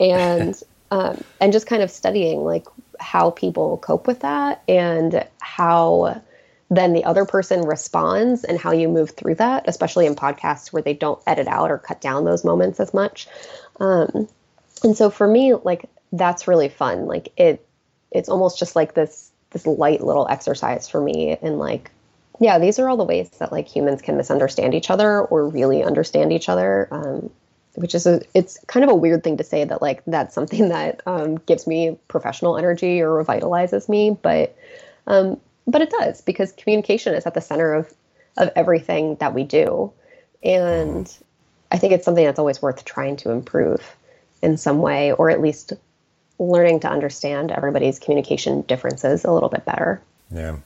and 0.00 0.60
um, 0.90 1.24
and 1.40 1.52
just 1.52 1.66
kind 1.66 1.82
of 1.82 1.90
studying 1.90 2.44
like 2.44 2.66
how 3.00 3.30
people 3.30 3.78
cope 3.78 4.06
with 4.06 4.20
that 4.20 4.62
and 4.68 5.26
how 5.40 6.22
then 6.70 6.92
the 6.92 7.04
other 7.04 7.24
person 7.24 7.62
responds 7.62 8.44
and 8.44 8.58
how 8.58 8.72
you 8.72 8.88
move 8.88 9.10
through 9.10 9.36
that, 9.36 9.64
especially 9.68 10.06
in 10.06 10.16
podcasts 10.16 10.72
where 10.72 10.82
they 10.82 10.94
don't 10.94 11.22
edit 11.26 11.46
out 11.46 11.70
or 11.70 11.78
cut 11.78 12.00
down 12.00 12.24
those 12.24 12.44
moments 12.44 12.80
as 12.80 12.92
much. 12.92 13.28
Um, 13.78 14.28
and 14.82 14.96
so 14.96 15.10
for 15.10 15.28
me, 15.28 15.54
like 15.54 15.88
that's 16.12 16.48
really 16.48 16.68
fun. 16.68 17.06
Like 17.06 17.32
it, 17.36 17.66
it's 18.10 18.28
almost 18.28 18.58
just 18.58 18.74
like 18.74 18.94
this 18.94 19.30
this 19.50 19.66
light 19.66 20.02
little 20.02 20.26
exercise 20.28 20.88
for 20.88 21.00
me 21.00 21.38
and 21.40 21.58
like 21.58 21.90
yeah 22.40 22.58
these 22.58 22.78
are 22.78 22.88
all 22.88 22.96
the 22.96 23.04
ways 23.04 23.28
that 23.38 23.52
like 23.52 23.68
humans 23.68 24.02
can 24.02 24.16
misunderstand 24.16 24.74
each 24.74 24.90
other 24.90 25.22
or 25.22 25.48
really 25.48 25.82
understand 25.82 26.32
each 26.32 26.48
other 26.48 26.88
um, 26.90 27.30
which 27.76 27.94
is 27.94 28.06
a 28.06 28.20
it's 28.34 28.58
kind 28.66 28.84
of 28.84 28.90
a 28.90 28.94
weird 28.94 29.22
thing 29.22 29.36
to 29.36 29.44
say 29.44 29.64
that 29.64 29.80
like 29.80 30.02
that's 30.06 30.34
something 30.34 30.68
that 30.70 31.00
um, 31.06 31.36
gives 31.46 31.66
me 31.66 31.96
professional 32.08 32.56
energy 32.56 33.00
or 33.00 33.22
revitalizes 33.22 33.88
me 33.88 34.16
but 34.22 34.56
um, 35.06 35.40
but 35.66 35.82
it 35.82 35.90
does 35.90 36.20
because 36.20 36.52
communication 36.52 37.14
is 37.14 37.26
at 37.26 37.34
the 37.34 37.40
center 37.40 37.74
of 37.74 37.92
of 38.36 38.50
everything 38.54 39.16
that 39.16 39.34
we 39.34 39.44
do. 39.44 39.92
And 40.42 41.12
i 41.72 41.78
think 41.78 41.92
it's 41.92 42.04
something 42.04 42.24
that's 42.24 42.38
always 42.38 42.62
worth 42.62 42.84
trying 42.84 43.16
to 43.16 43.30
improve 43.30 43.96
in 44.42 44.56
some 44.56 44.78
way 44.78 45.12
or 45.12 45.30
at 45.30 45.40
least 45.40 45.72
learning 46.38 46.78
to 46.80 46.88
understand 46.88 47.50
everybody's 47.50 47.98
communication 47.98 48.60
differences 48.62 49.24
a 49.24 49.32
little 49.32 49.48
bit 49.48 49.64
better. 49.64 50.00
Yeah 50.30 50.58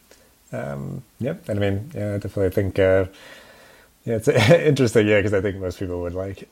um, 0.53 1.03
yep 1.19 1.49
and 1.49 1.59
i 1.59 1.71
mean 1.71 1.91
yeah 1.95 2.19
definitely 2.19 2.51
think 2.51 2.79
uh, 2.79 3.07
yeah 4.05 4.17
it's 4.17 4.29
interesting 4.29 5.07
yeah 5.07 5.19
because 5.19 5.35
i 5.35 5.41
think 5.41 5.57
most 5.57 5.79
people 5.79 6.01
would 6.01 6.15
like 6.15 6.49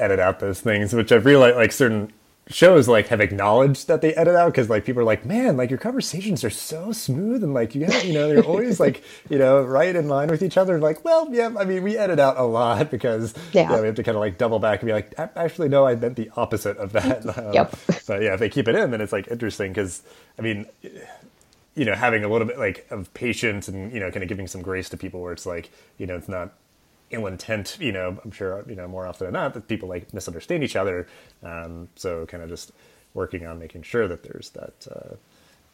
edit 0.00 0.18
out 0.18 0.40
those 0.40 0.60
things, 0.60 0.92
which 0.92 1.12
I've 1.12 1.26
realized 1.26 1.56
like 1.56 1.72
certain 1.72 2.12
shows 2.48 2.88
like 2.88 3.06
have 3.08 3.20
acknowledged 3.20 3.86
that 3.86 4.00
they 4.00 4.12
edit 4.14 4.34
out 4.34 4.46
because 4.46 4.68
like 4.68 4.84
people 4.84 5.02
are 5.02 5.04
like, 5.04 5.24
man, 5.24 5.56
like 5.56 5.70
your 5.70 5.78
conversations 5.78 6.42
are 6.42 6.50
so 6.50 6.90
smooth 6.90 7.44
and 7.44 7.54
like 7.54 7.76
you 7.76 7.84
have, 7.84 8.04
you 8.04 8.12
know, 8.12 8.28
they're 8.28 8.42
always 8.42 8.80
like, 8.80 9.04
you 9.28 9.38
know, 9.38 9.62
right 9.62 9.94
in 9.94 10.08
line 10.08 10.28
with 10.28 10.42
each 10.42 10.56
other. 10.56 10.74
and 10.74 10.82
Like, 10.82 11.04
well, 11.04 11.28
yeah, 11.32 11.50
I 11.56 11.64
mean, 11.64 11.84
we 11.84 11.96
edit 11.96 12.18
out 12.18 12.38
a 12.38 12.42
lot 12.42 12.90
because 12.90 13.34
yeah, 13.52 13.80
we 13.80 13.86
have 13.86 13.94
to 13.96 14.02
kind 14.02 14.16
of 14.16 14.20
like 14.20 14.36
double 14.36 14.58
back 14.58 14.80
and 14.80 14.88
be 14.88 14.92
like, 14.92 15.14
actually, 15.36 15.68
no, 15.68 15.86
I 15.86 15.94
meant 15.94 16.16
the 16.16 16.30
opposite 16.36 16.76
of 16.78 16.92
that. 16.92 17.20
Um, 17.40 17.54
yep. 17.54 17.74
But 18.06 18.22
yeah, 18.22 18.34
if 18.34 18.40
they 18.40 18.48
keep 18.48 18.66
it 18.68 18.74
in, 18.74 18.90
then 18.90 19.00
it's 19.00 19.12
like 19.12 19.28
interesting 19.28 19.72
because 19.72 20.02
I 20.38 20.42
mean, 20.42 20.66
you 21.80 21.86
know, 21.86 21.94
having 21.94 22.24
a 22.24 22.28
little 22.28 22.46
bit 22.46 22.58
like 22.58 22.86
of 22.90 23.12
patience 23.14 23.66
and 23.66 23.90
you 23.90 24.00
know, 24.00 24.10
kind 24.10 24.22
of 24.22 24.28
giving 24.28 24.46
some 24.46 24.60
grace 24.60 24.90
to 24.90 24.98
people 24.98 25.22
where 25.22 25.32
it's 25.32 25.46
like, 25.46 25.70
you 25.96 26.06
know, 26.06 26.14
it's 26.14 26.28
not 26.28 26.52
ill 27.10 27.26
intent. 27.26 27.78
You 27.80 27.90
know, 27.90 28.18
I'm 28.22 28.32
sure 28.32 28.62
you 28.68 28.74
know 28.74 28.86
more 28.86 29.06
often 29.06 29.28
than 29.28 29.32
not 29.32 29.54
that 29.54 29.66
people 29.66 29.88
like 29.88 30.12
misunderstand 30.12 30.62
each 30.62 30.76
other. 30.76 31.06
Um, 31.42 31.88
so 31.96 32.26
kind 32.26 32.42
of 32.42 32.50
just 32.50 32.72
working 33.14 33.46
on 33.46 33.58
making 33.58 33.84
sure 33.84 34.06
that 34.08 34.22
there's 34.22 34.50
that 34.50 34.86
uh, 34.94 35.14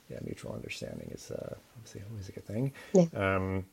yeah 0.08 0.18
mutual 0.24 0.52
understanding 0.52 1.10
is 1.12 1.32
uh, 1.32 1.56
obviously 1.76 2.02
always 2.08 2.28
a 2.28 2.32
good 2.32 2.46
thing. 2.46 2.72
Yeah. 2.92 3.06
Um, 3.12 3.66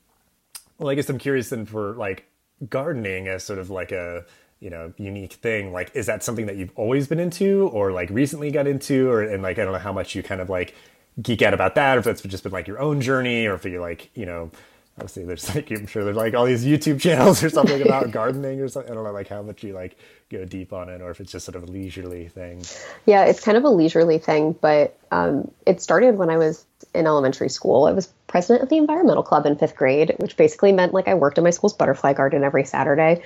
well, 0.80 0.90
I 0.90 0.96
guess 0.96 1.10
I'm 1.12 1.20
curious 1.20 1.50
then 1.50 1.68
for 1.68 1.94
like 1.94 2.26
gardening 2.68 3.28
as 3.28 3.44
sort 3.44 3.60
of 3.60 3.70
like 3.70 3.92
a 3.92 4.26
you 4.60 4.72
know 4.72 4.92
unique 4.98 5.34
thing 5.34 5.72
like 5.72 5.92
is 5.94 6.08
that 6.08 6.24
something 6.24 6.48
that 6.48 6.56
you've 6.56 6.72
always 6.76 7.08
been 7.08 7.20
into 7.20 7.68
or 7.68 7.92
like 7.92 8.10
recently 8.10 8.50
got 8.50 8.66
into 8.66 9.10
or 9.10 9.22
and 9.22 9.44
like 9.44 9.60
i 9.60 9.64
don't 9.66 9.74
know 9.74 9.80
how 9.80 9.92
much 9.92 10.16
you 10.16 10.24
kind 10.24 10.40
of 10.40 10.50
like 10.50 10.74
geek 11.22 11.42
out 11.42 11.54
about 11.54 11.76
that 11.76 11.96
or 11.96 12.00
if 12.00 12.06
that's 12.06 12.22
just 12.22 12.44
been 12.44 12.52
like 12.52 12.68
your 12.68 12.80
own 12.80 13.02
journey 13.02 13.46
or 13.46 13.54
if 13.54 13.66
you're 13.66 13.82
like 13.82 14.10
you 14.16 14.26
know 14.26 14.50
obviously 14.98 15.24
there's 15.24 15.54
like 15.56 15.72
i'm 15.72 15.88
sure 15.88 16.04
there's 16.04 16.18
like 16.18 16.34
all 16.34 16.46
these 16.46 16.66
youtube 16.66 17.00
channels 17.02 17.44
or 17.44 17.50
something 17.50 17.82
about 17.86 18.12
gardening 18.12 18.60
or 18.62 18.68
something. 18.68 18.92
I 18.92 18.96
don't 18.96 19.04
know 19.04 19.12
like 19.12 19.28
how 19.28 19.42
much 19.42 19.64
you 19.64 19.74
like 19.74 19.98
go 20.30 20.46
deep 20.46 20.74
on 20.74 20.90
it 20.90 21.02
or 21.02 21.12
if 21.12 21.20
it's 21.20 21.32
just 21.32 21.46
sort 21.46 21.56
of 21.56 21.64
a 21.64 21.66
leisurely 21.68 22.28
thing. 22.28 22.64
Yeah 23.06 23.26
it's 23.26 23.40
kind 23.40 23.58
of 23.58 23.64
a 23.64 23.70
leisurely 23.70 24.18
thing 24.18 24.54
but 24.62 24.98
um, 25.12 25.52
it 25.66 25.82
started 25.82 26.18
when 26.18 26.30
i 26.30 26.38
was 26.38 26.66
in 26.94 27.08
elementary 27.08 27.50
school. 27.50 27.86
I 27.86 27.92
was 27.92 28.08
president 28.28 28.64
of 28.64 28.70
the 28.70 28.78
environmental 28.78 29.24
club 29.24 29.46
in 29.46 29.56
fifth 29.56 29.76
grade 29.76 30.16
which 30.18 30.38
basically 30.38 30.72
meant 30.72 30.94
like 30.94 31.08
i 31.08 31.14
worked 31.14 31.38
in 31.38 31.44
my 31.44 31.52
school's 31.52 31.74
butterfly 31.74 32.14
garden 32.14 32.44
every 32.44 32.66
saturday. 32.66 33.22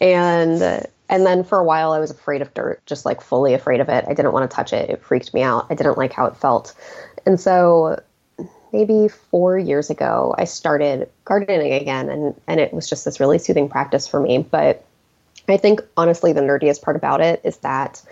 And 0.00 0.62
uh, 0.62 0.80
and 1.08 1.26
then 1.26 1.42
for 1.44 1.58
a 1.58 1.64
while 1.64 1.92
i 1.92 1.98
was 1.98 2.10
afraid 2.10 2.40
of 2.40 2.52
dirt 2.54 2.80
just 2.86 3.04
like 3.04 3.20
fully 3.20 3.54
afraid 3.54 3.80
of 3.80 3.88
it. 3.88 4.04
I 4.08 4.14
didn't 4.14 4.32
want 4.32 4.50
to 4.50 4.54
touch 4.54 4.72
it. 4.72 4.90
It 4.90 5.02
freaked 5.02 5.34
me 5.34 5.42
out. 5.42 5.66
I 5.70 5.74
didn't 5.74 5.98
like 5.98 6.12
how 6.12 6.26
it 6.26 6.36
felt 6.36 6.74
and 7.26 7.40
so 7.40 8.00
maybe 8.72 9.08
four 9.08 9.58
years 9.58 9.90
ago, 9.90 10.34
I 10.38 10.44
started 10.44 11.08
gardening 11.24 11.72
again, 11.72 12.08
and 12.08 12.40
and 12.46 12.60
it 12.60 12.72
was 12.72 12.88
just 12.88 13.04
this 13.04 13.20
really 13.20 13.38
soothing 13.38 13.68
practice 13.68 14.06
for 14.06 14.20
me. 14.20 14.38
But 14.38 14.84
I 15.48 15.56
think 15.56 15.80
honestly, 15.96 16.32
the 16.32 16.40
nerdiest 16.40 16.82
part 16.82 16.96
about 16.96 17.20
it 17.20 17.40
is 17.44 17.58
that 17.58 18.02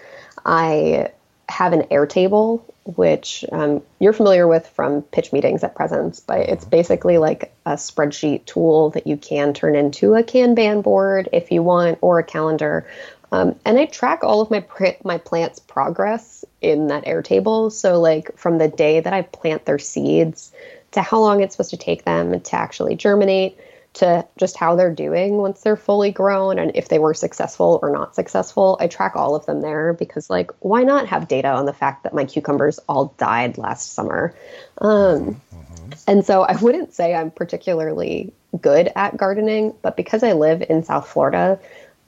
I 0.44 1.10
have 1.48 1.72
an 1.72 1.82
Airtable, 1.84 2.62
which 2.96 3.44
um, 3.52 3.82
you're 4.00 4.12
familiar 4.12 4.46
with 4.46 4.66
from 4.66 5.02
pitch 5.02 5.32
meetings 5.32 5.64
at 5.64 5.74
Presence, 5.74 6.20
but 6.20 6.40
it's 6.40 6.64
basically 6.64 7.18
like 7.18 7.52
a 7.64 7.72
spreadsheet 7.72 8.44
tool 8.44 8.90
that 8.90 9.06
you 9.06 9.16
can 9.16 9.54
turn 9.54 9.74
into 9.74 10.14
a 10.14 10.22
Kanban 10.22 10.82
board 10.82 11.28
if 11.32 11.50
you 11.50 11.62
want, 11.62 11.98
or 12.00 12.18
a 12.18 12.24
calendar. 12.24 12.86
Um, 13.30 13.54
and 13.64 13.78
I 13.78 13.86
track 13.86 14.24
all 14.24 14.40
of 14.40 14.50
my 14.50 14.64
my 15.04 15.18
plants' 15.18 15.58
progress 15.58 16.44
in 16.60 16.88
that 16.88 17.04
Airtable. 17.04 17.70
So 17.70 18.00
like 18.00 18.36
from 18.36 18.58
the 18.58 18.68
day 18.68 19.00
that 19.00 19.12
I 19.12 19.22
plant 19.22 19.64
their 19.64 19.78
seeds 19.78 20.52
to 20.92 21.02
how 21.02 21.20
long 21.20 21.42
it's 21.42 21.54
supposed 21.54 21.70
to 21.70 21.76
take 21.76 22.04
them 22.04 22.40
to 22.40 22.56
actually 22.56 22.96
germinate 22.96 23.58
to 23.94 24.24
just 24.36 24.56
how 24.56 24.76
they're 24.76 24.94
doing 24.94 25.38
once 25.38 25.62
they're 25.62 25.76
fully 25.76 26.12
grown 26.12 26.58
and 26.58 26.70
if 26.74 26.88
they 26.88 26.98
were 26.98 27.14
successful 27.14 27.78
or 27.82 27.90
not 27.90 28.14
successful. 28.14 28.76
I 28.80 28.86
track 28.86 29.16
all 29.16 29.34
of 29.34 29.46
them 29.46 29.60
there 29.60 29.92
because 29.92 30.30
like 30.30 30.50
why 30.60 30.84
not 30.84 31.08
have 31.08 31.28
data 31.28 31.48
on 31.48 31.66
the 31.66 31.72
fact 31.72 32.04
that 32.04 32.14
my 32.14 32.24
cucumbers 32.24 32.78
all 32.88 33.14
died 33.18 33.58
last 33.58 33.92
summer. 33.92 34.34
Um, 34.78 35.40
mm-hmm. 35.54 35.90
And 36.06 36.24
so 36.24 36.42
I 36.42 36.56
wouldn't 36.56 36.94
say 36.94 37.14
I'm 37.14 37.30
particularly 37.30 38.32
good 38.60 38.90
at 38.94 39.16
gardening, 39.16 39.74
but 39.82 39.96
because 39.96 40.22
I 40.22 40.32
live 40.32 40.62
in 40.68 40.82
South 40.82 41.08
Florida, 41.08 41.58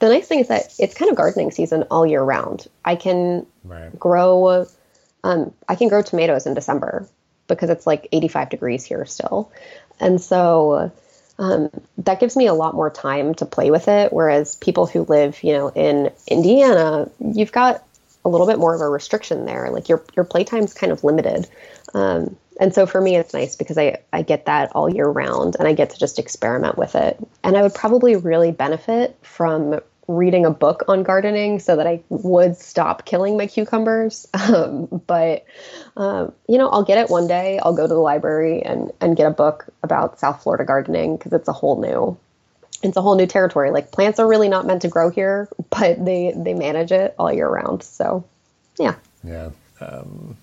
the 0.00 0.08
nice 0.08 0.26
thing 0.26 0.40
is 0.40 0.48
that 0.48 0.74
it's 0.78 0.94
kind 0.94 1.10
of 1.10 1.16
gardening 1.16 1.50
season 1.50 1.84
all 1.90 2.06
year 2.06 2.22
round. 2.22 2.66
I 2.84 2.96
can 2.96 3.46
right. 3.64 3.96
grow, 3.98 4.66
um, 5.22 5.54
I 5.68 5.76
can 5.76 5.88
grow 5.88 6.02
tomatoes 6.02 6.46
in 6.46 6.54
December 6.54 7.06
because 7.46 7.70
it's 7.70 7.86
like 7.86 8.08
85 8.10 8.50
degrees 8.50 8.84
here 8.84 9.04
still, 9.06 9.52
and 10.00 10.20
so 10.20 10.90
um, 11.38 11.70
that 11.98 12.20
gives 12.20 12.36
me 12.36 12.46
a 12.46 12.54
lot 12.54 12.74
more 12.74 12.90
time 12.90 13.34
to 13.36 13.46
play 13.46 13.70
with 13.70 13.88
it. 13.88 14.12
Whereas 14.12 14.56
people 14.56 14.86
who 14.86 15.04
live, 15.04 15.42
you 15.42 15.52
know, 15.52 15.68
in 15.68 16.10
Indiana, 16.26 17.10
you've 17.18 17.52
got 17.52 17.82
a 18.24 18.28
little 18.28 18.46
bit 18.46 18.58
more 18.58 18.74
of 18.74 18.80
a 18.80 18.88
restriction 18.88 19.46
there. 19.46 19.70
Like 19.70 19.88
your 19.88 20.04
your 20.16 20.24
playtime's 20.24 20.74
kind 20.74 20.92
of 20.92 21.02
limited. 21.04 21.48
Um, 21.94 22.36
and 22.60 22.74
so 22.74 22.84
for 22.84 23.00
me, 23.00 23.16
it's 23.16 23.32
nice 23.32 23.56
because 23.56 23.78
I, 23.78 23.96
I 24.12 24.20
get 24.20 24.44
that 24.44 24.70
all 24.74 24.92
year 24.92 25.08
round 25.08 25.56
and 25.58 25.66
I 25.66 25.72
get 25.72 25.90
to 25.90 25.98
just 25.98 26.18
experiment 26.18 26.76
with 26.76 26.94
it. 26.94 27.18
And 27.42 27.56
I 27.56 27.62
would 27.62 27.74
probably 27.74 28.16
really 28.16 28.52
benefit 28.52 29.16
from 29.22 29.80
reading 30.06 30.44
a 30.44 30.50
book 30.50 30.82
on 30.86 31.02
gardening 31.02 31.58
so 31.58 31.76
that 31.76 31.86
I 31.86 32.02
would 32.10 32.56
stop 32.56 33.06
killing 33.06 33.38
my 33.38 33.46
cucumbers. 33.46 34.28
Um, 34.50 34.86
but, 35.06 35.44
um, 35.96 36.32
you 36.48 36.58
know, 36.58 36.68
I'll 36.70 36.82
get 36.82 36.98
it 36.98 37.08
one 37.08 37.28
day. 37.28 37.60
I'll 37.62 37.74
go 37.74 37.82
to 37.82 37.94
the 37.94 38.00
library 38.00 38.62
and, 38.62 38.90
and 39.00 39.16
get 39.16 39.26
a 39.26 39.30
book 39.30 39.66
about 39.82 40.18
South 40.18 40.42
Florida 40.42 40.64
gardening 40.64 41.16
because 41.16 41.32
it's 41.32 41.46
a 41.46 41.52
whole 41.52 41.80
new. 41.80 42.18
It's 42.82 42.96
a 42.96 43.02
whole 43.02 43.14
new 43.14 43.26
territory. 43.26 43.70
Like 43.70 43.92
plants 43.92 44.18
are 44.18 44.26
really 44.26 44.48
not 44.48 44.66
meant 44.66 44.82
to 44.82 44.88
grow 44.88 45.08
here, 45.08 45.48
but 45.70 46.04
they 46.04 46.34
they 46.36 46.52
manage 46.52 46.90
it 46.90 47.14
all 47.18 47.32
year 47.32 47.48
round. 47.48 47.84
So, 47.84 48.24
yeah. 48.76 48.96
Yeah. 49.22 49.50
Um, 49.80 50.36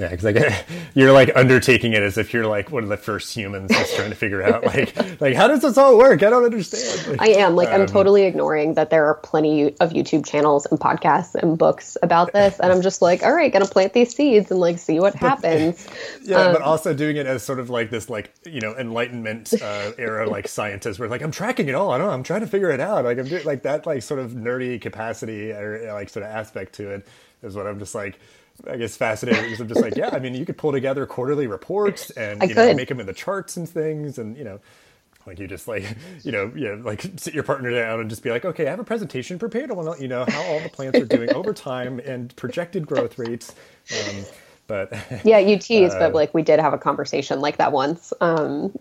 yeah, 0.00 0.08
because 0.08 0.24
like 0.24 0.66
you're 0.94 1.12
like 1.12 1.30
undertaking 1.36 1.92
it 1.92 2.02
as 2.02 2.16
if 2.16 2.32
you're 2.32 2.46
like 2.46 2.70
one 2.70 2.82
of 2.82 2.88
the 2.88 2.96
first 2.96 3.34
humans 3.36 3.70
just 3.70 3.94
trying 3.96 4.08
to 4.08 4.16
figure 4.16 4.42
out 4.42 4.64
like 4.74 5.20
like 5.20 5.34
how 5.34 5.46
does 5.46 5.60
this 5.60 5.76
all 5.76 5.98
work? 5.98 6.22
I 6.22 6.30
don't 6.30 6.44
understand. 6.44 7.18
Like, 7.18 7.20
I 7.20 7.40
am 7.40 7.54
like 7.54 7.68
um, 7.68 7.82
I'm 7.82 7.86
totally 7.86 8.22
ignoring 8.22 8.74
that 8.74 8.88
there 8.88 9.04
are 9.06 9.14
plenty 9.16 9.76
of 9.78 9.90
YouTube 9.90 10.24
channels 10.24 10.66
and 10.66 10.80
podcasts 10.80 11.34
and 11.34 11.58
books 11.58 11.98
about 12.02 12.32
this, 12.32 12.58
and 12.60 12.72
I'm 12.72 12.80
just 12.80 13.02
like, 13.02 13.22
all 13.22 13.34
right, 13.34 13.52
gonna 13.52 13.66
plant 13.66 13.92
these 13.92 14.14
seeds 14.14 14.50
and 14.50 14.58
like 14.58 14.78
see 14.78 15.00
what 15.00 15.14
happens. 15.26 15.86
yeah, 16.22 16.38
um, 16.38 16.52
but 16.54 16.62
also 16.62 16.94
doing 16.94 17.16
it 17.16 17.26
as 17.26 17.42
sort 17.42 17.60
of 17.60 17.68
like 17.68 17.90
this 17.90 18.08
like 18.08 18.32
you 18.46 18.60
know 18.62 18.74
Enlightenment 18.76 19.52
uh, 19.60 19.92
era 19.98 20.26
like 20.26 20.48
scientist, 20.48 20.98
where 20.98 21.10
like 21.10 21.20
I'm 21.20 21.30
tracking 21.30 21.68
it 21.68 21.74
all. 21.74 21.90
I 21.90 21.98
don't 21.98 22.06
know. 22.06 22.14
I'm 22.14 22.22
trying 22.22 22.40
to 22.40 22.46
figure 22.46 22.70
it 22.70 22.80
out. 22.80 23.04
Like 23.04 23.18
I'm 23.18 23.26
doing 23.26 23.44
like 23.44 23.64
that 23.64 23.84
like 23.84 24.02
sort 24.02 24.20
of 24.20 24.30
nerdy 24.30 24.80
capacity 24.80 25.52
or 25.52 25.92
like 25.92 26.08
sort 26.08 26.24
of 26.24 26.32
aspect 26.32 26.76
to 26.76 26.88
it 26.88 27.06
is 27.42 27.54
what 27.54 27.66
I'm 27.66 27.78
just 27.78 27.94
like 27.94 28.18
I 28.68 28.76
guess 28.76 28.96
fascinating 28.96 29.44
because 29.44 29.60
I'm 29.60 29.68
just 29.68 29.80
like, 29.80 29.96
yeah, 29.96 30.10
I 30.12 30.18
mean, 30.18 30.34
you 30.34 30.44
could 30.44 30.58
pull 30.58 30.72
together 30.72 31.06
quarterly 31.06 31.46
reports 31.46 32.10
and 32.16 32.42
you 32.42 32.54
know, 32.54 32.74
make 32.74 32.88
them 32.88 33.00
in 33.00 33.06
the 33.06 33.12
charts 33.12 33.56
and 33.56 33.68
things, 33.68 34.18
and 34.18 34.36
you 34.36 34.44
know, 34.44 34.60
like 35.26 35.38
you 35.38 35.46
just 35.46 35.68
like 35.68 35.84
you 36.22 36.32
know, 36.32 36.52
yeah, 36.56 36.76
like 36.80 37.04
sit 37.16 37.34
your 37.34 37.44
partner 37.44 37.70
down 37.70 38.00
and 38.00 38.10
just 38.10 38.22
be 38.22 38.30
like, 38.30 38.44
okay, 38.44 38.66
I 38.66 38.70
have 38.70 38.80
a 38.80 38.84
presentation 38.84 39.38
prepared. 39.38 39.70
I 39.70 39.74
want 39.74 39.86
to 39.86 39.90
let 39.92 40.00
you 40.00 40.08
know 40.08 40.24
how 40.28 40.42
all 40.42 40.60
the 40.60 40.68
plants 40.68 40.98
are 40.98 41.06
doing 41.06 41.32
over 41.32 41.52
time 41.52 42.00
and 42.00 42.34
projected 42.36 42.86
growth 42.86 43.18
rates. 43.18 43.54
Um, 43.92 44.24
but 44.70 44.92
yeah, 45.24 45.38
you 45.38 45.58
tease, 45.58 45.92
uh, 45.92 45.98
but 45.98 46.14
like 46.14 46.32
we 46.32 46.42
did 46.42 46.60
have 46.60 46.72
a 46.72 46.78
conversation 46.78 47.40
like 47.40 47.56
that 47.56 47.72
once. 47.72 48.12
Um, 48.20 48.72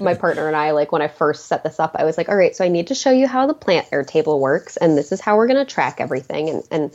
my 0.00 0.14
partner 0.14 0.48
and 0.48 0.56
I, 0.56 0.72
like 0.72 0.90
when 0.90 1.00
I 1.00 1.06
first 1.06 1.46
set 1.46 1.62
this 1.62 1.78
up, 1.78 1.92
I 1.94 2.04
was 2.04 2.18
like, 2.18 2.28
all 2.28 2.36
right, 2.36 2.56
so 2.56 2.64
I 2.64 2.68
need 2.68 2.88
to 2.88 2.94
show 2.96 3.12
you 3.12 3.28
how 3.28 3.46
the 3.46 3.54
plant 3.54 3.88
Airtable 3.92 4.40
works, 4.40 4.76
and 4.76 4.98
this 4.98 5.12
is 5.12 5.20
how 5.20 5.36
we're 5.36 5.46
going 5.46 5.64
to 5.64 5.72
track 5.72 6.00
everything, 6.00 6.50
and 6.50 6.62
and 6.72 6.92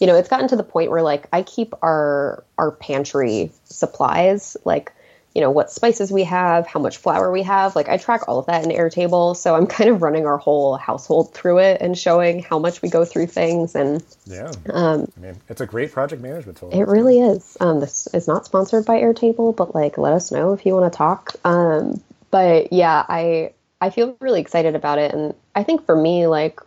you 0.00 0.06
know, 0.06 0.16
it's 0.16 0.28
gotten 0.28 0.48
to 0.48 0.56
the 0.56 0.64
point 0.64 0.90
where 0.90 1.02
like 1.02 1.28
I 1.32 1.42
keep 1.42 1.74
our 1.82 2.42
our 2.58 2.72
pantry 2.72 3.52
supplies, 3.64 4.56
like, 4.64 4.92
you 5.34 5.40
know, 5.40 5.50
what 5.50 5.70
spices 5.70 6.10
we 6.10 6.24
have, 6.24 6.66
how 6.66 6.80
much 6.80 6.96
flour 6.96 7.30
we 7.30 7.42
have. 7.42 7.76
Like 7.76 7.88
I 7.88 7.98
track 7.98 8.22
all 8.26 8.38
of 8.38 8.46
that 8.46 8.64
in 8.64 8.70
Airtable. 8.70 9.36
So 9.36 9.54
I'm 9.54 9.66
kind 9.66 9.90
of 9.90 10.02
running 10.02 10.26
our 10.26 10.38
whole 10.38 10.76
household 10.76 11.34
through 11.34 11.58
it 11.58 11.80
and 11.82 11.96
showing 11.96 12.42
how 12.42 12.58
much 12.58 12.82
we 12.82 12.88
go 12.88 13.04
through 13.04 13.26
things. 13.26 13.74
And 13.74 14.02
yeah, 14.24 14.50
um, 14.70 15.12
I 15.18 15.20
mean, 15.20 15.36
it's 15.48 15.60
a 15.60 15.66
great 15.66 15.92
project 15.92 16.22
management 16.22 16.58
tool. 16.58 16.70
It 16.72 16.88
really 16.88 17.20
is. 17.20 17.56
Um, 17.60 17.80
this 17.80 18.08
is 18.14 18.26
not 18.26 18.46
sponsored 18.46 18.86
by 18.86 19.00
Airtable, 19.00 19.54
but 19.54 19.74
like, 19.74 19.98
let 19.98 20.14
us 20.14 20.32
know 20.32 20.54
if 20.54 20.64
you 20.64 20.74
want 20.74 20.90
to 20.90 20.96
talk. 20.96 21.34
Um, 21.44 22.02
but 22.30 22.72
yeah, 22.72 23.04
I 23.08 23.52
I 23.82 23.90
feel 23.90 24.16
really 24.20 24.40
excited 24.40 24.74
about 24.74 24.98
it, 24.98 25.12
and 25.14 25.34
I 25.54 25.62
think 25.62 25.86
for 25.86 25.96
me, 25.96 26.26
like, 26.26 26.60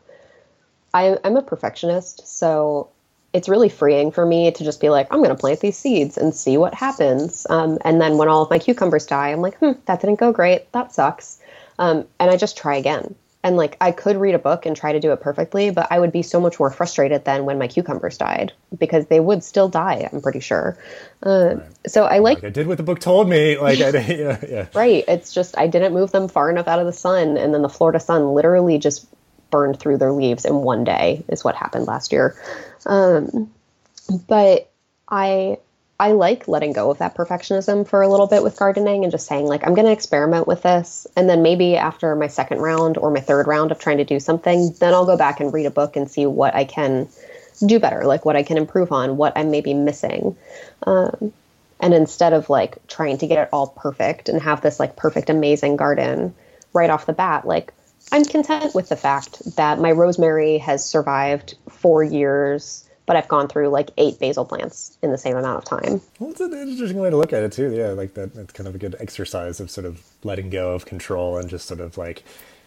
I, 0.94 1.18
I'm 1.24 1.36
a 1.36 1.42
perfectionist, 1.42 2.28
so 2.28 2.90
it's 3.34 3.50
really 3.50 3.70
freeing 3.70 4.12
for 4.12 4.26
me 4.26 4.52
to 4.52 4.64
just 4.64 4.80
be 4.80 4.90
like, 4.90 5.08
I'm 5.12 5.18
going 5.18 5.30
to 5.30 5.36
plant 5.36 5.60
these 5.60 5.78
seeds 5.78 6.18
and 6.18 6.36
see 6.36 6.58
what 6.58 6.74
happens. 6.76 7.48
Um, 7.50 7.80
and 7.84 8.00
then 8.00 8.18
when 8.18 8.30
all 8.30 8.44
of 8.44 8.50
my 8.50 8.60
cucumbers 8.60 9.08
die, 9.08 9.30
I'm 9.30 9.42
like, 9.42 9.58
hmm, 9.58 9.72
that 9.86 10.02
didn't 10.02 10.20
go 10.20 10.32
great. 10.32 10.72
That 10.72 10.94
sucks. 10.94 11.40
Um, 11.80 12.06
and 12.20 12.30
I 12.30 12.38
just 12.38 12.56
try 12.56 12.76
again. 12.76 13.16
And 13.46 13.58
like, 13.58 13.76
I 13.82 13.92
could 13.92 14.16
read 14.16 14.36
a 14.36 14.40
book 14.40 14.66
and 14.66 14.76
try 14.76 14.94
to 14.94 15.02
do 15.02 15.12
it 15.12 15.20
perfectly, 15.20 15.70
but 15.70 15.88
I 15.92 16.00
would 16.00 16.14
be 16.14 16.22
so 16.22 16.40
much 16.40 16.60
more 16.60 16.70
frustrated 16.70 17.26
than 17.26 17.44
when 17.44 17.58
my 17.58 17.68
cucumbers 17.68 18.18
died 18.18 18.54
because 18.78 19.08
they 19.08 19.20
would 19.20 19.44
still 19.44 19.68
die. 19.68 20.08
I'm 20.14 20.22
pretty 20.22 20.40
sure. 20.40 20.78
Uh, 21.26 21.56
right. 21.56 21.90
So 21.90 22.06
I 22.06 22.20
like, 22.20 22.38
like, 22.38 22.46
I 22.46 22.50
did 22.52 22.68
what 22.68 22.78
the 22.78 22.84
book 22.84 23.00
told 23.00 23.28
me. 23.28 23.58
Like, 23.64 23.80
I, 23.80 23.90
yeah, 24.08 24.40
yeah. 24.48 24.68
Right. 24.74 25.04
It's 25.08 25.34
just 25.34 25.58
I 25.58 25.68
didn't 25.68 25.94
move 25.94 26.12
them 26.12 26.28
far 26.28 26.50
enough 26.50 26.68
out 26.68 26.80
of 26.80 26.86
the 26.86 26.94
sun, 26.94 27.38
and 27.38 27.54
then 27.54 27.62
the 27.62 27.70
Florida 27.70 28.00
sun 28.00 28.34
literally 28.34 28.78
just 28.78 29.08
burned 29.50 29.80
through 29.80 29.98
their 29.98 30.12
leaves 30.12 30.46
in 30.46 30.56
one 30.56 30.84
day. 30.84 31.24
Is 31.28 31.44
what 31.44 31.56
happened 31.56 31.86
last 31.86 32.12
year. 32.12 32.36
Um, 32.86 33.52
but 34.28 34.72
I 35.08 35.58
I 36.00 36.12
like 36.12 36.48
letting 36.48 36.74
go 36.74 36.90
of 36.90 36.98
that 36.98 37.16
perfectionism 37.16 37.88
for 37.88 38.02
a 38.02 38.08
little 38.08 38.28
bit 38.28 38.44
with 38.44 38.58
gardening 38.58 39.04
and 39.04 39.12
just 39.12 39.28
saying 39.28 39.46
like 39.46 39.66
I'm 39.66 39.76
going 39.76 39.86
to 39.86 39.92
experiment 39.92 40.48
with 40.48 40.64
this. 40.64 41.08
And 41.16 41.30
then 41.30 41.44
maybe 41.44 41.78
after 41.78 42.16
my 42.16 42.28
second 42.28 42.60
round 42.60 42.98
or 42.98 43.12
my 43.12 43.20
third 43.20 43.48
round 43.48 43.72
of 43.72 43.80
trying 43.80 43.98
to 43.98 44.04
do 44.04 44.20
something 44.20 44.74
then 44.80 44.94
I'll 44.94 45.06
go 45.06 45.18
back 45.18 45.40
and 45.40 45.54
read 45.54 45.66
a 45.66 45.72
book 45.72 45.96
and 45.96 46.10
see 46.10 46.26
what 46.26 46.56
I 46.56 46.66
can 46.66 47.08
do 47.66 47.80
better 47.80 48.04
like 48.06 48.26
what 48.26 48.36
I 48.36 48.44
can 48.44 48.58
improve 48.58 48.92
on 48.92 49.18
what 49.18 49.34
I'm 49.38 49.52
maybe 49.52 49.74
missing. 49.74 50.36
Um, 50.86 51.32
and 51.80 51.94
instead 51.94 52.34
of 52.34 52.50
like 52.50 52.86
trying 52.88 53.20
to 53.20 53.28
get 53.28 53.38
it 53.38 53.50
all 53.54 53.68
perfect 53.68 54.30
and 54.30 54.42
have 54.42 54.62
this 54.62 54.80
like 54.80 54.96
perfect 54.96 55.30
amazing 55.30 55.78
garden 55.78 56.34
right 56.74 56.90
off 56.90 57.06
the 57.06 57.14
bat 57.14 57.46
like 57.46 57.72
I'm 58.12 58.26
content 58.26 58.76
with 58.76 58.90
the 58.90 58.96
fact 58.96 59.56
that 59.56 59.80
my 59.80 59.92
rosemary 59.92 60.58
has 60.60 60.86
survived 60.88 61.56
four 61.70 62.04
years, 62.04 62.88
but 63.06 63.16
I've 63.16 63.28
gone 63.28 63.48
through 63.48 63.70
like 63.70 63.90
eight 63.98 64.20
basil 64.20 64.46
plants 64.46 64.98
in 65.02 65.12
the 65.12 65.18
same 65.18 65.36
amount 65.36 65.58
of 65.58 65.66
time. 65.66 66.02
Well, 66.20 66.32
it's 66.32 66.42
an 66.42 66.54
interesting 66.54 67.00
way 67.00 67.10
to 67.10 67.18
look 67.18 67.34
at 67.34 67.44
it 67.44 67.52
too. 67.52 67.72
Yeah, 67.72 67.90
like 67.90 68.14
that. 68.14 68.36
It's 68.36 68.54
kind 68.54 68.68
of 68.68 68.76
a 68.76 68.78
good 68.78 68.96
exercise 69.00 69.60
of 69.60 69.72
sort 69.72 69.86
of 69.86 70.04
letting 70.24 70.50
go 70.50 70.74
of 70.74 70.86
control 70.86 71.38
and 71.38 71.50
just 71.50 71.66
sort 71.66 71.80
of 71.80 71.98
like 71.98 72.24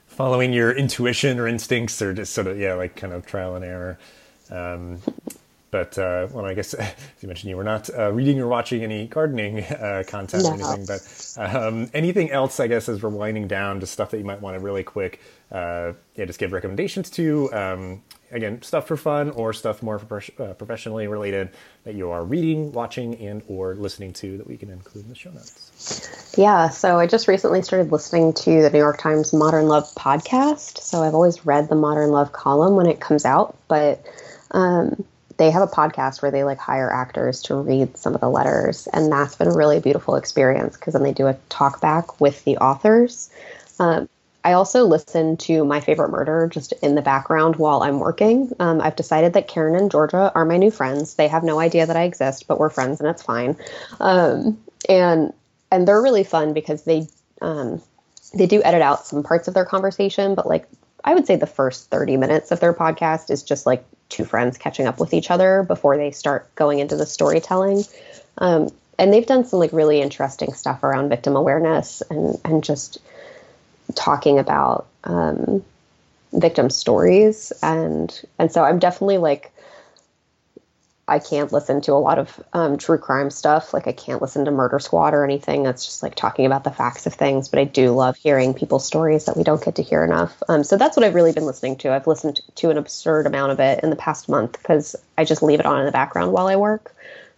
following 0.06 0.52
your 0.52 0.72
intuition 0.72 1.38
or 1.38 1.46
instincts, 1.46 2.00
or 2.02 2.12
just 2.12 2.32
sort 2.32 2.46
of 2.46 2.58
yeah, 2.58 2.74
like 2.74 2.96
kind 2.96 3.12
of 3.12 3.26
trial 3.26 3.54
and 3.54 3.64
error. 3.64 3.98
Um, 4.50 5.00
but 5.76 5.98
uh, 5.98 6.26
well, 6.30 6.46
I 6.46 6.54
guess 6.54 6.72
as 6.74 6.94
you 7.20 7.28
mentioned, 7.28 7.50
you 7.50 7.56
were 7.56 7.64
not 7.64 7.90
uh, 7.90 8.10
reading 8.10 8.40
or 8.40 8.48
watching 8.48 8.82
any 8.82 9.06
gardening 9.08 9.62
uh, 9.62 10.04
content 10.06 10.44
no. 10.44 10.50
or 10.50 10.54
anything. 10.54 10.86
But 10.86 11.54
um, 11.54 11.90
anything 11.92 12.30
else, 12.30 12.60
I 12.60 12.66
guess, 12.66 12.88
as 12.88 13.02
we're 13.02 13.10
winding 13.10 13.46
down, 13.46 13.80
just 13.80 13.92
stuff 13.92 14.10
that 14.12 14.18
you 14.18 14.24
might 14.24 14.40
want 14.40 14.56
to 14.56 14.60
really 14.60 14.82
quick, 14.82 15.20
uh, 15.52 15.92
yeah, 16.14 16.24
just 16.24 16.38
give 16.38 16.52
recommendations 16.52 17.10
to. 17.10 17.52
Um, 17.52 18.02
again, 18.32 18.62
stuff 18.62 18.86
for 18.86 18.96
fun 18.96 19.28
or 19.30 19.52
stuff 19.52 19.82
more 19.82 19.96
uh, 19.96 20.54
professionally 20.54 21.08
related 21.08 21.50
that 21.84 21.94
you 21.94 22.08
are 22.08 22.24
reading, 22.24 22.72
watching, 22.72 23.14
and 23.16 23.42
or 23.46 23.74
listening 23.74 24.14
to 24.14 24.38
that 24.38 24.46
we 24.46 24.56
can 24.56 24.70
include 24.70 25.04
in 25.04 25.10
the 25.10 25.14
show 25.14 25.30
notes. 25.30 26.32
Yeah, 26.38 26.70
so 26.70 26.98
I 26.98 27.06
just 27.06 27.28
recently 27.28 27.60
started 27.60 27.92
listening 27.92 28.32
to 28.32 28.62
the 28.62 28.70
New 28.70 28.78
York 28.78 28.98
Times 28.98 29.34
Modern 29.34 29.68
Love 29.68 29.84
podcast. 29.94 30.78
So 30.78 31.02
I've 31.02 31.14
always 31.14 31.44
read 31.44 31.68
the 31.68 31.76
Modern 31.76 32.12
Love 32.12 32.32
column 32.32 32.76
when 32.76 32.86
it 32.86 32.98
comes 32.98 33.26
out, 33.26 33.58
but 33.68 34.02
um, 34.52 35.04
they 35.36 35.50
have 35.50 35.62
a 35.62 35.66
podcast 35.66 36.22
where 36.22 36.30
they 36.30 36.44
like 36.44 36.58
hire 36.58 36.92
actors 36.92 37.42
to 37.42 37.56
read 37.56 37.96
some 37.96 38.14
of 38.14 38.20
the 38.20 38.30
letters, 38.30 38.86
and 38.92 39.10
that's 39.10 39.36
been 39.36 39.48
a 39.48 39.54
really 39.54 39.80
beautiful 39.80 40.16
experience 40.16 40.76
because 40.76 40.94
then 40.94 41.02
they 41.02 41.12
do 41.12 41.26
a 41.26 41.36
talk 41.48 41.80
back 41.80 42.20
with 42.20 42.44
the 42.44 42.56
authors. 42.58 43.30
Um, 43.78 44.08
I 44.44 44.52
also 44.52 44.84
listen 44.84 45.36
to 45.38 45.64
My 45.64 45.80
Favorite 45.80 46.10
Murder 46.10 46.48
just 46.50 46.72
in 46.80 46.94
the 46.94 47.02
background 47.02 47.56
while 47.56 47.82
I'm 47.82 47.98
working. 47.98 48.52
Um, 48.60 48.80
I've 48.80 48.94
decided 48.94 49.32
that 49.32 49.48
Karen 49.48 49.74
and 49.74 49.90
Georgia 49.90 50.30
are 50.36 50.44
my 50.44 50.56
new 50.56 50.70
friends. 50.70 51.14
They 51.14 51.26
have 51.26 51.42
no 51.42 51.58
idea 51.58 51.84
that 51.84 51.96
I 51.96 52.04
exist, 52.04 52.46
but 52.46 52.60
we're 52.60 52.70
friends 52.70 53.00
and 53.00 53.08
it's 53.08 53.24
fine. 53.24 53.56
Um, 53.98 54.58
and 54.88 55.32
and 55.72 55.88
they're 55.88 56.00
really 56.00 56.22
fun 56.22 56.52
because 56.52 56.84
they 56.84 57.08
um, 57.42 57.82
they 58.34 58.46
do 58.46 58.62
edit 58.62 58.82
out 58.82 59.04
some 59.04 59.22
parts 59.22 59.48
of 59.48 59.54
their 59.54 59.64
conversation, 59.64 60.34
but 60.34 60.46
like 60.46 60.68
I 61.04 61.14
would 61.14 61.26
say 61.26 61.36
the 61.36 61.46
first 61.46 61.90
30 61.90 62.16
minutes 62.16 62.50
of 62.50 62.60
their 62.60 62.72
podcast 62.72 63.30
is 63.30 63.42
just 63.42 63.66
like 63.66 63.84
two 64.08 64.24
friends 64.24 64.58
catching 64.58 64.86
up 64.86 65.00
with 65.00 65.14
each 65.14 65.30
other 65.30 65.62
before 65.62 65.96
they 65.96 66.10
start 66.10 66.52
going 66.54 66.78
into 66.78 66.96
the 66.96 67.06
storytelling. 67.06 67.84
Um, 68.38 68.70
and 68.98 69.12
they've 69.12 69.26
done 69.26 69.44
some 69.44 69.58
like 69.58 69.72
really 69.72 70.00
interesting 70.00 70.52
stuff 70.52 70.82
around 70.82 71.08
victim 71.08 71.36
awareness 71.36 72.02
and 72.10 72.38
and 72.44 72.64
just 72.64 72.98
talking 73.94 74.38
about 74.38 74.86
um, 75.04 75.64
victim 76.32 76.70
stories 76.70 77.52
and 77.62 78.22
and 78.38 78.50
so 78.50 78.64
I'm 78.64 78.78
definitely 78.78 79.18
like 79.18 79.52
I 81.08 81.20
can't 81.20 81.52
listen 81.52 81.80
to 81.82 81.92
a 81.92 81.94
lot 82.02 82.18
of 82.18 82.42
um, 82.52 82.78
true 82.78 82.98
crime 82.98 83.30
stuff. 83.30 83.72
Like 83.72 83.86
I 83.86 83.92
can't 83.92 84.20
listen 84.20 84.44
to 84.44 84.50
Murder 84.50 84.80
Squad 84.80 85.14
or 85.14 85.22
anything 85.24 85.62
that's 85.62 85.84
just 85.84 86.02
like 86.02 86.16
talking 86.16 86.46
about 86.46 86.64
the 86.64 86.72
facts 86.72 87.06
of 87.06 87.14
things. 87.14 87.48
But 87.48 87.60
I 87.60 87.64
do 87.64 87.92
love 87.92 88.16
hearing 88.16 88.54
people's 88.54 88.84
stories 88.84 89.24
that 89.26 89.36
we 89.36 89.44
don't 89.44 89.64
get 89.64 89.76
to 89.76 89.82
hear 89.82 90.02
enough. 90.02 90.42
Um, 90.48 90.64
so 90.64 90.76
that's 90.76 90.96
what 90.96 91.04
I've 91.04 91.14
really 91.14 91.32
been 91.32 91.46
listening 91.46 91.76
to. 91.76 91.92
I've 91.92 92.08
listened 92.08 92.40
to 92.56 92.70
an 92.70 92.76
absurd 92.76 93.26
amount 93.26 93.52
of 93.52 93.60
it 93.60 93.84
in 93.84 93.90
the 93.90 93.96
past 93.96 94.28
month 94.28 94.52
because 94.52 94.96
I 95.16 95.24
just 95.24 95.44
leave 95.44 95.60
it 95.60 95.66
on 95.66 95.78
in 95.78 95.86
the 95.86 95.92
background 95.92 96.32
while 96.32 96.48
I 96.48 96.56
work. 96.56 96.92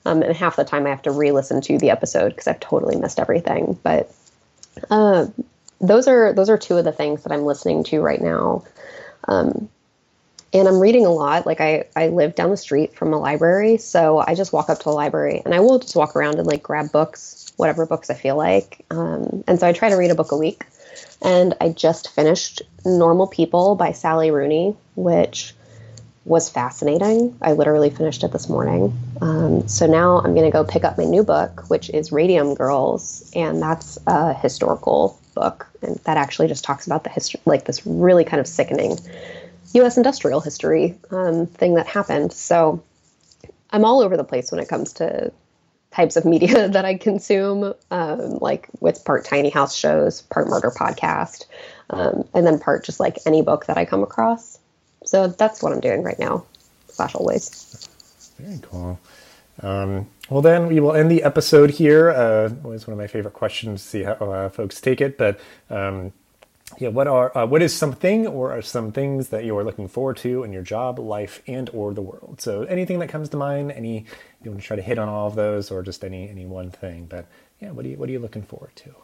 Um, 0.06 0.22
and 0.22 0.34
half 0.34 0.56
the 0.56 0.64
time 0.64 0.86
I 0.86 0.90
have 0.90 1.02
to 1.02 1.10
re-listen 1.10 1.60
to 1.62 1.76
the 1.76 1.90
episode 1.90 2.30
because 2.30 2.46
I've 2.46 2.60
totally 2.60 2.96
missed 2.96 3.20
everything. 3.20 3.78
But 3.82 4.10
uh, 4.88 5.26
those 5.80 6.08
are 6.08 6.32
those 6.32 6.48
are 6.48 6.56
two 6.56 6.78
of 6.78 6.84
the 6.84 6.92
things 6.92 7.24
that 7.24 7.32
I'm 7.32 7.44
listening 7.44 7.84
to 7.84 8.00
right 8.00 8.20
now. 8.20 8.64
Um, 9.26 9.68
and 10.52 10.66
I'm 10.66 10.80
reading 10.80 11.04
a 11.04 11.10
lot. 11.10 11.46
Like 11.46 11.60
I, 11.60 11.84
I 11.94 12.08
live 12.08 12.34
down 12.34 12.50
the 12.50 12.56
street 12.56 12.94
from 12.94 13.12
a 13.12 13.18
library, 13.18 13.76
so 13.76 14.22
I 14.26 14.34
just 14.34 14.52
walk 14.52 14.70
up 14.70 14.78
to 14.78 14.84
the 14.84 14.90
library 14.90 15.42
and 15.44 15.54
I 15.54 15.60
will 15.60 15.78
just 15.78 15.96
walk 15.96 16.16
around 16.16 16.36
and 16.36 16.46
like 16.46 16.62
grab 16.62 16.90
books, 16.92 17.52
whatever 17.56 17.86
books 17.86 18.10
I 18.10 18.14
feel 18.14 18.36
like. 18.36 18.84
Um, 18.90 19.44
and 19.46 19.58
so 19.60 19.66
I 19.66 19.72
try 19.72 19.90
to 19.90 19.96
read 19.96 20.10
a 20.10 20.14
book 20.14 20.32
a 20.32 20.36
week. 20.36 20.64
And 21.20 21.54
I 21.60 21.70
just 21.70 22.10
finished 22.10 22.62
Normal 22.84 23.26
People 23.26 23.74
by 23.74 23.92
Sally 23.92 24.30
Rooney, 24.30 24.76
which 24.94 25.52
was 26.24 26.48
fascinating. 26.48 27.36
I 27.42 27.52
literally 27.52 27.90
finished 27.90 28.22
it 28.22 28.32
this 28.32 28.48
morning. 28.48 28.96
Um, 29.20 29.66
so 29.66 29.86
now 29.86 30.18
I'm 30.18 30.34
going 30.34 30.44
to 30.44 30.50
go 30.50 30.62
pick 30.62 30.84
up 30.84 30.98
my 30.98 31.04
new 31.04 31.24
book, 31.24 31.64
which 31.68 31.90
is 31.90 32.12
Radium 32.12 32.54
Girls, 32.54 33.30
and 33.34 33.60
that's 33.60 33.98
a 34.06 34.34
historical 34.34 35.18
book, 35.34 35.66
and 35.82 35.96
that 36.04 36.16
actually 36.16 36.48
just 36.48 36.64
talks 36.64 36.86
about 36.86 37.04
the 37.04 37.10
history, 37.10 37.40
like 37.46 37.64
this 37.64 37.86
really 37.86 38.24
kind 38.24 38.40
of 38.40 38.46
sickening 38.46 38.98
U.S. 39.74 39.96
industrial 39.96 40.40
history 40.40 40.98
um, 41.10 41.46
thing 41.46 41.74
that 41.74 41.86
happened. 41.86 42.32
So 42.32 42.82
I'm 43.70 43.84
all 43.84 44.00
over 44.00 44.16
the 44.16 44.24
place 44.24 44.50
when 44.50 44.60
it 44.60 44.68
comes 44.68 44.92
to 44.94 45.32
types 45.90 46.16
of 46.16 46.24
media 46.24 46.68
that 46.74 46.84
I 46.84 46.96
consume, 46.96 47.74
um, 47.90 48.38
like 48.38 48.68
with 48.80 49.04
part 49.04 49.24
tiny 49.24 49.50
house 49.50 49.74
shows, 49.74 50.22
part 50.22 50.48
murder 50.48 50.70
podcast, 50.70 51.46
um, 51.90 52.26
and 52.34 52.46
then 52.46 52.58
part 52.58 52.84
just 52.84 53.00
like 53.00 53.18
any 53.26 53.42
book 53.42 53.66
that 53.66 53.76
I 53.76 53.84
come 53.84 54.02
across. 54.02 54.58
So 55.04 55.28
that's 55.28 55.62
what 55.62 55.72
I'm 55.72 55.80
doing 55.80 56.02
right 56.02 56.18
now, 56.18 56.44
slash 56.88 57.14
always. 57.14 57.88
Very 58.38 58.60
cool. 58.62 58.98
Um, 59.62 60.06
well, 60.30 60.42
then 60.42 60.68
we 60.68 60.80
will 60.80 60.92
end 60.92 61.10
the 61.10 61.22
episode 61.22 61.70
here. 61.70 62.10
Uh, 62.10 62.50
always 62.62 62.86
one 62.86 62.92
of 62.92 62.98
my 62.98 63.06
favorite 63.06 63.34
questions 63.34 63.82
to 63.82 63.88
see 63.88 64.02
how 64.02 64.12
uh, 64.12 64.48
folks 64.48 64.80
take 64.80 65.00
it. 65.00 65.18
But 65.18 65.40
um, 65.70 66.12
yeah, 66.76 66.88
what 66.88 67.08
are 67.08 67.36
uh, 67.36 67.46
what 67.46 67.62
is 67.62 67.74
something 67.74 68.26
or 68.26 68.52
are 68.52 68.62
some 68.62 68.92
things 68.92 69.28
that 69.28 69.44
you 69.44 69.56
are 69.56 69.64
looking 69.64 69.88
forward 69.88 70.18
to 70.18 70.44
in 70.44 70.52
your 70.52 70.62
job, 70.62 70.98
life, 70.98 71.42
and 71.46 71.70
or 71.72 71.94
the 71.94 72.02
world? 72.02 72.40
So 72.40 72.62
anything 72.64 72.98
that 72.98 73.08
comes 73.08 73.30
to 73.30 73.36
mind. 73.36 73.72
Any 73.72 74.04
you 74.42 74.50
want 74.50 74.60
to 74.60 74.66
try 74.66 74.76
to 74.76 74.82
hit 74.82 74.98
on 74.98 75.08
all 75.08 75.26
of 75.26 75.34
those, 75.34 75.70
or 75.70 75.82
just 75.82 76.04
any 76.04 76.28
any 76.28 76.46
one 76.46 76.70
thing. 76.70 77.06
But 77.06 77.26
yeah, 77.60 77.70
what 77.70 77.84
are 77.84 77.88
you 77.88 77.96
what 77.96 78.08
are 78.08 78.12
you 78.12 78.18
looking 78.18 78.42
forward 78.42 78.76
to? 78.76 78.94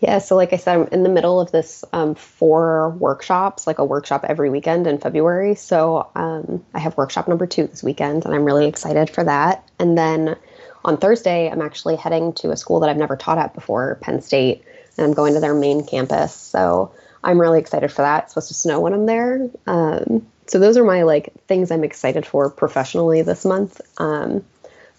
Yeah, 0.00 0.18
so 0.18 0.36
like 0.36 0.52
I 0.52 0.56
said, 0.56 0.76
I'm 0.76 0.88
in 0.88 1.02
the 1.02 1.08
middle 1.08 1.40
of 1.40 1.52
this 1.52 1.82
um, 1.92 2.14
four 2.14 2.90
workshops, 2.90 3.66
like 3.66 3.78
a 3.78 3.84
workshop 3.84 4.26
every 4.28 4.50
weekend 4.50 4.86
in 4.86 4.98
February. 4.98 5.54
So 5.54 6.10
um, 6.14 6.64
I 6.74 6.80
have 6.80 6.96
workshop 6.98 7.28
number 7.28 7.46
two 7.46 7.66
this 7.66 7.82
weekend, 7.82 8.26
and 8.26 8.34
I'm 8.34 8.44
really 8.44 8.66
excited 8.66 9.08
for 9.08 9.24
that. 9.24 9.66
And 9.78 9.96
then 9.96 10.36
on 10.84 10.98
Thursday, 10.98 11.50
I'm 11.50 11.62
actually 11.62 11.96
heading 11.96 12.34
to 12.34 12.50
a 12.50 12.56
school 12.56 12.80
that 12.80 12.90
I've 12.90 12.98
never 12.98 13.16
taught 13.16 13.38
at 13.38 13.54
before, 13.54 13.96
Penn 14.02 14.20
State, 14.20 14.64
and 14.96 15.06
I'm 15.06 15.14
going 15.14 15.34
to 15.34 15.40
their 15.40 15.54
main 15.54 15.84
campus. 15.86 16.34
So 16.34 16.92
I'm 17.22 17.40
really 17.40 17.58
excited 17.58 17.90
for 17.92 18.02
that. 18.02 18.24
It's 18.24 18.32
supposed 18.32 18.48
to 18.48 18.54
snow 18.54 18.80
when 18.80 18.92
I'm 18.92 19.06
there. 19.06 19.48
Um, 19.66 20.26
so 20.46 20.58
those 20.58 20.76
are 20.76 20.84
my 20.84 21.02
like 21.02 21.32
things 21.48 21.70
I'm 21.70 21.84
excited 21.84 22.24
for 22.24 22.50
professionally 22.50 23.22
this 23.22 23.44
month. 23.44 23.80
Um, 23.98 24.44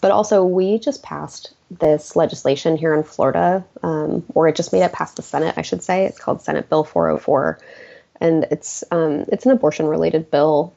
but 0.02 0.12
also, 0.12 0.44
we 0.46 0.78
just 0.78 1.02
passed 1.02 1.54
this 1.72 2.16
legislation 2.16 2.78
here 2.78 2.94
in 2.94 3.04
Florida, 3.04 3.66
um, 3.84 4.24
or 4.36 4.48
it 4.48 4.56
just 4.56 4.72
made 4.72 4.84
it 4.84 4.94
past 4.94 5.16
the 5.16 5.22
Senate, 5.22 5.56
I 5.58 5.64
should 5.64 5.82
say. 5.82 6.06
It's 6.06 6.20
called 6.20 6.42
Senate 6.42 6.70
Bill 6.70 6.84
404, 6.84 7.60
and 8.22 8.46
it's 8.52 8.84
um, 8.92 9.26
it's 9.30 9.46
an 9.46 9.52
abortion-related 9.52 10.30
bill, 10.30 10.74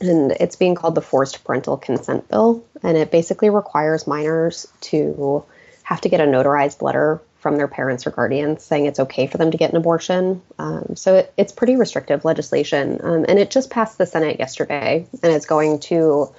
and 0.00 0.32
it's 0.32 0.56
being 0.56 0.74
called 0.74 0.94
the 0.94 1.02
Forced 1.02 1.42
Parental 1.42 1.78
Consent 1.78 2.28
Bill, 2.28 2.62
and 2.82 2.98
it 2.98 3.10
basically 3.10 3.48
requires 3.48 4.06
minors 4.06 4.66
to 4.82 5.44
have 5.82 6.02
to 6.02 6.08
get 6.10 6.20
a 6.20 6.24
notarized 6.24 6.82
letter 6.82 7.20
from 7.40 7.56
their 7.56 7.68
parents 7.68 8.06
or 8.06 8.10
guardians 8.10 8.62
saying 8.62 8.86
it's 8.86 9.00
okay 9.00 9.26
for 9.26 9.38
them 9.38 9.50
to 9.50 9.56
get 9.56 9.70
an 9.70 9.76
abortion. 9.76 10.42
Um, 10.58 10.94
so 10.94 11.16
it, 11.16 11.32
it's 11.36 11.52
pretty 11.52 11.76
restrictive 11.76 12.24
legislation, 12.24 13.00
um, 13.02 13.24
and 13.28 13.38
it 13.38 13.50
just 13.50 13.70
passed 13.70 13.98
the 13.98 14.06
Senate 14.06 14.38
yesterday, 14.38 15.06
and 15.22 15.32
it's 15.32 15.46
going 15.46 15.80
to 15.80 16.32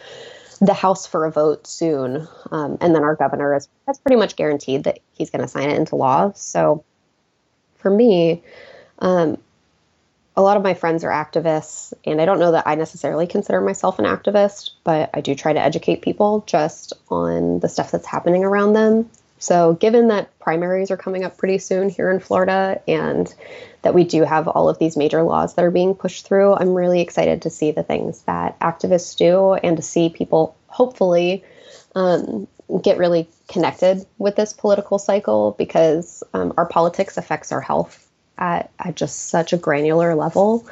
the 0.61 0.73
House 0.75 1.07
for 1.07 1.25
a 1.25 1.31
vote 1.31 1.65
soon. 1.65 2.27
Um, 2.51 2.77
and 2.79 2.93
then 2.93 3.03
our 3.03 3.15
governor 3.15 3.55
is, 3.55 3.67
has 3.87 3.97
pretty 3.97 4.15
much 4.15 4.35
guaranteed 4.35 4.83
that 4.83 4.99
he's 5.13 5.31
going 5.31 5.41
to 5.41 5.47
sign 5.47 5.71
it 5.71 5.77
into 5.77 5.95
law. 5.95 6.31
So 6.33 6.83
for 7.77 7.89
me, 7.89 8.43
um, 8.99 9.39
a 10.37 10.41
lot 10.41 10.55
of 10.55 10.63
my 10.63 10.75
friends 10.75 11.03
are 11.03 11.09
activists, 11.09 11.93
and 12.05 12.21
I 12.21 12.25
don't 12.25 12.39
know 12.39 12.51
that 12.51 12.67
I 12.67 12.75
necessarily 12.75 13.27
consider 13.27 13.59
myself 13.59 13.99
an 13.99 14.05
activist, 14.05 14.71
but 14.83 15.09
I 15.13 15.21
do 15.21 15.35
try 15.35 15.51
to 15.51 15.59
educate 15.59 16.03
people 16.03 16.43
just 16.45 16.93
on 17.09 17.59
the 17.59 17.67
stuff 17.67 17.91
that's 17.91 18.05
happening 18.05 18.43
around 18.43 18.73
them. 18.73 19.09
So, 19.41 19.73
given 19.73 20.09
that 20.09 20.37
primaries 20.37 20.91
are 20.91 20.97
coming 20.97 21.23
up 21.23 21.35
pretty 21.35 21.57
soon 21.57 21.89
here 21.89 22.11
in 22.11 22.19
Florida 22.19 22.79
and 22.87 23.33
that 23.81 23.95
we 23.95 24.03
do 24.03 24.23
have 24.23 24.47
all 24.47 24.69
of 24.69 24.77
these 24.77 24.95
major 24.95 25.23
laws 25.23 25.55
that 25.55 25.65
are 25.65 25.71
being 25.71 25.95
pushed 25.95 26.27
through, 26.27 26.53
I'm 26.53 26.75
really 26.75 27.01
excited 27.01 27.41
to 27.41 27.49
see 27.49 27.71
the 27.71 27.81
things 27.81 28.21
that 28.23 28.59
activists 28.59 29.17
do 29.17 29.53
and 29.53 29.77
to 29.77 29.83
see 29.83 30.09
people 30.09 30.55
hopefully 30.67 31.43
um, 31.95 32.47
get 32.83 32.99
really 32.99 33.27
connected 33.47 34.05
with 34.19 34.35
this 34.35 34.53
political 34.53 34.99
cycle 34.99 35.55
because 35.57 36.23
um, 36.35 36.53
our 36.55 36.67
politics 36.67 37.17
affects 37.17 37.51
our 37.51 37.61
health 37.61 38.07
at, 38.37 38.69
at 38.77 38.95
just 38.95 39.29
such 39.29 39.53
a 39.53 39.57
granular 39.57 40.13
level. 40.13 40.67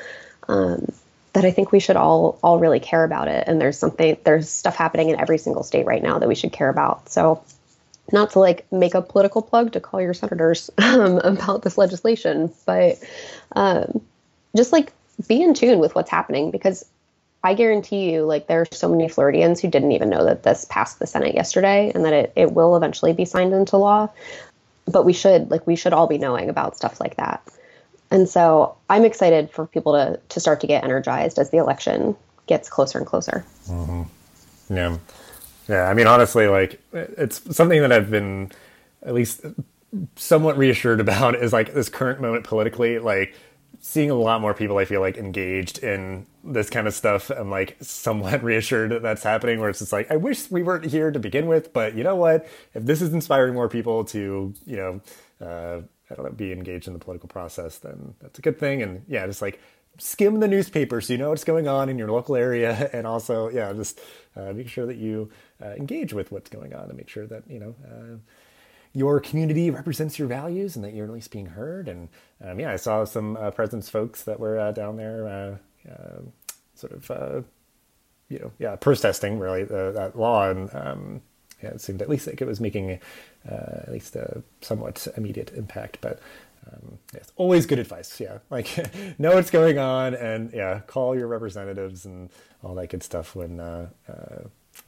Um, 0.47 0.85
that 1.33 1.43
I 1.43 1.49
think 1.51 1.71
we 1.71 1.79
should 1.79 1.95
all 1.95 2.37
all 2.43 2.59
really 2.59 2.79
care 2.79 3.03
about 3.03 3.27
it. 3.27 3.45
And 3.47 3.59
there's 3.59 3.77
something 3.79 4.17
there's 4.23 4.49
stuff 4.49 4.75
happening 4.75 5.09
in 5.09 5.19
every 5.19 5.39
single 5.39 5.63
state 5.63 5.85
right 5.87 6.03
now 6.03 6.19
that 6.19 6.27
we 6.27 6.35
should 6.35 6.51
care 6.51 6.69
about. 6.69 7.09
So 7.09 7.43
not 8.11 8.31
to 8.31 8.39
like 8.39 8.71
make 8.71 8.93
a 8.93 9.01
political 9.01 9.41
plug 9.41 9.73
to 9.73 9.79
call 9.79 10.01
your 10.01 10.13
senators 10.13 10.69
um, 10.77 11.19
about 11.19 11.63
this 11.63 11.77
legislation, 11.77 12.51
but 12.65 13.01
um, 13.55 14.01
just 14.55 14.71
like 14.71 14.93
be 15.27 15.41
in 15.41 15.53
tune 15.53 15.79
with 15.79 15.95
what's 15.95 16.09
happening 16.09 16.51
because 16.51 16.85
I 17.43 17.53
guarantee 17.53 18.11
you, 18.11 18.23
like, 18.23 18.47
there 18.47 18.61
are 18.61 18.67
so 18.71 18.89
many 18.89 19.07
Floridians 19.07 19.61
who 19.61 19.69
didn't 19.69 19.93
even 19.93 20.09
know 20.09 20.25
that 20.25 20.43
this 20.43 20.65
passed 20.65 20.99
the 20.99 21.07
Senate 21.07 21.35
yesterday 21.35 21.91
and 21.95 22.03
that 22.03 22.11
it, 22.11 22.33
it 22.35 22.51
will 22.51 22.75
eventually 22.75 23.13
be 23.13 23.23
signed 23.23 23.53
into 23.53 23.77
law. 23.77 24.09
But 24.85 25.05
we 25.05 25.13
should, 25.13 25.49
like, 25.49 25.65
we 25.65 25.77
should 25.77 25.93
all 25.93 26.07
be 26.07 26.17
knowing 26.17 26.49
about 26.49 26.75
stuff 26.75 26.99
like 26.99 27.15
that. 27.15 27.41
And 28.11 28.27
so 28.27 28.75
I'm 28.89 29.05
excited 29.05 29.51
for 29.51 29.67
people 29.67 29.93
to, 29.93 30.19
to 30.29 30.39
start 30.39 30.61
to 30.61 30.67
get 30.67 30.83
energized 30.83 31.39
as 31.39 31.51
the 31.51 31.57
election 31.57 32.15
gets 32.47 32.69
closer 32.69 32.97
and 32.97 33.07
closer. 33.07 33.45
Mm-hmm. 33.67 34.03
Yeah. 34.75 34.97
Yeah. 35.69 35.89
I 35.89 35.95
mean, 35.95 36.07
honestly, 36.07 36.47
like 36.47 36.81
it's 36.93 37.55
something 37.55 37.81
that 37.81 37.93
I've 37.93 38.11
been 38.11 38.51
at 39.03 39.15
least 39.15 39.45
somewhat 40.17 40.57
reassured 40.57 41.01
about 41.01 41.35
is 41.35 41.53
like 41.53 41.73
this 41.73 41.89
current 41.89 42.21
moment 42.21 42.45
politically, 42.45 42.99
like 42.99 43.35
seeing 43.81 44.11
a 44.11 44.15
lot 44.15 44.41
more 44.41 44.53
people 44.53 44.77
I 44.77 44.85
feel 44.85 45.01
like 45.01 45.17
engaged 45.17 45.79
in 45.79 46.27
this 46.43 46.69
kind 46.69 46.87
of 46.87 46.95
stuff. 46.95 47.29
I'm 47.31 47.51
like 47.51 47.77
somewhat 47.81 48.43
reassured 48.45 48.91
that 48.91 49.03
that's 49.03 49.23
happening 49.23 49.59
where 49.61 49.69
it's 49.69 49.79
just 49.79 49.93
like, 49.93 50.11
I 50.11 50.17
wish 50.17 50.51
we 50.51 50.63
weren't 50.63 50.85
here 50.85 51.11
to 51.11 51.19
begin 51.19 51.47
with, 51.47 51.73
but 51.73 51.95
you 51.95 52.03
know 52.03 52.15
what? 52.17 52.47
If 52.73 52.85
this 52.85 53.01
is 53.01 53.13
inspiring 53.13 53.53
more 53.53 53.69
people 53.69 54.05
to, 54.05 54.53
you 54.65 54.77
know, 54.77 55.01
uh, 55.41 55.81
I 56.11 56.15
don't 56.15 56.25
know, 56.25 56.31
be 56.31 56.51
engaged 56.51 56.87
in 56.87 56.93
the 56.93 56.99
political 56.99 57.29
process, 57.29 57.77
then 57.79 58.15
that's 58.21 58.39
a 58.39 58.41
good 58.41 58.59
thing. 58.59 58.81
And 58.81 59.05
yeah, 59.07 59.27
just 59.27 59.41
like 59.41 59.61
skim 59.99 60.39
the 60.39 60.47
newspaper 60.47 61.01
so 61.01 61.13
you 61.13 61.19
know 61.19 61.29
what's 61.29 61.43
going 61.43 61.67
on 61.67 61.89
in 61.89 61.97
your 61.99 62.11
local 62.11 62.35
area. 62.35 62.89
And 62.93 63.07
also, 63.07 63.49
yeah, 63.49 63.71
just 63.73 64.01
uh, 64.35 64.53
make 64.53 64.67
sure 64.69 64.85
that 64.87 64.97
you 64.97 65.29
uh, 65.63 65.69
engage 65.69 66.13
with 66.13 66.31
what's 66.31 66.49
going 66.49 66.73
on 66.73 66.85
and 66.89 66.97
make 66.97 67.09
sure 67.09 67.27
that, 67.27 67.43
you 67.49 67.59
know, 67.59 67.75
uh, 67.85 68.17
your 68.93 69.19
community 69.19 69.69
represents 69.69 70.17
your 70.17 70.27
values 70.27 70.75
and 70.75 70.83
that 70.83 70.93
you're 70.93 71.05
at 71.05 71.11
least 71.11 71.31
being 71.31 71.47
heard. 71.47 71.87
And 71.87 72.09
um, 72.43 72.59
yeah, 72.59 72.71
I 72.71 72.75
saw 72.75 73.03
some 73.05 73.37
uh, 73.37 73.51
Presence 73.51 73.89
folks 73.89 74.23
that 74.23 74.39
were 74.39 74.59
uh, 74.59 74.71
down 74.71 74.97
there, 74.97 75.27
uh, 75.27 75.91
uh 75.91 76.21
sort 76.73 76.93
of, 76.93 77.11
uh, 77.11 77.41
you 78.29 78.39
know, 78.39 78.51
yeah, 78.57 78.75
protesting 78.75 79.39
really 79.39 79.63
uh, 79.63 79.91
that 79.91 80.17
law, 80.17 80.49
and 80.49 80.73
um, 80.73 81.21
yeah, 81.61 81.69
it 81.69 81.81
seemed 81.81 82.01
at 82.01 82.09
least 82.09 82.27
like 82.27 82.41
it 82.41 82.47
was 82.47 82.61
making 82.61 82.99
at 83.45 83.91
least 83.91 84.15
a 84.15 84.43
somewhat 84.61 85.07
immediate 85.17 85.51
impact. 85.55 85.97
But 85.99 86.19
um, 86.67 86.99
it's 87.13 87.33
always 87.35 87.65
good 87.65 87.79
advice. 87.79 88.19
Yeah, 88.19 88.37
like 88.49 88.69
know 89.19 89.33
what's 89.33 89.49
going 89.49 89.77
on, 89.77 90.13
and 90.13 90.53
yeah, 90.53 90.79
call 90.87 91.17
your 91.17 91.27
representatives 91.27 92.05
and 92.05 92.29
all 92.63 92.75
that 92.75 92.89
good 92.89 93.03
stuff 93.03 93.35
when 93.35 93.59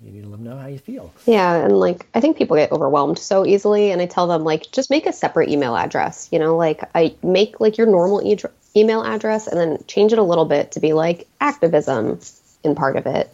you 0.04 0.12
need 0.12 0.24
to 0.24 0.30
let 0.30 0.38
them 0.38 0.46
know 0.46 0.58
how 0.58 0.68
you 0.68 0.80
feel. 0.80 1.14
Yeah, 1.26 1.64
and 1.64 1.78
like 1.78 2.08
I 2.14 2.22
think 2.22 2.38
people 2.38 2.58
get 2.58 2.72
overwhelmed 2.72 3.20
so 3.20 3.46
easily, 3.46 3.92
and 3.92 4.02
I 4.02 4.08
tell 4.08 4.28
them 4.28 4.44
like 4.44 4.72
just 4.72 4.90
make 4.90 5.06
a 5.06 5.14
separate 5.14 5.50
email 5.50 5.76
address. 5.76 6.28
You 6.32 6.40
know, 6.40 6.58
like 6.58 6.82
I 6.96 7.16
make 7.22 7.60
like 7.60 7.78
your 7.78 7.88
normal 7.88 8.22
e- 8.24 8.38
email 8.76 9.04
address, 9.04 9.48
and 9.48 9.60
then 9.60 9.84
change 9.88 10.12
it 10.14 10.20
a 10.20 10.24
little 10.24 10.46
bit 10.46 10.72
to 10.74 10.80
be 10.80 10.94
like 10.94 11.28
activism 11.40 12.20
in 12.64 12.74
part 12.76 12.96
of 12.96 13.06
it, 13.06 13.32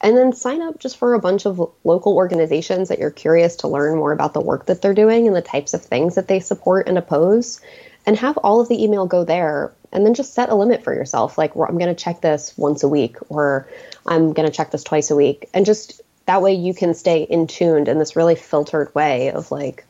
and 0.00 0.16
then 0.16 0.32
sign 0.32 0.60
up 0.60 0.80
just 0.80 0.96
for 0.96 1.14
a 1.14 1.20
bunch 1.20 1.46
of 1.46 1.70
local 1.84 2.16
organizations 2.16 2.88
that 2.88 2.98
you're 2.98 3.10
curious 3.10 3.56
to 3.56 3.68
learn 3.68 3.96
more 3.96 4.12
about 4.12 4.34
the 4.34 4.40
work 4.40 4.66
that 4.66 4.82
they're 4.82 4.94
doing 4.94 5.26
and 5.28 5.36
the 5.36 5.42
types 5.42 5.72
of 5.74 5.82
things 5.82 6.16
that 6.16 6.26
they 6.26 6.40
support 6.40 6.88
and 6.88 6.98
oppose, 6.98 7.60
and 8.06 8.16
have 8.16 8.36
all 8.38 8.60
of 8.60 8.68
the 8.68 8.82
email 8.82 9.06
go 9.06 9.24
there 9.24 9.72
and 9.92 10.04
then 10.04 10.14
just 10.14 10.34
set 10.34 10.50
a 10.50 10.54
limit 10.54 10.84
for 10.84 10.92
yourself 10.92 11.38
like 11.38 11.54
i'm 11.54 11.78
going 11.78 11.94
to 11.94 11.94
check 11.94 12.20
this 12.20 12.52
once 12.58 12.82
a 12.82 12.88
week 12.88 13.16
or 13.30 13.66
i'm 14.06 14.34
going 14.34 14.46
to 14.46 14.54
check 14.54 14.70
this 14.70 14.84
twice 14.84 15.10
a 15.10 15.16
week 15.16 15.48
and 15.54 15.64
just 15.64 16.02
that 16.28 16.40
way 16.40 16.54
you 16.54 16.72
can 16.72 16.94
stay 16.94 17.22
in 17.22 17.46
tuned 17.46 17.88
in 17.88 17.98
this 17.98 18.14
really 18.14 18.36
filtered 18.36 18.94
way 18.94 19.30
of 19.32 19.50
like 19.50 19.84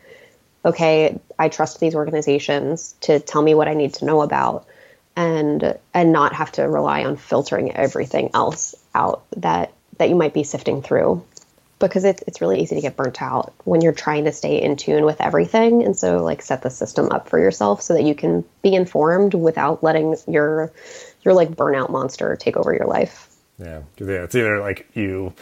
okay 0.65 1.21
i 1.39 1.49
trust 1.49 1.79
these 1.79 1.95
organizations 1.95 2.95
to 3.01 3.21
tell 3.21 3.43
me 3.43 3.55
what 3.55 3.69
i 3.69 3.75
need 3.75 3.93
to 3.93 4.05
know 4.07 4.23
about 4.23 4.67
and 5.19 5.77
and 5.93 6.13
not 6.13 6.33
have 6.33 6.53
to 6.53 6.63
rely 6.63 7.05
on 7.05 7.17
filtering 7.17 7.75
everything 7.75 8.31
else 8.35 8.77
out 8.95 9.25
that 9.37 9.73
that 9.99 10.09
you 10.09 10.15
might 10.15 10.33
be 10.33 10.45
sifting 10.45 10.81
through. 10.81 11.25
Because 11.81 12.05
it, 12.05 12.23
it's 12.27 12.41
really 12.41 12.61
easy 12.61 12.75
to 12.75 12.81
get 12.81 12.97
burnt 12.97 13.23
out 13.23 13.55
when 13.65 13.81
you're 13.81 13.93
trying 13.93 14.25
to 14.25 14.33
stay 14.33 14.61
in 14.61 14.77
tune 14.77 15.05
with 15.05 15.21
everything. 15.21 15.85
And 15.85 15.97
so 15.97 16.25
like 16.25 16.43
set 16.43 16.63
the 16.63 16.71
system 16.71 17.11
up 17.11 17.29
for 17.29 17.39
yourself 17.39 17.83
so 17.83 17.95
that 17.95 18.03
you 18.03 18.17
can 18.17 18.45
be 18.63 18.75
informed 18.75 19.35
without 19.35 19.83
letting 19.83 20.17
your 20.27 20.73
your 21.23 21.35
like 21.35 21.51
burnout 21.51 21.91
monster 21.91 22.35
take 22.37 22.57
over 22.57 22.73
your 22.73 22.87
life. 22.87 23.29
Yeah. 23.61 23.83
It's 23.97 24.35
either 24.35 24.61
like 24.61 24.89
you 24.95 25.35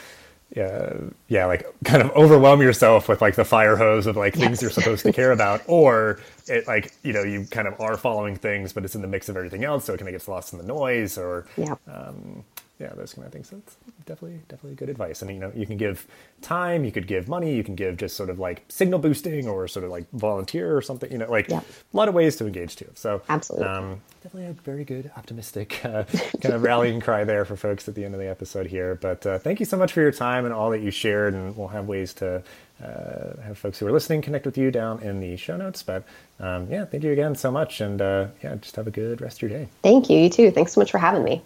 yeah, 0.57 0.95
yeah, 1.29 1.45
like 1.45 1.67
kind 1.85 2.03
of 2.03 2.11
overwhelm 2.13 2.63
yourself 2.63 3.09
with 3.09 3.21
like 3.21 3.35
the 3.35 3.45
fire 3.45 3.77
hose 3.77 4.07
of 4.07 4.17
like 4.17 4.35
things 4.35 4.51
yes. 4.51 4.63
you're 4.63 4.71
supposed 4.71 5.05
to 5.05 5.13
care 5.13 5.31
about, 5.39 5.61
or 5.67 6.19
it 6.49 6.67
like 6.67 6.93
you 7.05 7.13
know 7.13 7.23
you 7.23 7.47
kind 7.51 7.69
of 7.69 7.79
are 7.79 7.97
following 7.97 8.35
things, 8.35 8.73
but 8.73 8.85
it's 8.85 8.95
in 8.95 9.03
the 9.03 9.09
mix 9.09 9.29
of 9.29 9.37
everything 9.37 9.65
else, 9.65 9.85
so 9.85 9.93
it 9.93 9.99
kind 9.99 10.09
of 10.09 10.15
gets 10.15 10.27
lost 10.27 10.55
in 10.55 10.59
the 10.59 10.65
noise, 10.65 11.19
or 11.19 11.47
yeah. 11.59 11.75
Um, 11.87 12.43
yeah, 12.79 12.93
those 12.95 13.15
kind 13.15 13.27
of 13.27 13.33
things. 13.33 13.49
So 13.49 13.57
it's 13.57 13.77
definitely, 14.05 14.41
definitely 14.49 14.77
good 14.77 14.91
advice. 14.91 15.23
And 15.23 15.31
you 15.31 15.39
know, 15.39 15.51
you 15.55 15.67
can 15.67 15.79
give 15.79 16.07
time, 16.43 16.85
you 16.85 16.93
could 16.93 17.07
give 17.07 17.27
money, 17.29 17.55
you 17.55 17.65
can 17.65 17.75
give 17.75 17.97
just 17.97 18.17
sort 18.17 18.29
of 18.29 18.39
like 18.39 18.65
signal 18.69 18.99
boosting 18.99 19.49
or 19.49 19.67
sort 19.67 19.85
of 19.85 19.91
like 19.91 20.11
volunteer 20.13 20.77
or 20.77 20.83
something. 20.83 21.11
You 21.11 21.19
know, 21.19 21.31
like 21.31 21.49
yeah. 21.49 21.61
a 21.61 21.97
lot 21.97 22.09
of 22.09 22.15
ways 22.15 22.37
to 22.37 22.47
engage 22.47 22.77
too. 22.77 22.91
So 22.95 23.23
absolutely, 23.29 23.69
um, 23.69 24.01
definitely 24.23 24.51
a 24.51 24.53
very 24.53 24.85
good, 24.85 25.11
optimistic 25.17 25.81
uh, 25.85 26.05
kind 26.43 26.55
of 26.55 26.63
rallying 26.63 27.01
cry 27.01 27.25
there 27.25 27.45
for 27.47 27.57
folks 27.57 27.89
at 27.89 27.95
the 27.95 28.05
end 28.05 28.15
of 28.15 28.21
the 28.21 28.29
episode 28.29 28.67
here. 28.67 28.95
But 28.95 29.25
uh, 29.25 29.39
thank 29.39 29.59
you 29.59 29.67
so 29.67 29.79
much 29.79 29.93
for 29.93 30.03
your 30.03 30.13
time 30.13 30.45
and 30.45 30.53
all 30.53 30.71
that 30.71 30.81
you 30.81 30.91
shared. 30.91 31.33
And 31.33 31.57
we'll 31.57 31.69
have 31.69 31.87
ways 31.87 32.13
to 32.15 32.43
uh, 32.83 33.41
have 33.43 33.57
folks 33.57 33.79
who 33.79 33.87
are 33.87 33.93
listening 33.93 34.21
connect 34.21 34.45
with 34.45 34.59
you 34.59 34.71
down 34.71 35.01
in 35.03 35.21
the 35.21 35.37
show 35.37 35.57
notes. 35.57 35.83
But 35.83 36.05
um, 36.41 36.71
yeah, 36.71 36.85
thank 36.85 37.05
you 37.05 37.13
again 37.13 37.35
so 37.35 37.51
much, 37.51 37.81
and 37.81 38.03
uh, 38.03 38.27
yeah, 38.43 38.55
just 38.57 38.77
have 38.77 38.87
a 38.87 38.91
good 38.91 39.23
rest 39.23 39.43
of 39.43 39.49
your 39.49 39.59
day. 39.59 39.69
Thank 39.83 40.11
you. 40.11 40.19
You 40.19 40.29
too. 40.29 40.51
Thanks 40.51 40.75
so 40.75 40.81
much 40.83 40.91
for 40.91 40.99
having 40.99 41.25
me. 41.25 41.43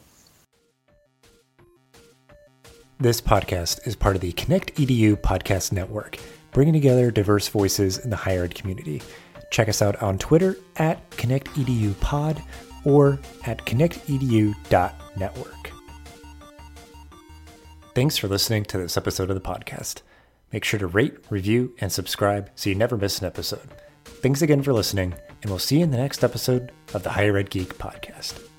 This 3.01 3.21
podcast 3.23 3.87
is 3.87 3.97
part 3.97 4.15
of 4.15 4.21
the 4.21 4.35
ConnectEDU 4.35 5.17
podcast 5.23 5.73
network, 5.73 6.19
bringing 6.53 6.75
together 6.75 7.11
diverse 7.11 7.49
voices 7.49 7.97
in 7.97 8.11
the 8.11 8.17
higher 8.17 8.45
ed 8.45 8.55
community. 8.55 9.01
Check 9.51 9.71
us 9.71 9.81
out 9.81 10.03
on 10.03 10.19
Twitter 10.19 10.59
at 10.77 11.09
ConnectEDUPod 11.13 12.43
or 12.85 13.19
at 13.47 13.65
connectedu.network. 13.65 15.73
Thanks 17.95 18.19
for 18.19 18.29
listening 18.29 18.65
to 18.65 18.77
this 18.77 18.99
episode 18.99 19.31
of 19.31 19.35
the 19.35 19.41
podcast. 19.41 20.03
Make 20.53 20.65
sure 20.65 20.79
to 20.79 20.87
rate, 20.87 21.15
review, 21.31 21.75
and 21.81 21.91
subscribe 21.91 22.51
so 22.55 22.69
you 22.69 22.77
never 22.77 22.99
miss 22.99 23.21
an 23.21 23.27
episode. 23.27 23.67
Thanks 24.05 24.43
again 24.43 24.63
for 24.63 24.75
listening, 24.75 25.15
and 25.41 25.51
we'll 25.51 25.59
see 25.59 25.79
you 25.79 25.85
in 25.85 25.91
the 25.91 25.97
next 25.97 26.23
episode 26.23 26.71
of 26.93 27.03
the 27.03 27.11
Higher 27.11 27.39
Ed 27.39 27.49
Geek 27.49 27.79
podcast. 27.79 28.50